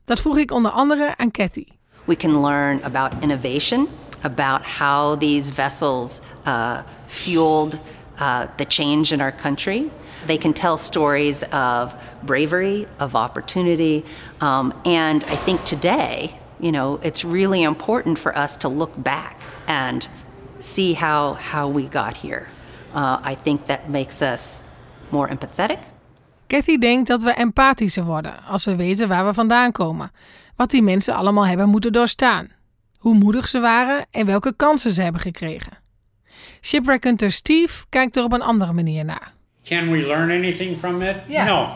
Dat 0.05 0.21
vroeg 0.21 0.39
ik 0.39 0.51
onder 0.51 0.71
andere 0.71 1.17
aan 1.17 1.31
Cathy. 1.31 1.67
We 2.05 2.17
can 2.17 2.41
learn 2.41 2.85
about 2.85 3.13
innovation, 3.21 3.89
about 4.27 4.63
how 4.63 5.17
these 5.17 5.51
vessels 5.51 6.21
uh, 6.45 6.83
fueled 7.07 7.79
uh, 8.19 8.47
the 8.57 8.65
change 8.65 9.13
in 9.13 9.21
our 9.21 9.33
country. 9.33 9.91
They 10.27 10.39
can 10.39 10.53
tell 10.53 10.77
stories 10.77 11.45
of 11.53 11.95
bravery, 12.25 12.87
of 12.99 13.15
opportunity. 13.15 14.05
Um, 14.41 14.73
and 14.85 15.25
I 15.25 15.37
think 15.37 15.65
today, 15.65 16.39
you 16.61 16.73
know, 16.73 16.99
it's 17.03 17.25
really 17.25 17.63
important 17.63 18.19
for 18.19 18.37
us 18.37 18.57
to 18.59 18.69
look 18.69 18.93
back 19.03 19.41
and 19.67 20.09
see 20.59 20.95
how, 20.95 21.35
how 21.35 21.69
we 21.69 21.85
got 21.85 22.17
here. 22.17 22.47
Uh, 22.95 23.33
I 23.33 23.37
think 23.45 23.67
that 23.67 23.89
makes 23.89 24.23
us 24.23 24.65
more 25.11 25.29
empathetic. 25.29 25.79
Kathy 26.47 26.79
denkt 26.79 27.09
dat 27.09 27.23
we 27.23 27.31
empathischer 27.31 28.05
worden 28.05 28.45
als 28.45 28.65
we 28.65 28.77
weten 28.77 29.09
waar 29.09 29.27
we 29.27 29.35
vandaan 29.35 29.73
komen. 29.73 30.11
Wat 30.57 30.71
die 30.71 30.83
mensen 30.83 31.15
allemaal 31.15 31.47
hebben 31.47 31.69
moeten 31.69 31.93
doorstaan. 31.93 32.56
Hoe 33.07 33.15
moedig 33.15 33.49
ze 33.49 33.61
waren 33.61 34.07
en 34.11 34.27
welke 34.27 34.55
kansen 34.57 34.93
ze 34.93 35.03
hebben 35.03 35.21
gekregen. 35.21 35.79
Shipwreckhunter 36.63 37.33
Steve 37.33 37.85
kijkt 37.89 38.17
er 38.17 38.23
op 38.23 38.33
een 38.33 38.43
andere 38.43 38.73
manier 38.73 39.05
naar. 39.05 39.33
Can 39.65 39.91
we 39.91 40.07
learn 40.07 40.31
anything 40.31 40.79
from 40.79 41.03
it? 41.03 41.17
Yeah. 41.27 41.47
No, 41.47 41.69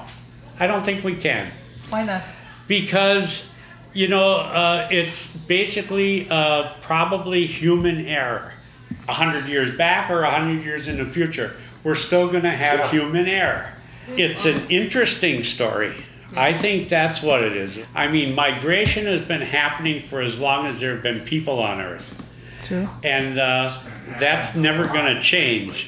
I 0.64 0.66
don't 0.66 0.85
think 0.85 1.03
we 1.03 1.16
can. 1.16 1.47
Why 1.89 2.01
not? 2.01 2.22
Because, 2.66 3.45
you 3.93 4.09
know, 4.09 4.53
uh, 4.55 4.91
it's 4.91 5.28
basically 5.47 6.26
uh, 6.31 6.66
probably 6.81 7.47
human 7.47 8.07
error. 8.07 8.53
A 9.09 9.12
hundred 9.12 9.49
years 9.49 9.76
back 9.76 10.11
or 10.11 10.22
a 10.22 10.31
hundred 10.31 10.64
years 10.64 10.87
in 10.87 10.97
the 10.97 11.11
future, 11.11 11.51
we're 11.83 11.99
still 11.99 12.26
going 12.26 12.43
to 12.43 12.57
have 12.57 12.91
human 12.91 13.26
error. 13.26 13.64
It's 14.16 14.47
an 14.47 14.68
interesting 14.68 15.45
story. 15.45 15.93
I 16.37 16.55
think 16.55 16.89
that's 16.89 17.20
what 17.20 17.43
it 17.43 17.55
is. 17.55 17.78
I 17.95 18.09
mean, 18.09 18.35
migration 18.35 19.07
has 19.07 19.26
been 19.26 19.43
happening 19.43 20.09
for 20.09 20.20
as 20.22 20.39
long 20.39 20.66
as 20.66 20.78
there 20.78 20.91
have 20.91 21.03
been 21.03 21.22
people 21.22 21.59
on 21.59 21.81
Earth. 21.81 22.12
True. 22.59 22.89
And 23.03 23.39
uh, 23.39 23.72
that's 24.18 24.55
never 24.55 24.89
going 24.89 25.14
to 25.14 25.20
change. 25.20 25.87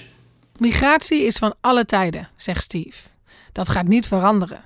Migratie 0.56 1.22
is 1.22 1.36
van 1.36 1.54
alle 1.60 1.84
tijden, 1.84 2.28
zegt 2.36 2.62
Steve. 2.62 3.08
Dat 3.52 3.68
gaat 3.68 3.88
niet 3.88 4.06
veranderen. 4.06 4.64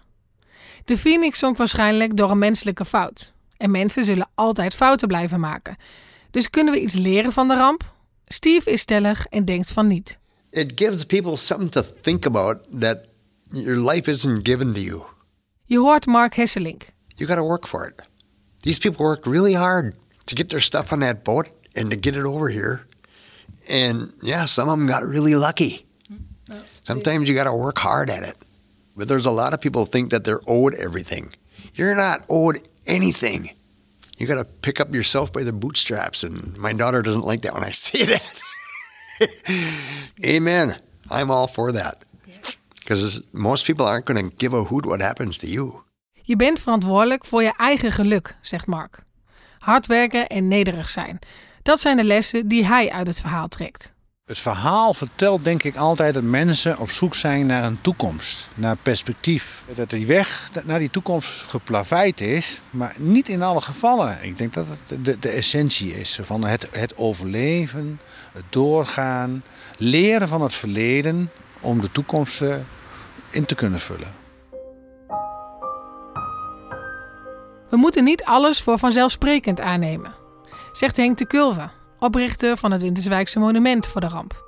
De 0.84 0.98
Phoenix 0.98 1.38
zonk 1.38 1.56
waarschijnlijk 1.56 2.16
door 2.16 2.30
een 2.30 2.38
menselijke 2.38 2.84
fout. 2.84 3.32
En 3.56 3.70
mensen 3.70 4.04
zullen 4.04 4.28
altijd 4.34 4.74
fouten 4.74 5.08
blijven 5.08 5.40
maken. 5.40 5.76
Dus 6.30 6.50
kunnen 6.50 6.72
we 6.72 6.80
iets 6.80 6.94
leren 6.94 7.32
van 7.32 7.48
de 7.48 7.54
ramp? 7.54 7.94
Steve 8.26 8.70
is 8.70 8.80
stellig 8.80 9.26
en 9.26 9.44
denkt 9.44 9.72
van 9.72 9.86
niet. 9.86 10.18
It 10.50 10.72
gives 10.74 11.04
people 11.04 11.36
something 11.36 11.70
to 11.70 11.82
think 12.00 12.26
about 12.26 12.58
that 12.80 12.98
your 13.50 13.90
life 13.90 14.10
isn't 14.10 14.48
given 14.48 14.72
to 14.72 14.80
you. 14.80 15.02
Je 15.68 15.76
hoort 15.76 16.06
Mark 16.06 16.34
Hesselink. 16.34 16.88
You 17.16 17.26
got 17.26 17.36
to 17.36 17.44
work 17.44 17.66
for 17.66 17.86
it. 17.86 18.00
These 18.62 18.78
people 18.78 19.04
worked 19.04 19.26
really 19.26 19.54
hard 19.54 19.94
to 20.26 20.34
get 20.34 20.48
their 20.48 20.60
stuff 20.60 20.92
on 20.92 21.00
that 21.00 21.24
boat 21.24 21.50
and 21.74 21.90
to 21.90 21.96
get 21.96 22.16
it 22.16 22.24
over 22.24 22.48
here. 22.48 22.86
And 23.68 24.12
yeah, 24.22 24.46
some 24.46 24.68
of 24.68 24.78
them 24.78 24.86
got 24.86 25.02
really 25.04 25.34
lucky. 25.34 25.86
Sometimes 26.84 27.28
you 27.28 27.34
got 27.34 27.44
to 27.44 27.52
work 27.52 27.78
hard 27.78 28.10
at 28.10 28.22
it. 28.22 28.36
But 28.96 29.08
there's 29.08 29.26
a 29.26 29.30
lot 29.30 29.52
of 29.52 29.60
people 29.60 29.86
think 29.86 30.10
that 30.10 30.24
they're 30.24 30.40
owed 30.46 30.74
everything. 30.74 31.32
You're 31.74 31.94
not 31.96 32.24
owed 32.28 32.66
anything. 32.86 33.50
You 34.18 34.26
got 34.26 34.36
to 34.36 34.44
pick 34.44 34.80
up 34.80 34.94
yourself 34.94 35.32
by 35.32 35.42
the 35.42 35.52
bootstraps. 35.52 36.22
And 36.22 36.56
my 36.56 36.72
daughter 36.72 37.02
doesn't 37.02 37.24
like 37.24 37.42
that 37.42 37.54
when 37.54 37.64
I 37.64 37.70
say 37.72 38.04
that. 38.04 38.22
Amen. 40.24 40.80
I'm 41.10 41.30
all 41.30 41.46
for 41.48 41.72
that. 41.72 42.04
Because 42.86 43.22
most 43.32 43.64
people 43.64 43.86
aren't 43.86 44.06
going 44.06 44.30
to 44.30 44.34
give 44.36 44.56
a 44.56 44.62
hoot 44.62 44.84
what 44.84 45.00
happens 45.00 45.36
to 45.38 45.46
you. 45.46 45.82
Je 46.22 46.36
bent 46.36 46.60
verantwoordelijk 46.60 47.24
voor 47.24 47.42
je 47.42 47.52
eigen 47.56 47.92
geluk, 47.92 48.36
zegt 48.40 48.66
Mark. 48.66 49.02
Hard 49.58 49.86
werken 49.86 50.26
en 50.26 50.48
nederig 50.48 50.88
zijn. 50.88 51.18
Dat 51.62 51.80
zijn 51.80 51.96
de 51.96 52.04
lessen 52.04 52.48
die 52.48 52.66
hij 52.66 52.90
uit 52.90 53.06
het 53.06 53.20
verhaal 53.20 53.48
trekt. 53.48 53.94
Het 54.24 54.38
verhaal 54.38 54.94
vertelt 54.94 55.44
denk 55.44 55.62
ik 55.62 55.76
altijd 55.76 56.14
dat 56.14 56.22
mensen 56.22 56.78
op 56.78 56.90
zoek 56.90 57.14
zijn 57.14 57.46
naar 57.46 57.64
een 57.64 57.80
toekomst, 57.80 58.48
naar 58.54 58.76
perspectief. 58.76 59.64
Dat 59.74 59.90
die 59.90 60.06
weg 60.06 60.50
naar 60.64 60.78
die 60.78 60.90
toekomst 60.90 61.30
geplaveid 61.30 62.20
is, 62.20 62.60
maar 62.70 62.94
niet 62.98 63.28
in 63.28 63.42
alle 63.42 63.60
gevallen. 63.60 64.18
Ik 64.22 64.38
denk 64.38 64.52
dat 64.52 64.66
het 64.68 65.04
de, 65.04 65.18
de 65.18 65.28
essentie 65.28 65.98
is 65.98 66.18
van 66.22 66.44
het, 66.44 66.68
het 66.72 66.96
overleven, 66.96 68.00
het 68.32 68.44
doorgaan, 68.50 69.44
leren 69.76 70.28
van 70.28 70.42
het 70.42 70.54
verleden 70.54 71.30
om 71.60 71.80
de 71.80 71.92
toekomst 71.92 72.40
eh, 72.40 72.56
in 73.30 73.44
te 73.44 73.54
kunnen 73.54 73.80
vullen. 73.80 74.14
We 77.70 77.76
moeten 77.76 78.04
niet 78.04 78.24
alles 78.24 78.62
voor 78.62 78.78
vanzelfsprekend 78.78 79.60
aannemen, 79.60 80.14
zegt 80.72 80.96
Henk 80.96 81.18
de 81.18 81.26
Kulve, 81.26 81.70
oprichter 81.98 82.56
van 82.56 82.70
het 82.70 82.82
Winterswijkse 82.82 83.38
Monument 83.38 83.86
voor 83.86 84.00
de 84.00 84.08
Ramp. 84.08 84.44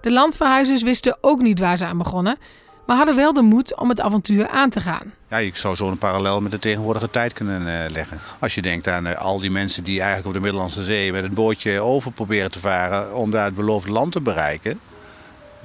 De 0.00 0.12
landverhuizers 0.12 0.82
wisten 0.82 1.18
ook 1.20 1.40
niet 1.40 1.58
waar 1.58 1.76
ze 1.76 1.84
aan 1.84 1.98
begonnen, 1.98 2.38
maar 2.86 2.96
hadden 2.96 3.16
wel 3.16 3.32
de 3.32 3.42
moed 3.42 3.76
om 3.76 3.88
het 3.88 4.00
avontuur 4.00 4.48
aan 4.48 4.70
te 4.70 4.80
gaan. 4.80 5.14
Ja, 5.30 5.36
ik 5.36 5.56
zou 5.56 5.76
zo 5.76 5.88
een 5.88 5.98
parallel 5.98 6.40
met 6.40 6.50
de 6.50 6.58
tegenwoordige 6.58 7.10
tijd 7.10 7.32
kunnen 7.32 7.84
eh, 7.84 7.90
leggen. 7.90 8.18
Als 8.40 8.54
je 8.54 8.62
denkt 8.62 8.88
aan 8.88 9.06
eh, 9.06 9.18
al 9.18 9.38
die 9.38 9.50
mensen 9.50 9.84
die 9.84 9.98
eigenlijk 9.98 10.26
op 10.26 10.32
de 10.32 10.40
Middellandse 10.40 10.82
Zee 10.82 11.12
met 11.12 11.24
een 11.24 11.34
bootje 11.34 11.80
over 11.80 12.12
proberen 12.12 12.50
te 12.50 12.60
varen 12.60 13.14
om 13.14 13.30
daar 13.30 13.44
het 13.44 13.54
beloofde 13.54 13.90
land 13.90 14.12
te 14.12 14.20
bereiken, 14.20 14.80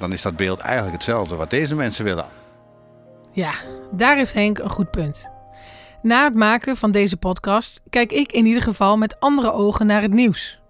dan 0.04 0.12
is 0.12 0.22
dat 0.22 0.36
beeld 0.36 0.58
eigenlijk 0.58 0.94
hetzelfde 0.94 1.36
wat 1.36 1.50
deze 1.50 1.74
mensen 1.74 2.04
willen. 2.04 2.26
Ja, 3.32 3.52
daar 3.92 4.16
heeft 4.16 4.34
Henk 4.34 4.58
een 4.58 4.70
goed 4.70 4.90
punt. 4.90 5.28
Na 6.02 6.24
het 6.24 6.34
maken 6.34 6.76
van 6.76 6.90
deze 6.90 7.16
podcast 7.16 7.80
kijk 7.90 8.12
ik 8.12 8.32
in 8.32 8.46
ieder 8.46 8.62
geval 8.62 8.96
met 8.96 9.20
andere 9.20 9.52
ogen 9.52 9.86
naar 9.86 10.02
het 10.02 10.12
nieuws. 10.12 10.60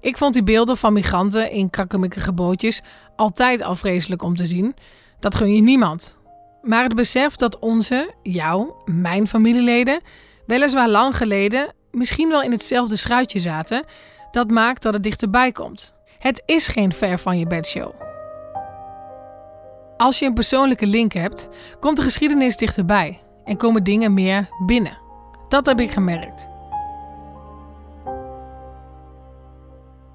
Ik 0.00 0.18
vond 0.18 0.32
die 0.34 0.42
beelden 0.42 0.76
van 0.76 0.92
migranten 0.92 1.50
in 1.50 1.70
krakkemikkige 1.70 2.32
bootjes 2.32 2.82
altijd 3.16 3.62
al 3.62 3.74
vreselijk 3.74 4.22
om 4.22 4.36
te 4.36 4.46
zien. 4.46 4.74
Dat 5.20 5.34
gun 5.34 5.54
je 5.54 5.62
niemand. 5.62 6.18
Maar 6.62 6.82
het 6.82 6.94
besef 6.94 7.36
dat 7.36 7.58
onze, 7.58 8.14
jouw, 8.22 8.82
mijn 8.84 9.28
familieleden, 9.28 10.00
weliswaar 10.46 10.88
lang 10.88 11.16
geleden 11.16 11.72
misschien 11.90 12.28
wel 12.28 12.42
in 12.42 12.52
hetzelfde 12.52 12.96
schuitje 12.96 13.38
zaten, 13.38 13.84
dat 14.30 14.50
maakt 14.50 14.82
dat 14.82 14.94
het 14.94 15.02
dichterbij 15.02 15.52
komt. 15.52 15.94
Het 16.18 16.42
is 16.46 16.68
geen 16.68 16.92
ver 16.92 17.18
van 17.18 17.38
je 17.38 17.46
bedshow. 17.46 18.03
Als 19.96 20.18
je 20.18 20.26
een 20.26 20.34
persoonlijke 20.34 20.86
link 20.86 21.12
hebt, 21.12 21.48
komt 21.80 21.96
de 21.96 22.02
geschiedenis 22.02 22.56
dichterbij 22.56 23.20
en 23.44 23.56
komen 23.56 23.84
dingen 23.84 24.14
meer 24.14 24.48
binnen. 24.66 24.98
Dat 25.48 25.66
heb 25.66 25.80
ik 25.80 25.90
gemerkt. 25.90 26.48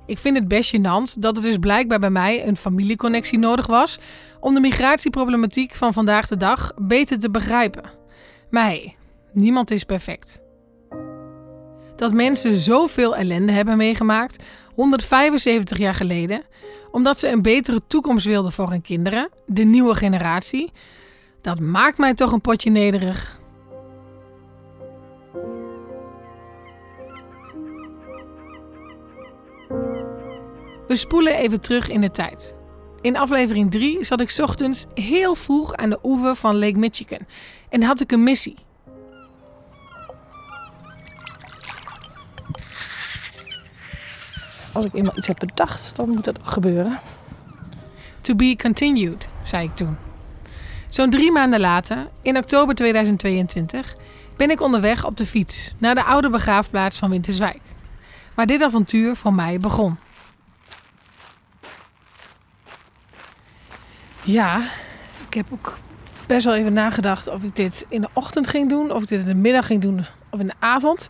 Ik 0.05 0.17
vind 0.17 0.37
het 0.37 0.47
best 0.47 0.75
gênant 0.75 1.19
dat 1.19 1.37
er 1.37 1.43
dus 1.43 1.57
blijkbaar 1.57 1.99
bij 1.99 2.09
mij 2.09 2.47
een 2.47 2.57
familieconnectie 2.57 3.39
nodig 3.39 3.67
was 3.67 3.99
om 4.39 4.53
de 4.53 4.59
migratieproblematiek 4.59 5.75
van 5.75 5.93
vandaag 5.93 6.27
de 6.27 6.37
dag 6.37 6.71
beter 6.77 7.19
te 7.19 7.31
begrijpen. 7.31 7.83
Maar 8.49 8.65
hey, 8.65 8.95
niemand 9.33 9.71
is 9.71 9.83
perfect. 9.83 10.41
Dat 11.95 12.13
mensen 12.13 12.55
zoveel 12.55 13.15
ellende 13.15 13.51
hebben 13.51 13.77
meegemaakt 13.77 14.43
175 14.79 15.77
jaar 15.77 15.93
geleden, 15.93 16.41
omdat 16.91 17.19
ze 17.19 17.27
een 17.27 17.41
betere 17.41 17.79
toekomst 17.87 18.25
wilden 18.25 18.51
voor 18.51 18.69
hun 18.69 18.81
kinderen, 18.81 19.29
de 19.45 19.63
nieuwe 19.63 19.95
generatie, 19.95 20.71
dat 21.41 21.59
maakt 21.59 21.97
mij 21.97 22.13
toch 22.13 22.31
een 22.31 22.41
potje 22.41 22.69
nederig. 22.69 23.39
We 30.87 30.95
spoelen 30.95 31.35
even 31.35 31.61
terug 31.61 31.89
in 31.89 32.01
de 32.01 32.11
tijd. 32.11 32.55
In 33.01 33.17
aflevering 33.17 33.71
3 33.71 34.03
zat 34.03 34.21
ik 34.21 34.37
ochtends 34.41 34.85
heel 34.93 35.35
vroeg 35.35 35.75
aan 35.75 35.89
de 35.89 35.99
oever 36.03 36.35
van 36.35 36.59
Lake 36.59 36.77
Michigan 36.77 37.21
en 37.69 37.83
had 37.83 38.01
ik 38.01 38.11
een 38.11 38.23
missie. 38.23 38.55
Als 44.79 44.87
ik 44.87 44.93
eenmaal 44.93 45.17
iets 45.17 45.27
heb 45.27 45.39
bedacht, 45.39 45.95
dan 45.95 46.09
moet 46.09 46.23
dat 46.23 46.39
ook 46.39 46.49
gebeuren. 46.49 46.99
To 48.21 48.35
be 48.35 48.55
continued, 48.61 49.27
zei 49.43 49.63
ik 49.63 49.75
toen. 49.75 49.97
Zo'n 50.89 51.09
drie 51.09 51.31
maanden 51.31 51.59
later, 51.59 51.97
in 52.21 52.37
oktober 52.37 52.75
2022, 52.75 53.95
ben 54.37 54.49
ik 54.49 54.61
onderweg 54.61 55.05
op 55.05 55.17
de 55.17 55.25
fiets 55.25 55.73
naar 55.77 55.95
de 55.95 56.03
oude 56.03 56.29
begraafplaats 56.29 56.97
van 56.97 57.09
Winterswijk, 57.09 57.61
waar 58.35 58.45
dit 58.45 58.61
avontuur 58.61 59.15
voor 59.15 59.33
mij 59.33 59.59
begon. 59.59 59.97
Ja, 64.23 64.61
ik 65.27 65.33
heb 65.33 65.45
ook 65.49 65.77
best 66.27 66.45
wel 66.45 66.55
even 66.55 66.73
nagedacht 66.73 67.27
of 67.27 67.43
ik 67.43 67.55
dit 67.55 67.85
in 67.89 68.01
de 68.01 68.09
ochtend 68.13 68.47
ging 68.47 68.69
doen, 68.69 68.91
of 68.91 69.01
ik 69.01 69.07
dit 69.07 69.19
in 69.19 69.25
de 69.25 69.35
middag 69.35 69.65
ging 69.65 69.81
doen 69.81 70.05
of 70.29 70.39
in 70.39 70.47
de 70.47 70.55
avond. 70.59 71.07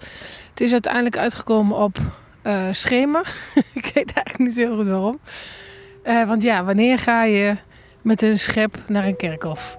Het 0.49 0.61
is 0.61 0.72
uiteindelijk 0.72 1.17
uitgekomen 1.17 1.78
op 1.78 1.99
uh, 2.44 2.68
schemer. 2.72 3.36
ik 3.74 3.92
weet 3.94 4.14
eigenlijk 4.14 4.38
niet 4.38 4.54
zo 4.54 4.60
heel 4.60 4.76
goed 4.76 4.88
waarom. 4.88 5.20
Uh, 6.06 6.28
want 6.28 6.44
ja, 6.44 6.64
wanneer 6.64 7.00
ga 7.00 7.24
je 7.24 7.56
met 8.02 8.22
een 8.22 8.40
schep 8.40 8.78
naar 8.88 9.06
een 9.06 9.16
kerkhof? 9.16 9.78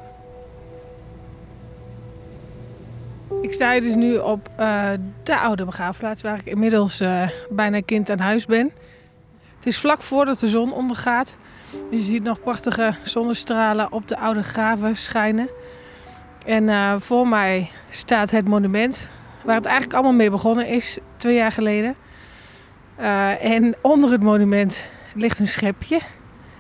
Ik 3.42 3.52
sta 3.52 3.80
dus 3.80 3.94
nu 3.94 4.16
op 4.16 4.50
uh, 4.60 4.90
de 5.22 5.36
oude 5.36 5.64
begraafplaats, 5.64 6.22
waar 6.22 6.38
ik 6.38 6.44
inmiddels 6.44 7.02
bijna 7.50 7.80
kind 7.80 8.10
aan 8.10 8.18
huis 8.18 8.46
ben. 8.46 8.72
Het 9.56 9.66
is 9.66 9.78
vlak 9.78 10.02
voordat 10.02 10.38
de 10.38 10.48
zon 10.48 10.72
ondergaat. 10.72 11.36
Je 11.90 11.98
ziet 11.98 12.22
nog 12.22 12.40
prachtige 12.40 12.94
zonnestralen 13.02 13.92
op 13.92 14.08
de 14.08 14.18
oude 14.18 14.42
graven 14.42 14.96
schijnen. 14.96 15.48
En 16.46 17.00
voor 17.00 17.28
mij 17.28 17.70
staat 17.90 18.30
het 18.30 18.48
monument 18.48 19.10
waar 19.44 19.54
het 19.54 19.64
eigenlijk 19.64 19.94
allemaal 19.94 20.12
mee 20.12 20.30
begonnen 20.30 20.66
is, 20.66 20.98
twee 21.16 21.34
jaar 21.34 21.52
geleden. 21.52 21.96
En 23.40 23.74
onder 23.82 24.10
het 24.10 24.22
monument 24.22 24.84
ligt 25.14 25.38
een 25.38 25.48
schepje. 25.48 25.98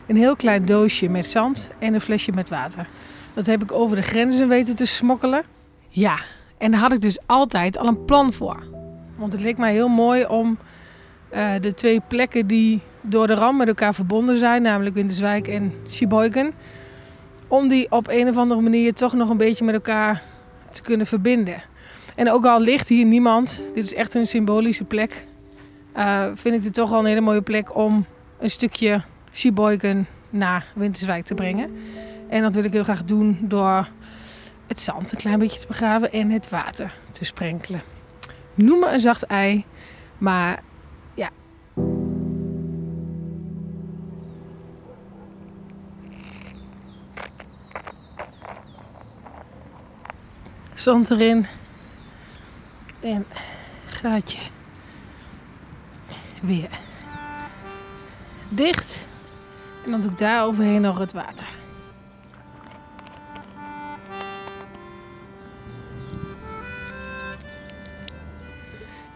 Een 0.06 0.16
heel 0.16 0.36
klein 0.36 0.64
doosje 0.64 1.08
met 1.08 1.26
zand 1.26 1.70
en 1.78 1.94
een 1.94 2.00
flesje 2.00 2.32
met 2.32 2.48
water. 2.48 2.86
Dat 3.34 3.46
heb 3.46 3.62
ik 3.62 3.72
over 3.72 3.96
de 3.96 4.02
grenzen 4.02 4.48
weten 4.48 4.74
te 4.74 4.86
smokkelen. 4.86 5.42
Ja, 5.88 6.18
en 6.58 6.70
daar 6.70 6.80
had 6.80 6.92
ik 6.92 7.00
dus 7.00 7.18
altijd 7.26 7.78
al 7.78 7.86
een 7.86 8.04
plan 8.04 8.32
voor. 8.32 8.62
Want 9.16 9.32
het 9.32 9.42
leek 9.42 9.58
mij 9.58 9.72
heel 9.72 9.88
mooi 9.88 10.24
om 10.24 10.58
uh, 11.34 11.52
de 11.60 11.74
twee 11.74 12.00
plekken 12.08 12.46
die 12.46 12.80
door 13.00 13.26
de 13.26 13.34
ram 13.34 13.56
met 13.56 13.68
elkaar 13.68 13.94
verbonden 13.94 14.38
zijn, 14.38 14.62
namelijk 14.62 14.94
Winterswijk 14.94 15.48
en 15.48 15.72
Sheboygan, 15.88 16.52
om 17.48 17.68
die 17.68 17.90
op 17.90 18.08
een 18.08 18.28
of 18.28 18.36
andere 18.36 18.60
manier 18.60 18.94
toch 18.94 19.12
nog 19.12 19.30
een 19.30 19.36
beetje 19.36 19.64
met 19.64 19.74
elkaar 19.74 20.22
te 20.70 20.82
kunnen 20.82 21.06
verbinden. 21.06 21.62
En 22.14 22.30
ook 22.30 22.46
al 22.46 22.60
ligt 22.60 22.88
hier 22.88 23.04
niemand, 23.04 23.64
dit 23.74 23.84
is 23.84 23.94
echt 23.94 24.14
een 24.14 24.26
symbolische 24.26 24.84
plek, 24.84 25.26
uh, 26.00 26.24
vind 26.34 26.54
ik 26.54 26.62
dit 26.62 26.74
toch 26.74 26.90
wel 26.90 26.98
een 26.98 27.06
hele 27.06 27.20
mooie 27.20 27.42
plek 27.42 27.76
om 27.76 28.06
een 28.38 28.50
stukje 28.50 29.02
Sheboygan 29.32 30.06
naar 30.30 30.72
Winterswijk 30.74 31.24
te 31.24 31.34
brengen. 31.34 31.70
En 32.28 32.42
dat 32.42 32.54
wil 32.54 32.64
ik 32.64 32.72
heel 32.72 32.84
graag 32.84 33.04
doen 33.04 33.38
door 33.42 33.88
het 34.66 34.80
zand 34.80 35.12
een 35.12 35.18
klein 35.18 35.38
beetje 35.38 35.60
te 35.60 35.66
begraven 35.66 36.12
en 36.12 36.30
het 36.30 36.48
water 36.48 36.94
te 37.10 37.24
sprenkelen. 37.24 37.82
Noem 38.54 38.78
me 38.78 38.92
een 38.92 39.00
zacht 39.00 39.22
ei, 39.22 39.64
maar 40.18 40.62
ja. 41.14 41.30
Zand 50.74 51.10
erin 51.10 51.46
en 53.00 53.26
gaatje 53.86 54.38
weer 56.40 56.70
dicht. 58.48 59.06
En 59.84 59.90
dan 59.90 60.00
doe 60.00 60.10
ik 60.10 60.18
daar 60.18 60.44
overheen 60.44 60.80
nog 60.80 60.98
het 60.98 61.12
water. 61.12 61.46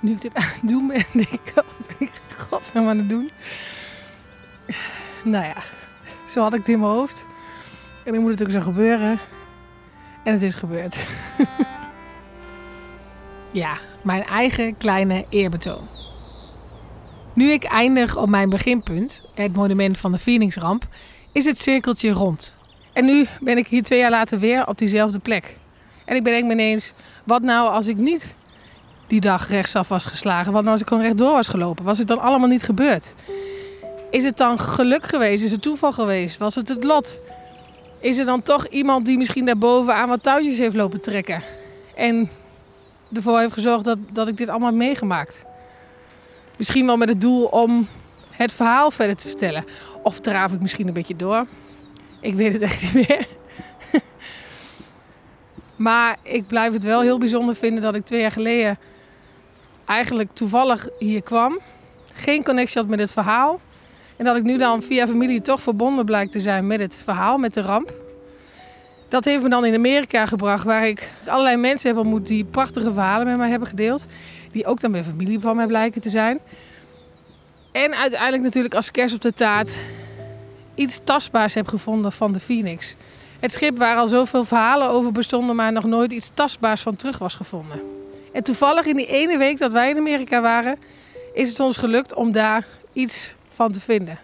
Nu 0.00 0.10
ik 0.10 0.20
dit 0.20 0.34
aan 0.34 0.42
het 0.42 0.68
doen 0.68 0.86
ben, 0.86 1.04
denk 1.12 1.28
ik, 1.28 1.52
wat 1.54 1.64
ben 1.86 1.96
ik 1.98 2.12
godsnaam 2.36 2.88
aan 2.88 2.98
het 2.98 3.08
doen? 3.08 3.30
Nou 5.24 5.44
ja, 5.44 5.56
zo 6.28 6.42
had 6.42 6.52
ik 6.52 6.58
het 6.58 6.68
in 6.68 6.80
mijn 6.80 6.92
hoofd. 6.92 7.26
En 8.04 8.12
dan 8.12 8.22
moet 8.22 8.30
het 8.30 8.42
ook 8.42 8.50
zo 8.50 8.60
gebeuren. 8.60 9.18
En 10.22 10.32
het 10.32 10.42
is 10.42 10.54
gebeurd. 10.54 11.06
ja, 13.52 13.78
mijn 14.02 14.24
eigen 14.24 14.76
kleine 14.76 15.26
eerbetoon. 15.28 16.03
Nu 17.34 17.50
ik 17.50 17.64
eindig 17.64 18.16
op 18.16 18.28
mijn 18.28 18.50
beginpunt, 18.50 19.22
het 19.34 19.54
monument 19.56 19.98
van 19.98 20.12
de 20.12 20.18
Phoenixramp, 20.18 20.84
is 21.32 21.44
het 21.44 21.60
cirkeltje 21.60 22.10
rond. 22.10 22.54
En 22.92 23.04
nu 23.04 23.26
ben 23.40 23.58
ik 23.58 23.66
hier 23.66 23.82
twee 23.82 23.98
jaar 23.98 24.10
later 24.10 24.38
weer 24.38 24.66
op 24.66 24.78
diezelfde 24.78 25.18
plek. 25.18 25.58
En 26.04 26.16
ik 26.16 26.22
bedenk 26.22 26.44
me 26.44 26.52
ineens, 26.52 26.94
wat 27.24 27.42
nou 27.42 27.68
als 27.68 27.88
ik 27.88 27.96
niet 27.96 28.34
die 29.06 29.20
dag 29.20 29.48
rechtsaf 29.48 29.88
was 29.88 30.04
geslagen? 30.04 30.52
Wat 30.52 30.60
nou 30.60 30.72
als 30.72 30.80
ik 30.80 30.88
gewoon 30.88 31.02
rechtdoor 31.02 31.32
was 31.32 31.48
gelopen? 31.48 31.84
Was 31.84 31.98
het 31.98 32.08
dan 32.08 32.18
allemaal 32.18 32.48
niet 32.48 32.62
gebeurd? 32.62 33.14
Is 34.10 34.24
het 34.24 34.36
dan 34.36 34.58
geluk 34.58 35.04
geweest? 35.04 35.44
Is 35.44 35.50
het 35.50 35.62
toeval 35.62 35.92
geweest? 35.92 36.38
Was 36.38 36.54
het 36.54 36.68
het 36.68 36.84
lot? 36.84 37.20
Is 38.00 38.18
er 38.18 38.24
dan 38.24 38.42
toch 38.42 38.66
iemand 38.66 39.06
die 39.06 39.18
misschien 39.18 39.44
daarboven 39.44 39.94
aan 39.94 40.08
wat 40.08 40.22
touwtjes 40.22 40.58
heeft 40.58 40.74
lopen 40.74 41.00
trekken? 41.00 41.42
En 41.94 42.30
ervoor 43.12 43.38
heeft 43.38 43.52
gezorgd 43.52 43.84
dat, 43.84 43.98
dat 44.12 44.28
ik 44.28 44.36
dit 44.36 44.48
allemaal 44.48 44.68
heb 44.68 44.78
meegemaakt? 44.78 45.44
Misschien 46.56 46.86
wel 46.86 46.96
met 46.96 47.08
het 47.08 47.20
doel 47.20 47.44
om 47.44 47.88
het 48.30 48.52
verhaal 48.52 48.90
verder 48.90 49.16
te 49.16 49.28
vertellen. 49.28 49.64
Of 50.02 50.20
draaf 50.20 50.52
ik 50.52 50.60
misschien 50.60 50.86
een 50.86 50.92
beetje 50.92 51.16
door. 51.16 51.46
Ik 52.20 52.34
weet 52.34 52.52
het 52.52 52.62
echt 52.62 52.82
niet 52.82 53.08
meer. 53.08 53.26
maar 55.76 56.16
ik 56.22 56.46
blijf 56.46 56.72
het 56.72 56.84
wel 56.84 57.00
heel 57.00 57.18
bijzonder 57.18 57.54
vinden 57.54 57.82
dat 57.82 57.94
ik 57.94 58.04
twee 58.04 58.20
jaar 58.20 58.32
geleden 58.32 58.78
eigenlijk 59.84 60.32
toevallig 60.32 60.88
hier 60.98 61.22
kwam. 61.22 61.60
Geen 62.12 62.44
connectie 62.44 62.80
had 62.80 62.90
met 62.90 62.98
het 62.98 63.12
verhaal. 63.12 63.60
En 64.16 64.24
dat 64.24 64.36
ik 64.36 64.42
nu 64.42 64.58
dan 64.58 64.82
via 64.82 65.06
familie 65.06 65.40
toch 65.40 65.60
verbonden 65.60 66.04
blijkt 66.04 66.32
te 66.32 66.40
zijn 66.40 66.66
met 66.66 66.80
het 66.80 67.02
verhaal, 67.04 67.38
met 67.38 67.54
de 67.54 67.60
ramp. 67.60 67.92
Dat 69.08 69.24
heeft 69.24 69.42
me 69.42 69.48
dan 69.48 69.64
in 69.64 69.74
Amerika 69.74 70.26
gebracht, 70.26 70.64
waar 70.64 70.86
ik 70.86 71.10
allerlei 71.26 71.56
mensen 71.56 71.88
heb 71.88 71.98
ontmoet 71.98 72.26
die 72.26 72.44
prachtige 72.44 72.92
verhalen 72.92 73.26
met 73.26 73.36
mij 73.36 73.50
hebben 73.50 73.68
gedeeld. 73.68 74.06
Die 74.54 74.66
ook 74.66 74.80
dan 74.80 74.92
weer 74.92 75.04
familie 75.04 75.40
van 75.40 75.56
mij 75.56 75.66
blijken 75.66 76.00
te 76.00 76.10
zijn. 76.10 76.40
En 77.72 77.94
uiteindelijk 77.94 78.42
natuurlijk 78.42 78.74
als 78.74 78.90
kerst 78.90 79.14
op 79.14 79.20
de 79.20 79.32
taart 79.32 79.78
iets 80.74 81.00
tastbaars 81.04 81.54
heb 81.54 81.68
gevonden 81.68 82.12
van 82.12 82.32
de 82.32 82.40
Phoenix. 82.40 82.96
Het 83.40 83.52
schip 83.52 83.78
waar 83.78 83.96
al 83.96 84.06
zoveel 84.06 84.44
verhalen 84.44 84.88
over 84.88 85.12
bestonden, 85.12 85.56
maar 85.56 85.72
nog 85.72 85.84
nooit 85.84 86.12
iets 86.12 86.30
tastbaars 86.34 86.80
van 86.80 86.96
terug 86.96 87.18
was 87.18 87.34
gevonden. 87.34 87.80
En 88.32 88.42
toevallig 88.42 88.86
in 88.86 88.96
die 88.96 89.06
ene 89.06 89.38
week 89.38 89.58
dat 89.58 89.72
wij 89.72 89.90
in 89.90 89.96
Amerika 89.96 90.40
waren, 90.40 90.78
is 91.32 91.48
het 91.48 91.60
ons 91.60 91.76
gelukt 91.76 92.14
om 92.14 92.32
daar 92.32 92.66
iets 92.92 93.34
van 93.48 93.72
te 93.72 93.80
vinden. 93.80 94.18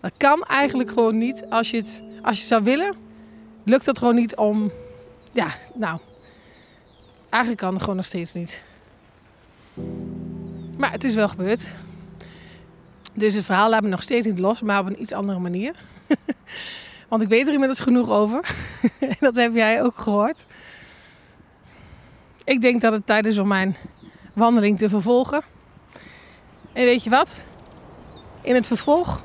Dat 0.00 0.12
kan 0.16 0.42
eigenlijk 0.42 0.88
gewoon 0.88 1.18
niet 1.18 1.44
als 1.50 1.70
je 1.70 1.76
het, 1.76 2.02
als 2.22 2.40
je 2.40 2.46
zou 2.46 2.62
willen. 2.62 2.94
Lukt 3.64 3.84
dat 3.84 3.98
gewoon 3.98 4.14
niet 4.14 4.36
om. 4.36 4.70
Ja, 5.32 5.48
nou. 5.74 5.98
Eigenlijk 7.28 7.62
kan 7.62 7.72
het 7.72 7.80
gewoon 7.80 7.96
nog 7.96 8.06
steeds 8.06 8.32
niet. 8.32 8.62
Maar 10.76 10.92
het 10.92 11.04
is 11.04 11.14
wel 11.14 11.28
gebeurd. 11.28 11.72
Dus 13.14 13.34
het 13.34 13.44
verhaal 13.44 13.70
laat 13.70 13.82
me 13.82 13.88
nog 13.88 14.02
steeds 14.02 14.26
niet 14.26 14.38
los, 14.38 14.62
maar 14.62 14.80
op 14.80 14.86
een 14.86 15.02
iets 15.02 15.12
andere 15.12 15.38
manier. 15.38 15.74
Want 17.08 17.22
ik 17.22 17.28
weet 17.28 17.46
er 17.46 17.52
inmiddels 17.52 17.80
genoeg 17.80 18.10
over. 18.10 18.54
dat 19.20 19.36
heb 19.36 19.54
jij 19.54 19.82
ook 19.82 19.98
gehoord. 19.98 20.46
Ik 22.44 22.60
denk 22.60 22.80
dat 22.80 22.92
het 22.92 23.06
tijd 23.06 23.26
is 23.26 23.38
om 23.38 23.48
mijn 23.48 23.76
wandeling 24.34 24.78
te 24.78 24.88
vervolgen. 24.88 25.42
En 26.72 26.84
weet 26.84 27.04
je 27.04 27.10
wat? 27.10 27.40
In 28.42 28.54
het 28.54 28.66
vervolg 28.66 29.22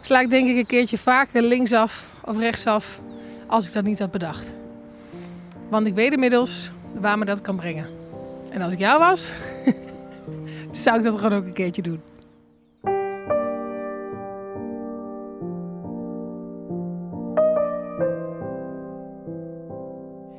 sla 0.00 0.20
ik 0.20 0.30
denk 0.30 0.48
ik 0.48 0.56
een 0.56 0.66
keertje 0.66 0.98
vaker 0.98 1.42
linksaf 1.42 2.10
of 2.24 2.38
rechtsaf 2.38 3.00
als 3.46 3.66
ik 3.66 3.72
dat 3.72 3.84
niet 3.84 3.98
had 3.98 4.10
bedacht. 4.10 4.52
Want 5.68 5.86
ik 5.86 5.94
weet 5.94 6.12
inmiddels 6.12 6.70
waar 6.92 7.18
me 7.18 7.24
dat 7.24 7.40
kan 7.40 7.56
brengen. 7.56 7.86
En 8.50 8.62
als 8.62 8.72
ik 8.72 8.78
jou 8.78 8.98
was, 8.98 9.32
zou 10.82 10.96
ik 10.98 11.02
dat 11.04 11.14
gewoon 11.14 11.32
ook 11.32 11.44
een 11.44 11.52
keertje 11.52 11.82
doen. 11.82 12.00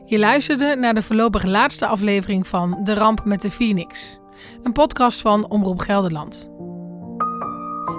Je 0.06 0.20
luisterde 0.20 0.76
naar 0.76 0.94
de 0.94 1.02
voorlopig 1.02 1.44
laatste 1.44 1.86
aflevering 1.86 2.48
van 2.48 2.80
De 2.84 2.94
Ramp 2.94 3.26
met 3.26 3.42
de 3.42 3.52
Phoenix, 3.52 4.20
een 4.64 4.72
podcast 4.72 5.22
van 5.22 5.50
Omroep 5.50 5.80
Gelderland. 5.80 6.50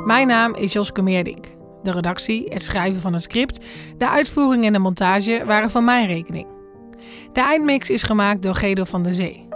Mijn 0.05 0.27
naam 0.27 0.55
is 0.55 0.73
Joske 0.73 1.03
Meerdink. 1.03 1.47
De 1.83 1.93
redactie, 1.93 2.47
het 2.49 2.63
schrijven 2.63 3.01
van 3.01 3.13
het 3.13 3.23
script, 3.23 3.65
de 3.99 4.09
uitvoering 4.09 4.65
en 4.65 4.73
de 4.73 4.79
montage 4.79 5.43
waren 5.47 5.71
van 5.71 5.85
mijn 5.85 6.07
rekening. 6.07 6.47
De 7.33 7.41
eindmix 7.41 7.91
is 7.91 8.03
gemaakt 8.03 8.43
door 8.43 8.55
Gedo 8.55 8.85
van 8.85 9.03
der 9.03 9.15
Zee. 9.15 9.52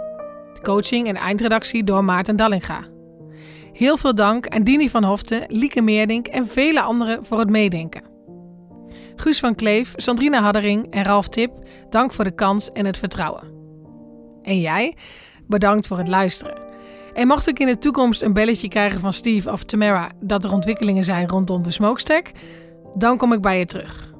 Coaching 0.61 1.07
en 1.07 1.15
eindredactie 1.15 1.83
door 1.83 2.03
Maarten 2.03 2.35
Dallinga. 2.35 2.87
Heel 3.73 3.97
veel 3.97 4.15
dank 4.15 4.47
aan 4.47 4.63
Dini 4.63 4.89
van 4.89 5.03
Hoften, 5.03 5.43
Lieke 5.47 5.81
Meerdink 5.81 6.27
en 6.27 6.47
vele 6.47 6.81
anderen 6.81 7.25
voor 7.25 7.39
het 7.39 7.49
meedenken. 7.49 8.01
Guus 9.15 9.39
van 9.39 9.55
Kleef, 9.55 9.93
Sandrina 9.95 10.41
Haddering 10.41 10.87
en 10.89 11.03
Ralf 11.03 11.27
Tip, 11.27 11.51
dank 11.89 12.13
voor 12.13 12.23
de 12.23 12.35
kans 12.35 12.71
en 12.71 12.85
het 12.85 12.97
vertrouwen. 12.97 13.47
En 14.41 14.59
jij, 14.59 14.95
bedankt 15.47 15.87
voor 15.87 15.97
het 15.97 16.07
luisteren. 16.07 16.57
En 17.13 17.27
mocht 17.27 17.47
ik 17.47 17.59
in 17.59 17.67
de 17.67 17.77
toekomst 17.77 18.21
een 18.21 18.33
belletje 18.33 18.67
krijgen 18.67 18.99
van 18.99 19.13
Steve 19.13 19.51
of 19.51 19.63
Tamara 19.63 20.11
dat 20.19 20.43
er 20.43 20.53
ontwikkelingen 20.53 21.03
zijn 21.03 21.29
rondom 21.29 21.63
de 21.63 21.71
smokestack, 21.71 22.31
dan 22.95 23.17
kom 23.17 23.33
ik 23.33 23.41
bij 23.41 23.59
je 23.59 23.65
terug. 23.65 24.13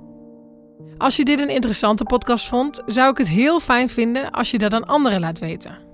Als 0.98 1.16
je 1.16 1.26
dit 1.26 1.40
een 1.40 1.50
interessante 1.50 2.04
podcast 2.04 2.48
vond, 2.48 2.82
zou 2.86 3.12
ik 3.12 3.18
het 3.18 3.28
heel 3.28 3.60
fijn 3.60 3.90
vinden 3.90 4.32
als 4.32 4.52
je 4.52 4.58
dat 4.58 4.74
aan 4.74 4.86
anderen 4.86 5.20
laat 5.20 5.40
weten. 5.40 5.87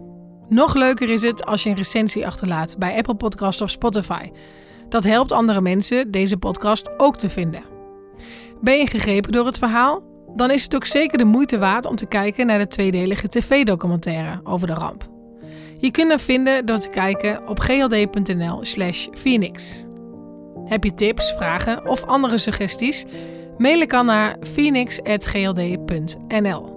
Nog 0.50 0.74
leuker 0.74 1.10
is 1.10 1.22
het 1.22 1.46
als 1.46 1.64
je 1.64 1.70
een 1.70 1.76
recensie 1.76 2.28
achterlaat 2.28 2.78
bij 2.78 2.98
Apple 2.98 3.16
Podcast 3.16 3.62
of 3.62 3.70
Spotify. 3.70 4.32
Dat 4.90 5.04
helpt 5.04 5.32
andere 5.32 5.62
mensen 5.62 6.12
deze 6.12 6.38
podcast 6.38 6.90
ook 6.98 7.18
te 7.18 7.30
vinden. 7.30 7.64
Ben 8.62 8.78
je 8.78 8.88
gegrepen 8.88 9.32
door 9.32 9.46
het 9.46 9.58
verhaal? 9.58 10.12
dan 10.36 10.52
is 10.52 10.64
het 10.64 10.76
ook 10.76 10.86
zeker 10.86 11.18
de 11.18 11.24
moeite 11.24 11.58
waard 11.58 11.86
om 11.86 11.96
te 11.96 12.06
kijken 12.06 12.46
naar 12.46 12.60
de 12.60 12.68
tweedelige 12.68 13.30
tv-documentaire 13.30 14.40
over 14.44 14.68
de 14.68 14.74
ramp. 14.74 15.10
Je 15.80 15.92
kunt 15.92 16.10
hem 16.10 16.20
vinden 16.20 16.66
door 16.66 16.78
te 16.78 16.90
kijken 16.90 17.48
op 17.48 17.60
gld.nl/slash 17.60 19.08
Phoenix. 19.12 19.86
Heb 20.66 20.84
je 20.84 20.94
tips, 20.94 21.32
vragen 21.32 21.88
of 21.88 22.04
andere 22.04 22.38
suggesties? 22.38 23.06
Mail 23.58 23.82
ik 23.82 23.90
dan 23.90 24.06
naar 24.06 24.38
phoenix.gld.nl. 24.42 26.73